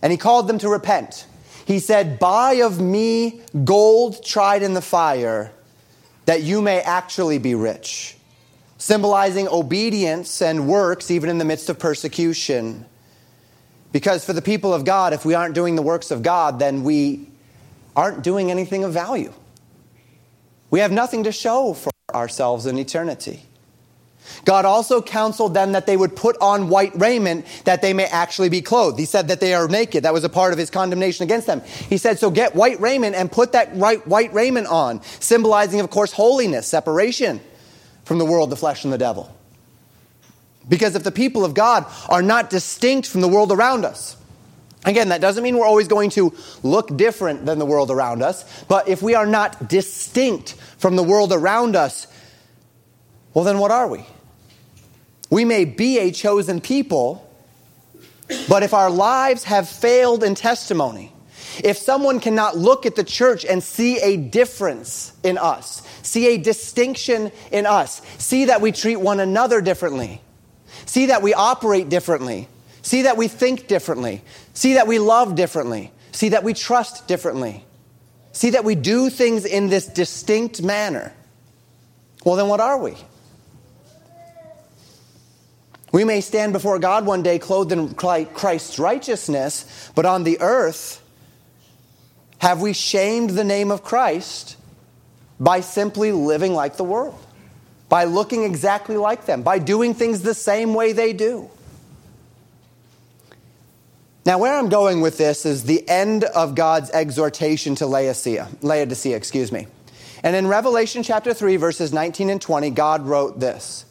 And 0.02 0.12
He 0.12 0.18
called 0.18 0.48
them 0.48 0.58
to 0.60 0.70
repent. 0.70 1.26
He 1.66 1.80
said, 1.80 2.20
Buy 2.20 2.56
of 2.56 2.80
me 2.82 3.42
gold 3.64 4.24
tried 4.26 4.64
in 4.64 4.74
the 4.74 4.82
fire, 4.82 5.52
that 6.26 6.42
you 6.42 6.62
may 6.62 6.82
actually 6.82 7.38
be 7.38 7.56
rich, 7.56 8.17
symbolizing 8.78 9.48
obedience 9.48 10.42
and 10.42 10.68
works 10.68 11.10
even 11.12 11.30
in 11.30 11.38
the 11.38 11.46
midst 11.46 11.70
of 11.70 11.80
persecution. 11.80 12.86
Because 13.92 14.24
for 14.24 14.34
the 14.34 14.42
people 14.42 14.74
of 14.74 14.86
God, 14.86 15.14
if 15.14 15.26
we 15.26 15.34
aren't 15.34 15.56
doing 15.56 15.76
the 15.76 15.82
works 15.82 16.12
of 16.12 16.22
God, 16.22 16.60
then 16.60 16.84
we 16.84 17.28
aren't 17.96 18.24
doing 18.24 18.52
anything 18.52 18.84
of 18.84 18.94
value. 18.94 19.34
We 20.70 20.82
have 20.82 20.92
nothing 20.92 21.24
to 21.24 21.32
show 21.32 21.74
for 21.74 21.90
ourselves 22.14 22.66
in 22.66 22.78
eternity. 22.78 23.44
God 24.44 24.66
also 24.66 25.02
counseled 25.02 25.54
them 25.54 25.72
that 25.72 25.86
they 25.86 25.96
would 25.96 26.14
put 26.14 26.38
on 26.42 26.68
white 26.68 26.92
raiment 26.96 27.46
that 27.64 27.82
they 27.82 27.94
may 27.94 28.06
actually 28.06 28.50
be 28.50 28.62
clothed. 28.62 29.00
He 29.00 29.06
said 29.06 29.30
that 29.30 29.40
they 29.40 29.54
are 29.54 29.70
naked. 29.70 30.04
That 30.04 30.14
was 30.14 30.26
a 30.26 30.30
part 30.30 30.52
of 30.52 30.60
his 30.60 30.70
condemnation 30.70 31.24
against 31.24 31.48
them. 31.48 31.62
He 31.62 31.98
said, 31.98 32.20
So 32.20 32.30
get 32.30 32.54
white 32.54 32.80
raiment 32.82 33.16
and 33.16 33.32
put 33.32 33.54
that 33.54 33.74
white 33.74 34.34
raiment 34.34 34.68
on, 34.68 35.02
symbolizing, 35.22 35.80
of 35.80 35.90
course, 35.90 36.12
holiness, 36.12 36.68
separation 36.68 37.40
from 38.08 38.20
the 38.20 38.26
world, 38.26 38.50
the 38.50 38.56
flesh, 38.56 38.86
and 38.86 38.94
the 38.94 38.98
devil. 38.98 39.30
Because 40.70 40.96
if 40.96 41.04
the 41.04 41.12
people 41.12 41.44
of 41.44 41.54
God 41.54 41.86
are 42.08 42.22
not 42.22 42.50
distinct 42.50 43.06
from 43.06 43.20
the 43.20 43.28
world 43.28 43.52
around 43.52 43.84
us, 43.84 44.16
again, 44.86 45.10
that 45.10 45.20
doesn't 45.20 45.44
mean 45.44 45.58
we're 45.58 45.66
always 45.66 45.90
going 45.90 46.10
to 46.12 46.34
look 46.64 46.96
different 46.96 47.46
than 47.46 47.60
the 47.60 47.66
world 47.66 47.92
around 47.92 48.24
us, 48.24 48.46
but 48.70 48.88
if 48.88 49.02
we 49.02 49.14
are 49.14 49.26
not 49.26 49.68
distinct 49.68 50.54
from 50.78 50.96
the 50.96 51.04
world 51.04 51.34
around 51.34 51.76
us, 51.76 52.08
well, 53.34 53.44
then 53.44 53.58
what 53.60 53.72
are 53.72 53.90
we? 53.90 54.06
We 55.30 55.44
may 55.44 55.66
be 55.66 56.00
a 56.00 56.12
chosen 56.12 56.62
people, 56.62 57.30
but 58.48 58.64
if 58.64 58.74
our 58.74 58.90
lives 58.90 59.44
have 59.44 59.68
failed 59.68 60.24
in 60.24 60.34
testimony, 60.34 61.12
if 61.64 61.78
someone 61.78 62.20
cannot 62.20 62.58
look 62.58 62.86
at 62.86 62.96
the 62.96 63.04
church 63.04 63.46
and 63.46 63.64
see 63.64 64.00
a 64.00 64.18
difference 64.18 65.14
in 65.24 65.38
us, 65.38 65.82
see 66.04 66.36
a 66.36 66.38
distinction 66.38 67.32
in 67.52 67.66
us, 67.66 68.02
see 68.18 68.46
that 68.46 68.62
we 68.62 68.72
treat 68.72 68.98
one 68.98 69.20
another 69.20 69.62
differently, 69.62 70.22
see 70.86 71.08
that 71.08 71.22
we 71.22 71.34
operate 71.34 71.90
differently, 71.90 72.48
see 72.82 73.04
that 73.04 73.18
we 73.18 73.28
think 73.28 73.68
differently, 73.68 74.22
see 74.54 74.74
that 74.74 74.88
we 74.88 75.00
love 75.00 75.36
differently, 75.36 75.92
see 76.12 76.30
that 76.30 76.44
we 76.44 76.54
trust 76.54 77.08
differently, 77.08 77.66
see 78.32 78.52
that 78.52 78.64
we 78.64 78.76
do 78.76 79.10
things 79.10 79.46
in 79.46 79.70
this 79.70 79.88
distinct 79.88 80.62
manner, 80.62 81.14
well, 82.28 82.36
then 82.36 82.50
what 82.50 82.60
are 82.60 82.78
we? 82.78 82.94
We 85.94 86.04
may 86.04 86.20
stand 86.20 86.52
before 86.52 86.78
God 86.78 87.06
one 87.06 87.24
day 87.24 87.40
clothed 87.40 87.72
in 87.72 87.94
Christ's 87.94 88.78
righteousness, 88.78 89.92
but 89.96 90.06
on 90.06 90.26
the 90.26 90.42
earth, 90.42 91.02
have 92.40 92.62
we 92.62 92.74
shamed 92.74 93.32
the 93.32 93.44
name 93.44 93.72
of 93.72 93.84
Christ 93.84 94.58
by 95.40 95.62
simply 95.62 96.12
living 96.12 96.54
like 96.54 96.78
the 96.78 96.84
world, 96.84 97.18
by 97.90 98.04
looking 98.06 98.44
exactly 98.44 98.98
like 98.98 99.26
them, 99.26 99.42
by 99.42 99.60
doing 99.60 99.94
things 99.94 100.22
the 100.22 100.34
same 100.34 100.74
way 100.74 100.94
they 100.94 101.14
do? 101.14 101.50
Now, 104.26 104.40
where 104.40 104.58
I'm 104.58 104.68
going 104.68 105.00
with 105.00 105.18
this 105.18 105.46
is 105.46 105.64
the 105.64 105.88
end 105.88 106.26
of 106.26 106.54
God's 106.54 106.90
exhortation 106.92 107.76
to 107.76 107.88
Laodicea, 107.88 108.50
Laodicea, 108.62 109.16
excuse 109.16 109.54
me. 109.54 109.68
And 110.22 110.36
in 110.36 110.48
Revelation 110.48 111.02
chapter 111.02 111.34
3, 111.34 111.56
verses 111.56 111.94
19 111.94 112.30
and 112.30 112.42
20, 112.42 112.72
God 112.72 113.06
wrote 113.06 113.40
this 113.40 113.86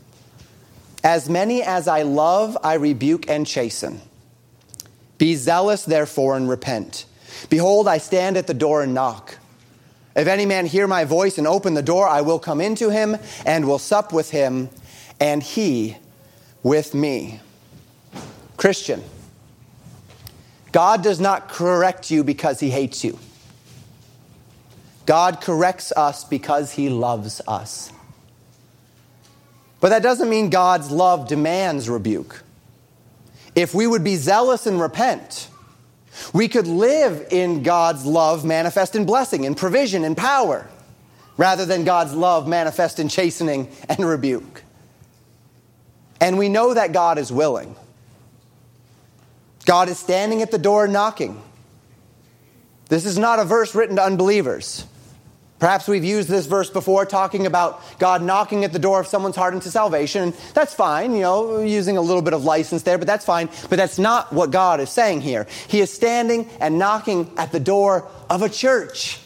as 1.02 1.30
many 1.30 1.62
as 1.62 1.86
I 1.88 2.02
love, 2.02 2.58
I 2.62 2.74
rebuke 2.74 3.30
and 3.30 3.46
chasten. 3.46 4.00
Be 5.18 5.36
zealous, 5.36 5.84
therefore, 5.84 6.36
and 6.36 6.48
repent. 6.48 7.06
Behold, 7.48 7.88
I 7.88 7.98
stand 7.98 8.36
at 8.36 8.46
the 8.46 8.54
door 8.54 8.82
and 8.82 8.94
knock. 8.94 9.38
If 10.14 10.26
any 10.26 10.46
man 10.46 10.66
hear 10.66 10.86
my 10.86 11.04
voice 11.04 11.36
and 11.36 11.46
open 11.46 11.74
the 11.74 11.82
door, 11.82 12.08
I 12.08 12.22
will 12.22 12.38
come 12.38 12.60
into 12.60 12.90
him 12.90 13.16
and 13.44 13.66
will 13.66 13.78
sup 13.78 14.12
with 14.12 14.30
him, 14.30 14.70
and 15.20 15.42
he 15.42 15.96
with 16.62 16.94
me. 16.94 17.40
Christian, 18.56 19.02
God 20.72 21.02
does 21.02 21.20
not 21.20 21.48
correct 21.48 22.10
you 22.10 22.24
because 22.24 22.60
he 22.60 22.70
hates 22.70 23.04
you. 23.04 23.18
God 25.04 25.40
corrects 25.40 25.92
us 25.92 26.24
because 26.24 26.72
he 26.72 26.88
loves 26.88 27.40
us. 27.46 27.92
But 29.80 29.90
that 29.90 30.02
doesn't 30.02 30.28
mean 30.28 30.50
God's 30.50 30.90
love 30.90 31.28
demands 31.28 31.88
rebuke. 31.88 32.42
If 33.54 33.74
we 33.74 33.86
would 33.86 34.02
be 34.02 34.16
zealous 34.16 34.66
and 34.66 34.80
repent, 34.80 35.48
we 36.32 36.48
could 36.48 36.66
live 36.66 37.28
in 37.30 37.62
God's 37.62 38.04
love 38.04 38.44
manifest 38.44 38.96
in 38.96 39.06
blessing, 39.06 39.44
in 39.44 39.54
provision, 39.54 40.04
in 40.04 40.14
power, 40.14 40.68
rather 41.36 41.66
than 41.66 41.84
God's 41.84 42.14
love 42.14 42.48
manifest 42.48 42.98
in 42.98 43.08
chastening 43.08 43.68
and 43.88 44.00
rebuke. 44.00 44.62
And 46.20 46.38
we 46.38 46.48
know 46.48 46.74
that 46.74 46.92
God 46.92 47.18
is 47.18 47.30
willing. 47.30 47.76
God 49.64 49.88
is 49.88 49.98
standing 49.98 50.42
at 50.42 50.50
the 50.50 50.58
door 50.58 50.88
knocking. 50.88 51.42
This 52.88 53.04
is 53.04 53.18
not 53.18 53.38
a 53.38 53.44
verse 53.44 53.74
written 53.74 53.96
to 53.96 54.02
unbelievers. 54.02 54.84
Perhaps 55.58 55.88
we've 55.88 56.04
used 56.04 56.28
this 56.28 56.44
verse 56.44 56.68
before 56.68 57.06
talking 57.06 57.46
about 57.46 57.80
God 57.98 58.22
knocking 58.22 58.64
at 58.64 58.74
the 58.74 58.78
door 58.78 59.00
of 59.00 59.06
someone's 59.06 59.36
heart 59.36 59.54
into 59.54 59.70
salvation. 59.70 60.34
That's 60.52 60.74
fine, 60.74 61.14
you 61.14 61.22
know, 61.22 61.60
using 61.60 61.96
a 61.96 62.02
little 62.02 62.20
bit 62.20 62.34
of 62.34 62.44
license 62.44 62.82
there, 62.82 62.98
but 62.98 63.06
that's 63.06 63.24
fine. 63.24 63.48
But 63.70 63.76
that's 63.76 63.98
not 63.98 64.34
what 64.34 64.50
God 64.50 64.80
is 64.80 64.90
saying 64.90 65.22
here. 65.22 65.46
He 65.68 65.80
is 65.80 65.90
standing 65.90 66.50
and 66.60 66.78
knocking 66.78 67.30
at 67.38 67.52
the 67.52 67.60
door 67.60 68.06
of 68.28 68.42
a 68.42 68.50
church. 68.50 69.20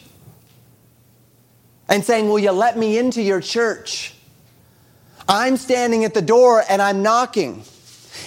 and 1.89 2.05
saying, 2.05 2.29
Will 2.29 2.39
you 2.39 2.51
let 2.51 2.77
me 2.77 2.97
into 2.97 3.21
your 3.21 3.41
church? 3.41 4.13
I'm 5.27 5.57
standing 5.57 6.05
at 6.05 6.13
the 6.13 6.21
door 6.21 6.63
and 6.69 6.81
I'm 6.81 7.03
knocking. 7.03 7.63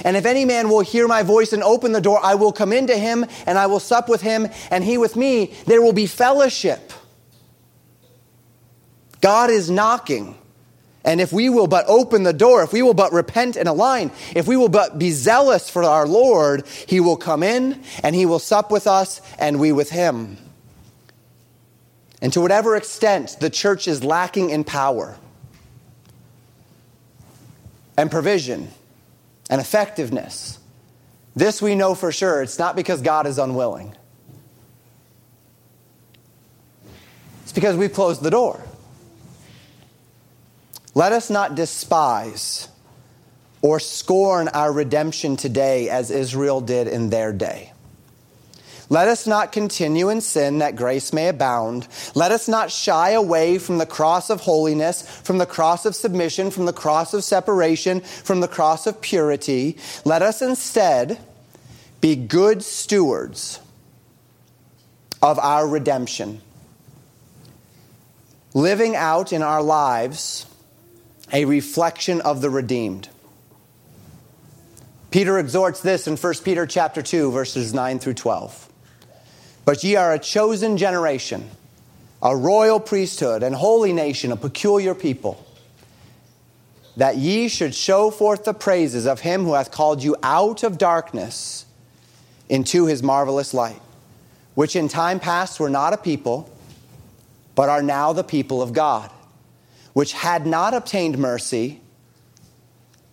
And 0.05 0.17
if 0.17 0.27
any 0.27 0.45
man 0.45 0.69
will 0.69 0.81
hear 0.81 1.09
my 1.09 1.23
voice 1.23 1.55
and 1.55 1.63
open 1.63 1.93
the 1.93 2.01
door, 2.01 2.21
I 2.23 2.35
will 2.35 2.53
come 2.53 2.73
into 2.73 2.97
him 2.97 3.25
and 3.47 3.59
I 3.59 3.67
will 3.67 3.81
sup 3.81 4.11
with 4.11 4.21
him 4.21 4.49
and 4.71 4.85
he 4.85 4.99
with 4.99 5.17
me. 5.17 5.55
There 5.67 5.81
will 5.81 5.93
be 5.95 6.07
fellowship. 6.07 6.93
God 9.25 9.49
is 9.49 9.71
knocking. 9.71 10.37
And 11.03 11.19
if 11.19 11.33
we 11.33 11.49
will 11.49 11.67
but 11.67 11.87
open 11.89 12.25
the 12.25 12.35
door, 12.35 12.63
if 12.63 12.75
we 12.75 12.83
will 12.83 12.93
but 12.93 13.11
repent 13.11 13.57
and 13.57 13.67
align, 13.67 14.11
if 14.37 14.47
we 14.47 14.55
will 14.55 14.69
but 14.69 14.99
be 14.99 15.13
zealous 15.13 15.71
for 15.71 15.83
our 15.83 16.07
Lord, 16.07 16.67
he 16.87 17.01
will 17.01 17.17
come 17.17 17.43
in 17.43 17.83
and 18.03 18.15
he 18.15 18.27
will 18.27 18.39
sup 18.39 18.71
with 18.71 18.87
us 18.87 19.23
and 19.39 19.59
we 19.59 19.73
with 19.73 19.89
him. 19.89 20.37
And 22.21 22.35
to 22.35 22.43
whatever 22.43 22.77
extent 22.77 23.39
the 23.41 23.49
church 23.49 23.89
is 23.89 24.05
lacking 24.05 24.51
in 24.51 24.63
power 24.63 25.17
and 27.97 28.11
provision 28.11 28.69
and 29.49 29.59
effectiveness, 29.59 30.59
this 31.35 31.63
we 31.63 31.75
know 31.75 31.95
for 31.95 32.13
sure. 32.13 32.43
It's 32.43 32.59
not 32.59 32.77
because 32.77 33.01
God 33.01 33.27
is 33.27 33.39
unwilling, 33.39 33.97
it's 37.45 37.53
because 37.53 37.75
we've 37.75 37.95
closed 37.95 38.23
the 38.23 38.31
door. 38.31 38.63
Let 40.95 41.13
us 41.13 41.29
not 41.29 41.55
despise 41.55 42.69
or 43.63 43.81
scorn 43.81 44.49
our 44.49 44.73
redemption 44.73 45.37
today 45.37 45.89
as 45.89 46.11
Israel 46.11 46.61
did 46.61 46.87
in 46.87 47.11
their 47.11 47.33
day. 47.33 47.73
Let 48.91 49.09
us 49.09 49.27
not 49.27 49.51
continue 49.51 50.11
in 50.11 50.21
sin 50.21 50.59
that 50.59 50.77
grace 50.77 51.13
may 51.13 51.29
abound. 51.29 51.89
Let 52.15 52.31
us 52.31 52.49
not 52.49 52.71
shy 52.71 53.11
away 53.11 53.59
from 53.59 53.79
the 53.79 53.87
cross 53.87 54.29
of 54.29 54.43
holiness, 54.43 55.03
from 55.23 55.39
the 55.39 55.47
cross 55.47 55.87
of 55.87 55.97
submission, 55.97 56.51
from 56.51 56.67
the 56.67 56.73
cross 56.73 57.15
of 57.15 57.25
separation, 57.25 58.01
from 58.01 58.41
the 58.41 58.49
cross 58.49 58.87
of 58.87 59.01
purity. 59.01 59.79
Let 60.05 60.21
us 60.21 60.43
instead 60.43 61.19
be 62.01 62.15
good 62.15 62.63
stewards 62.63 63.59
of 65.23 65.39
our 65.39 65.67
redemption, 65.67 66.43
living 68.53 68.95
out 68.95 69.33
in 69.33 69.43
our 69.43 69.63
lives 69.63 70.45
a 71.35 71.45
reflection 71.45 72.21
of 72.21 72.41
the 72.41 72.49
redeemed. 72.49 73.09
Peter 75.11 75.37
exhorts 75.39 75.81
this 75.81 76.07
in 76.07 76.17
1 76.17 76.35
Peter 76.45 76.65
chapter 76.65 77.03
2 77.03 77.33
verses 77.33 77.75
9 77.75 77.99
through 77.99 78.15
12. 78.15 78.69
But 79.65 79.83
ye 79.83 79.97
are 79.97 80.13
a 80.13 80.19
chosen 80.19 80.77
generation, 80.77 81.51
a 82.23 82.37
royal 82.37 82.79
priesthood, 82.79 83.43
and 83.43 83.53
holy 83.53 83.93
nation, 83.93 84.31
a 84.31 84.37
peculiar 84.37 84.95
people, 84.95 85.45
that 86.97 87.17
ye 87.17 87.49
should 87.49 87.75
show 87.75 88.13
forth 88.13 88.45
the 88.45 88.55
praises 88.55 89.05
of 89.05 89.21
him 89.21 89.43
who 89.43 89.55
hath 89.55 89.73
called 89.73 90.05
you 90.05 90.15
out 90.23 90.63
of 90.63 90.79
darkness 90.79 91.67
into 92.49 92.87
his 92.87 93.03
marvelous 93.03 93.53
light, 93.53 93.83
which 94.55 94.77
in 94.77 94.87
time 94.87 95.19
past 95.19 95.59
were 95.59 95.71
not 95.71 95.93
a 95.93 95.97
people, 95.97 96.49
but 97.57 97.69
are 97.69 97.83
now 97.83 98.13
the 98.13 98.23
people 98.23 98.63
of 98.63 98.73
God, 98.73 99.11
which 99.95 100.13
had 100.13 100.47
not 100.47 100.75
obtained 100.75 101.19
mercy, 101.19 101.81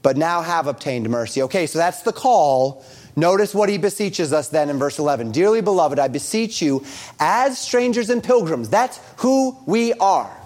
but 0.02 0.18
now 0.18 0.42
have 0.42 0.68
obtained 0.68 1.10
mercy. 1.10 1.42
Okay, 1.44 1.66
so 1.66 1.80
that's 1.80 2.02
the 2.02 2.14
call 2.14 2.84
Notice 3.16 3.54
what 3.54 3.70
he 3.70 3.78
beseeches 3.78 4.32
us 4.32 4.50
then 4.50 4.70
in 4.70 4.80
verse 4.80 5.00
11. 5.00 5.32
Dearly 5.32 5.62
beloved, 5.62 6.00
I 6.00 6.08
beseech 6.08 6.62
you 6.62 6.84
as 7.20 7.58
strangers 7.58 8.10
and 8.10 8.24
pilgrims. 8.24 8.70
That's 8.70 9.00
who 9.18 9.58
we 9.66 9.94
are. 9.94 10.38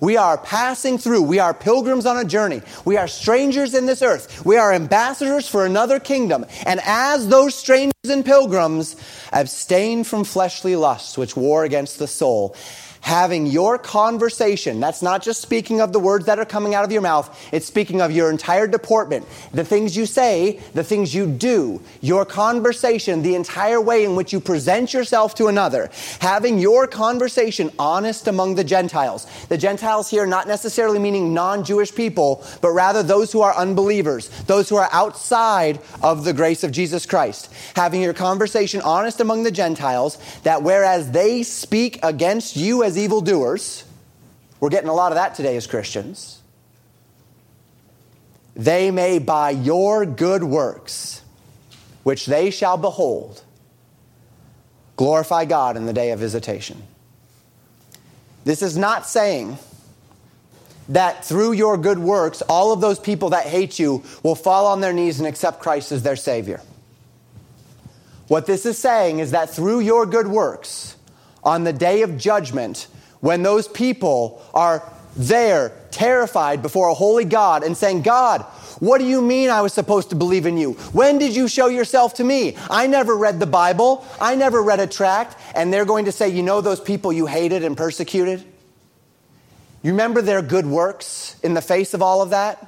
We 0.00 0.16
are 0.16 0.36
passing 0.36 0.98
through. 0.98 1.22
We 1.22 1.38
are 1.38 1.54
pilgrims 1.54 2.04
on 2.04 2.18
a 2.18 2.24
journey. 2.24 2.60
We 2.84 2.96
are 2.98 3.08
strangers 3.08 3.74
in 3.74 3.86
this 3.86 4.02
earth. 4.02 4.44
We 4.44 4.56
are 4.56 4.72
ambassadors 4.72 5.48
for 5.48 5.64
another 5.64 5.98
kingdom. 5.98 6.44
And 6.66 6.80
as 6.84 7.28
those 7.28 7.54
strangers 7.54 7.92
and 8.04 8.24
pilgrims, 8.24 8.96
abstain 9.32 10.04
from 10.04 10.24
fleshly 10.24 10.76
lusts 10.76 11.16
which 11.16 11.34
war 11.34 11.64
against 11.64 11.98
the 11.98 12.06
soul 12.06 12.54
having 13.00 13.46
your 13.46 13.78
conversation. 13.78 14.80
That's 14.80 15.02
not 15.02 15.22
just 15.22 15.40
speaking 15.40 15.80
of 15.80 15.92
the 15.92 15.98
words 15.98 16.26
that 16.26 16.38
are 16.38 16.44
coming 16.44 16.74
out 16.74 16.84
of 16.84 16.92
your 16.92 17.00
mouth, 17.00 17.28
it's 17.52 17.66
speaking 17.66 18.00
of 18.00 18.12
your 18.12 18.30
entire 18.30 18.66
deportment. 18.66 19.26
The 19.52 19.64
things 19.64 19.96
you 19.96 20.06
say, 20.06 20.60
the 20.74 20.84
things 20.84 21.14
you 21.14 21.26
do, 21.26 21.82
your 22.00 22.24
conversation, 22.24 23.22
the 23.22 23.34
entire 23.34 23.80
way 23.80 24.04
in 24.04 24.16
which 24.16 24.32
you 24.32 24.40
present 24.40 24.92
yourself 24.92 25.34
to 25.36 25.46
another. 25.46 25.90
Having 26.20 26.58
your 26.58 26.86
conversation 26.86 27.70
honest 27.78 28.28
among 28.28 28.54
the 28.54 28.64
Gentiles. 28.64 29.26
The 29.48 29.58
Gentiles 29.58 30.10
here 30.10 30.26
not 30.26 30.46
necessarily 30.46 30.98
meaning 30.98 31.34
non 31.34 31.64
Jewish 31.64 31.94
people, 31.94 32.44
but 32.60 32.70
rather 32.70 33.02
those 33.02 33.32
who 33.32 33.40
are 33.40 33.54
unbelievers, 33.56 34.28
those 34.44 34.68
who 34.68 34.76
are 34.76 34.88
outside 34.92 35.80
of 36.02 36.24
the 36.24 36.32
grace 36.32 36.62
of 36.62 36.72
Jesus 36.72 37.06
Christ. 37.06 37.52
Having 37.74 38.02
your 38.02 38.14
conversation 38.14 38.80
honest 38.82 39.20
among 39.20 39.42
the 39.42 39.50
Gentiles, 39.50 40.18
that 40.42 40.62
whereas 40.62 41.10
they 41.10 41.42
speak 41.42 41.98
against 42.02 42.56
you 42.56 42.82
as 42.82 42.89
as 42.90 42.98
evildoers. 42.98 43.84
We're 44.58 44.68
getting 44.68 44.90
a 44.90 44.94
lot 44.94 45.12
of 45.12 45.16
that 45.16 45.34
today 45.34 45.56
as 45.56 45.66
Christians. 45.66 46.42
They 48.54 48.90
may, 48.90 49.18
by 49.18 49.50
your 49.50 50.04
good 50.04 50.42
works, 50.44 51.22
which 52.02 52.26
they 52.26 52.50
shall 52.50 52.76
behold, 52.76 53.42
glorify 54.96 55.44
God 55.46 55.76
in 55.76 55.86
the 55.86 55.92
day 55.92 56.10
of 56.10 56.18
visitation. 56.18 56.82
This 58.44 58.60
is 58.60 58.76
not 58.76 59.06
saying 59.06 59.56
that 60.88 61.24
through 61.24 61.52
your 61.52 61.78
good 61.78 61.98
works, 61.98 62.42
all 62.42 62.72
of 62.72 62.80
those 62.80 62.98
people 62.98 63.30
that 63.30 63.46
hate 63.46 63.78
you 63.78 64.02
will 64.22 64.34
fall 64.34 64.66
on 64.66 64.80
their 64.80 64.92
knees 64.92 65.20
and 65.20 65.28
accept 65.28 65.60
Christ 65.60 65.92
as 65.92 66.02
their 66.02 66.16
Savior. 66.16 66.60
What 68.26 68.46
this 68.46 68.66
is 68.66 68.76
saying 68.76 69.20
is 69.20 69.30
that 69.30 69.50
through 69.50 69.80
your 69.80 70.04
good 70.06 70.26
works, 70.26 70.96
on 71.42 71.64
the 71.64 71.72
day 71.72 72.02
of 72.02 72.16
judgment, 72.16 72.86
when 73.20 73.42
those 73.42 73.68
people 73.68 74.42
are 74.54 74.82
there, 75.16 75.72
terrified 75.90 76.62
before 76.62 76.88
a 76.88 76.94
holy 76.94 77.24
God 77.24 77.62
and 77.62 77.76
saying, 77.76 78.02
God, 78.02 78.42
what 78.78 78.98
do 78.98 79.04
you 79.04 79.20
mean 79.20 79.50
I 79.50 79.60
was 79.60 79.72
supposed 79.72 80.10
to 80.10 80.16
believe 80.16 80.46
in 80.46 80.56
you? 80.56 80.72
When 80.92 81.18
did 81.18 81.36
you 81.36 81.48
show 81.48 81.66
yourself 81.66 82.14
to 82.14 82.24
me? 82.24 82.56
I 82.70 82.86
never 82.86 83.16
read 83.16 83.40
the 83.40 83.46
Bible. 83.46 84.06
I 84.20 84.34
never 84.36 84.62
read 84.62 84.80
a 84.80 84.86
tract. 84.86 85.36
And 85.54 85.72
they're 85.72 85.84
going 85.84 86.06
to 86.06 86.12
say, 86.12 86.28
You 86.28 86.42
know 86.42 86.60
those 86.60 86.80
people 86.80 87.12
you 87.12 87.26
hated 87.26 87.64
and 87.64 87.76
persecuted? 87.76 88.44
You 89.82 89.92
remember 89.92 90.22
their 90.22 90.42
good 90.42 90.66
works 90.66 91.36
in 91.42 91.54
the 91.54 91.62
face 91.62 91.94
of 91.94 92.02
all 92.02 92.22
of 92.22 92.30
that? 92.30 92.66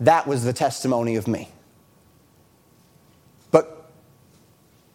That 0.00 0.26
was 0.26 0.44
the 0.44 0.52
testimony 0.52 1.16
of 1.16 1.26
me. 1.26 1.48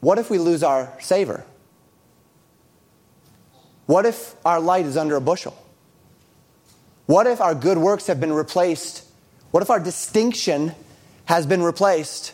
What 0.02 0.18
if 0.18 0.30
we 0.30 0.38
lose 0.40 0.64
our 0.64 0.92
savor? 1.00 1.46
What 3.86 4.06
if 4.06 4.36
our 4.46 4.60
light 4.60 4.86
is 4.86 4.98
under 4.98 5.16
a 5.16 5.22
bushel? 5.22 5.56
What 7.06 7.28
if 7.28 7.40
our 7.40 7.56
good 7.56 7.78
works 7.78 8.08
have 8.08 8.20
been 8.20 8.34
replaced? 8.34 9.06
What 9.52 9.64
if 9.64 9.70
our 9.70 9.80
distinction 9.80 10.74
has 11.26 11.46
been 11.46 11.62
replaced 11.62 12.34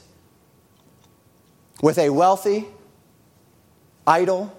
with 1.82 1.98
a 1.98 2.10
wealthy, 2.10 2.66
idle, 4.06 4.56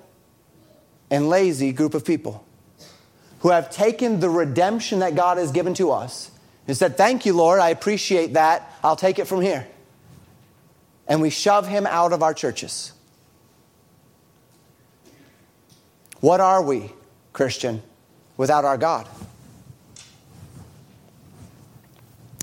and 1.11 1.29
lazy 1.29 1.73
group 1.73 1.95
of 1.95 2.05
people 2.05 2.45
who 3.41 3.51
have 3.51 3.71
taken 3.71 4.21
the 4.21 4.29
redemption 4.29 4.99
that 4.99 5.15
God 5.15 5.39
has 5.39 5.53
given 5.53 5.75
to 5.75 5.93
us 5.93 6.31
and 6.67 6.77
said, 6.77 6.97
Thank 6.97 7.25
you, 7.25 7.33
Lord, 7.33 7.61
I 7.61 7.71
appreciate 7.71 8.35
that. 8.35 8.71
I'll 8.83 8.97
take 8.97 9.19
it 9.19 9.27
from 9.27 9.41
here. 9.41 9.67
And 11.07 11.23
we 11.23 11.31
shove 11.31 11.67
him 11.67 11.87
out 11.87 12.13
of 12.13 12.23
our 12.23 12.35
churches. 12.35 12.93
What 16.21 16.41
are 16.41 16.63
we, 16.63 16.93
Christian, 17.33 17.83
without 18.37 18.65
our 18.65 18.77
God? 18.77 19.09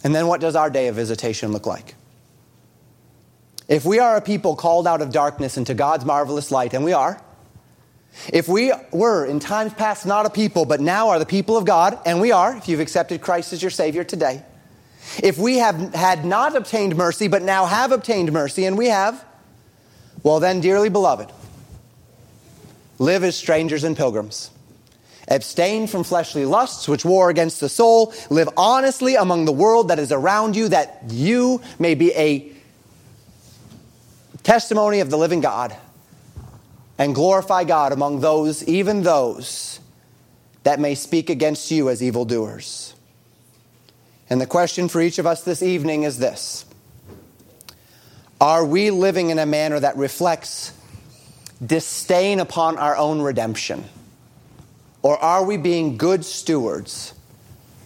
And 0.04 0.14
then 0.14 0.28
what 0.28 0.40
does 0.40 0.56
our 0.56 0.70
day 0.70 0.88
of 0.88 0.96
visitation 0.96 1.52
look 1.52 1.66
like? 1.66 1.96
If 3.68 3.86
we 3.86 4.00
are 4.00 4.16
a 4.16 4.22
people 4.22 4.56
called 4.56 4.88
out 4.88 5.02
of 5.02 5.12
darkness 5.12 5.58
into 5.58 5.74
God's 5.74 6.06
marvelous 6.06 6.52
light, 6.52 6.74
and 6.74 6.86
we 6.86 6.94
are, 6.94 7.20
if 8.32 8.48
we 8.48 8.72
were 8.92 9.26
in 9.26 9.40
times 9.40 9.74
past 9.74 10.06
not 10.06 10.26
a 10.26 10.30
people, 10.30 10.66
but 10.66 10.80
now 10.80 11.10
are 11.10 11.20
the 11.20 11.26
people 11.26 11.58
of 11.58 11.66
God, 11.66 11.98
and 12.06 12.22
we 12.22 12.32
are, 12.32 12.56
if 12.56 12.68
you've 12.68 12.80
accepted 12.80 13.22
Christ 13.22 13.52
as 13.52 13.62
your 13.62 13.72
Savior 13.72 14.04
today, 14.04 14.44
if 15.22 15.38
we 15.38 15.58
have 15.58 15.94
had 15.94 16.24
not 16.26 16.56
obtained 16.56 16.96
mercy, 16.96 17.28
but 17.28 17.42
now 17.42 17.66
have 17.66 17.92
obtained 17.92 18.32
mercy, 18.32 18.66
and 18.66 18.78
we 18.78 18.88
have, 18.88 19.26
well, 20.24 20.40
then, 20.40 20.62
dearly 20.62 20.90
beloved, 20.90 21.32
Live 23.00 23.24
as 23.24 23.36
strangers 23.36 23.84
and 23.84 23.98
pilgrims. 23.98 24.52
Abstain 25.28 25.88
from 25.88 26.04
fleshly 26.04 26.46
lusts 26.46 26.88
which 26.88 27.04
war 27.04 27.30
against 27.30 27.60
the 27.60 27.70
soul. 27.70 28.14
Live 28.30 28.50
honestly 28.56 29.16
among 29.16 29.46
the 29.46 29.52
world 29.52 29.88
that 29.88 30.00
is 30.00 30.12
around 30.12 30.56
you, 30.56 30.70
that 30.70 31.04
you 31.08 31.62
may 31.80 31.96
be 31.96 32.14
a 32.14 32.52
testimony 34.44 35.00
of 35.00 35.10
the 35.10 35.18
living 35.18 35.42
God. 35.42 35.76
and 36.98 37.14
glorify 37.14 37.66
God 37.66 37.92
among 37.92 38.22
those, 38.22 38.64
even 38.64 39.04
those 39.04 39.80
that 40.64 40.80
may 40.80 40.96
speak 40.96 41.30
against 41.30 41.70
you 41.70 41.90
as 41.90 42.02
evildoers. 42.02 42.94
And 44.30 44.42
the 44.42 44.48
question 44.48 44.88
for 44.88 45.02
each 45.02 45.20
of 45.20 45.26
us 45.26 45.44
this 45.44 45.62
evening 45.62 46.04
is 46.04 46.20
this 46.20 46.66
Are 48.40 48.66
we 48.66 48.92
living 48.92 49.30
in 49.30 49.40
a 49.40 49.46
manner 49.46 49.80
that 49.80 49.98
reflects 49.98 50.72
disdain 51.66 52.40
upon 52.40 52.78
our 52.78 52.96
own 52.96 53.22
redemption? 53.22 53.84
Or 55.02 55.18
are 55.18 55.46
we 55.46 55.58
being 55.58 55.98
good 55.98 56.26
stewards 56.26 57.14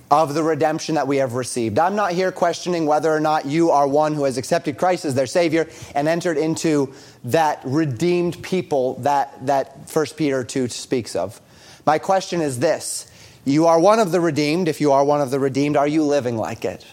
of 0.10 0.34
the 0.34 0.42
redemption 0.42 0.96
that 0.96 1.08
we 1.08 1.18
have 1.18 1.34
received? 1.34 1.78
I'm 1.78 1.96
not 1.96 2.14
here 2.14 2.32
questioning 2.32 2.86
whether 2.86 3.14
or 3.14 3.20
not 3.20 3.46
you 3.46 3.72
are 3.72 3.88
one 3.88 4.14
who 4.14 4.24
has 4.24 4.38
accepted 4.38 4.78
Christ 4.78 5.06
as 5.06 5.16
their 5.16 5.28
Savior 5.28 5.68
and 5.94 6.08
entered 6.08 6.38
into 6.38 6.94
that 7.26 7.60
redeemed 7.66 8.42
people 8.42 8.96
that, 9.02 9.46
that 9.46 9.90
1 9.92 10.06
Peter 10.16 10.44
2 10.44 10.70
speaks 10.70 11.16
of. 11.16 11.42
My 11.86 12.00
question 12.00 12.40
is 12.40 12.60
this 12.60 13.12
You 13.44 13.68
are 13.68 13.80
one 13.80 14.00
of 14.00 14.12
the 14.12 14.22
redeemed. 14.22 14.68
If 14.68 14.80
you 14.80 14.92
are 14.94 15.04
one 15.04 15.22
of 15.22 15.32
the 15.32 15.40
redeemed, 15.40 15.76
are 15.76 15.88
you 15.88 16.04
living 16.04 16.38
like 16.38 16.64
it? 16.64 16.86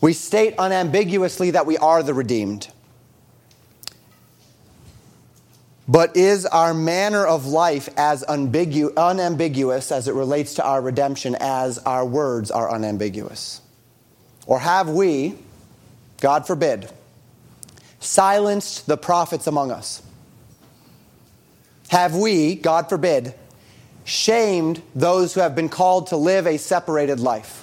We 0.00 0.12
state 0.12 0.54
unambiguously 0.58 1.50
that 1.52 1.66
we 1.66 1.76
are 1.76 2.02
the 2.02 2.14
redeemed. 2.14 2.68
But 5.86 6.16
is 6.16 6.46
our 6.46 6.72
manner 6.72 7.26
of 7.26 7.46
life 7.46 7.88
as 7.96 8.22
unambigu- 8.22 8.94
unambiguous 8.96 9.90
as 9.90 10.06
it 10.06 10.14
relates 10.14 10.54
to 10.54 10.64
our 10.64 10.80
redemption 10.80 11.36
as 11.40 11.78
our 11.78 12.06
words 12.06 12.50
are 12.50 12.70
unambiguous? 12.70 13.60
Or 14.46 14.60
have 14.60 14.88
we, 14.88 15.36
God 16.20 16.46
forbid, 16.46 16.90
silenced 17.98 18.86
the 18.86 18.96
prophets 18.96 19.48
among 19.48 19.72
us? 19.72 20.00
Have 21.88 22.14
we, 22.14 22.54
God 22.54 22.88
forbid, 22.88 23.34
shamed 24.04 24.80
those 24.94 25.34
who 25.34 25.40
have 25.40 25.56
been 25.56 25.68
called 25.68 26.06
to 26.08 26.16
live 26.16 26.46
a 26.46 26.56
separated 26.56 27.18
life? 27.18 27.59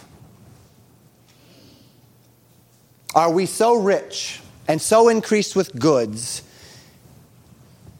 Are 3.17 3.31
we 3.31 3.47
so 3.47 3.73
rich 3.73 4.41
and 4.67 4.79
so 4.79 5.09
increased 5.09 5.55
with 5.55 5.73
goods 5.79 6.43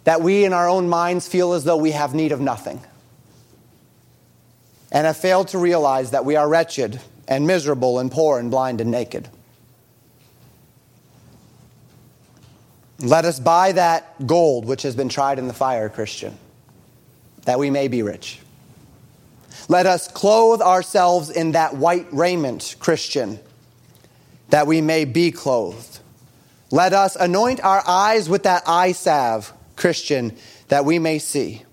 that 0.03 0.21
we 0.21 0.45
in 0.45 0.53
our 0.53 0.69
own 0.69 0.87
minds 0.87 1.27
feel 1.27 1.53
as 1.53 1.63
though 1.63 1.75
we 1.75 1.89
have 1.89 2.13
need 2.13 2.31
of 2.31 2.39
nothing 2.39 2.79
and 4.91 5.07
have 5.07 5.17
failed 5.17 5.47
to 5.47 5.57
realize 5.57 6.11
that 6.11 6.23
we 6.23 6.35
are 6.35 6.47
wretched 6.47 7.01
and 7.27 7.47
miserable 7.47 7.97
and 7.97 8.11
poor 8.11 8.37
and 8.37 8.51
blind 8.51 8.79
and 8.79 8.91
naked. 8.91 9.27
Let 12.99 13.25
us 13.25 13.39
buy 13.39 13.71
that 13.71 14.27
gold 14.27 14.65
which 14.65 14.83
has 14.83 14.95
been 14.95 15.09
tried 15.09 15.39
in 15.39 15.47
the 15.47 15.53
fire, 15.53 15.89
Christian, 15.89 16.37
that 17.45 17.57
we 17.57 17.71
may 17.71 17.87
be 17.87 18.03
rich. 18.03 18.39
Let 19.67 19.87
us 19.87 20.07
clothe 20.07 20.61
ourselves 20.61 21.31
in 21.31 21.53
that 21.53 21.75
white 21.75 22.05
raiment, 22.11 22.75
Christian, 22.77 23.39
that 24.49 24.67
we 24.67 24.81
may 24.81 25.05
be 25.05 25.31
clothed. 25.31 25.99
Let 26.71 26.93
us 26.93 27.15
anoint 27.15 27.63
our 27.63 27.83
eyes 27.87 28.29
with 28.29 28.43
that 28.43 28.63
eye 28.67 28.91
salve, 28.91 29.53
Christian, 29.75 30.35
that 30.67 30.85
we 30.85 30.99
may 30.99 31.19
see. 31.19 31.63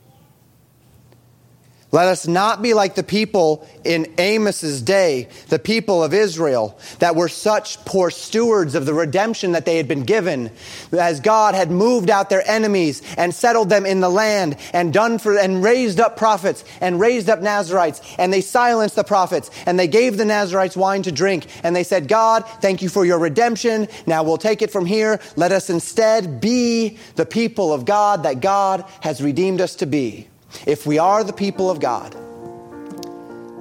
Let 1.94 2.08
us 2.08 2.26
not 2.26 2.60
be 2.60 2.74
like 2.74 2.96
the 2.96 3.04
people 3.04 3.64
in 3.84 4.12
Amos's 4.18 4.82
day, 4.82 5.28
the 5.48 5.60
people 5.60 6.02
of 6.02 6.12
Israel, 6.12 6.76
that 6.98 7.14
were 7.14 7.28
such 7.28 7.78
poor 7.84 8.10
stewards 8.10 8.74
of 8.74 8.84
the 8.84 8.92
redemption 8.92 9.52
that 9.52 9.64
they 9.64 9.76
had 9.76 9.86
been 9.86 10.02
given, 10.02 10.50
as 10.90 11.20
God 11.20 11.54
had 11.54 11.70
moved 11.70 12.10
out 12.10 12.30
their 12.30 12.42
enemies 12.50 13.00
and 13.16 13.32
settled 13.32 13.68
them 13.68 13.86
in 13.86 14.00
the 14.00 14.08
land 14.08 14.56
and 14.72 14.92
done 14.92 15.20
for 15.20 15.38
and 15.38 15.62
raised 15.62 16.00
up 16.00 16.16
prophets 16.16 16.64
and 16.80 16.98
raised 16.98 17.30
up 17.30 17.40
Nazarites, 17.40 18.00
and 18.18 18.32
they 18.32 18.40
silenced 18.40 18.96
the 18.96 19.04
prophets 19.04 19.48
and 19.64 19.78
they 19.78 19.86
gave 19.86 20.16
the 20.16 20.24
Nazarites 20.24 20.76
wine 20.76 21.04
to 21.04 21.12
drink, 21.12 21.46
and 21.62 21.76
they 21.76 21.84
said, 21.84 22.08
God, 22.08 22.44
thank 22.60 22.82
you 22.82 22.88
for 22.88 23.04
your 23.04 23.20
redemption. 23.20 23.86
Now 24.04 24.24
we'll 24.24 24.36
take 24.36 24.62
it 24.62 24.72
from 24.72 24.84
here. 24.84 25.20
Let 25.36 25.52
us 25.52 25.70
instead 25.70 26.40
be 26.40 26.98
the 27.14 27.24
people 27.24 27.72
of 27.72 27.84
God 27.84 28.24
that 28.24 28.40
God 28.40 28.84
has 29.02 29.22
redeemed 29.22 29.60
us 29.60 29.76
to 29.76 29.86
be. 29.86 30.26
If 30.66 30.86
we 30.86 30.98
are 30.98 31.24
the 31.24 31.32
people 31.32 31.70
of 31.70 31.80
God, 31.80 32.14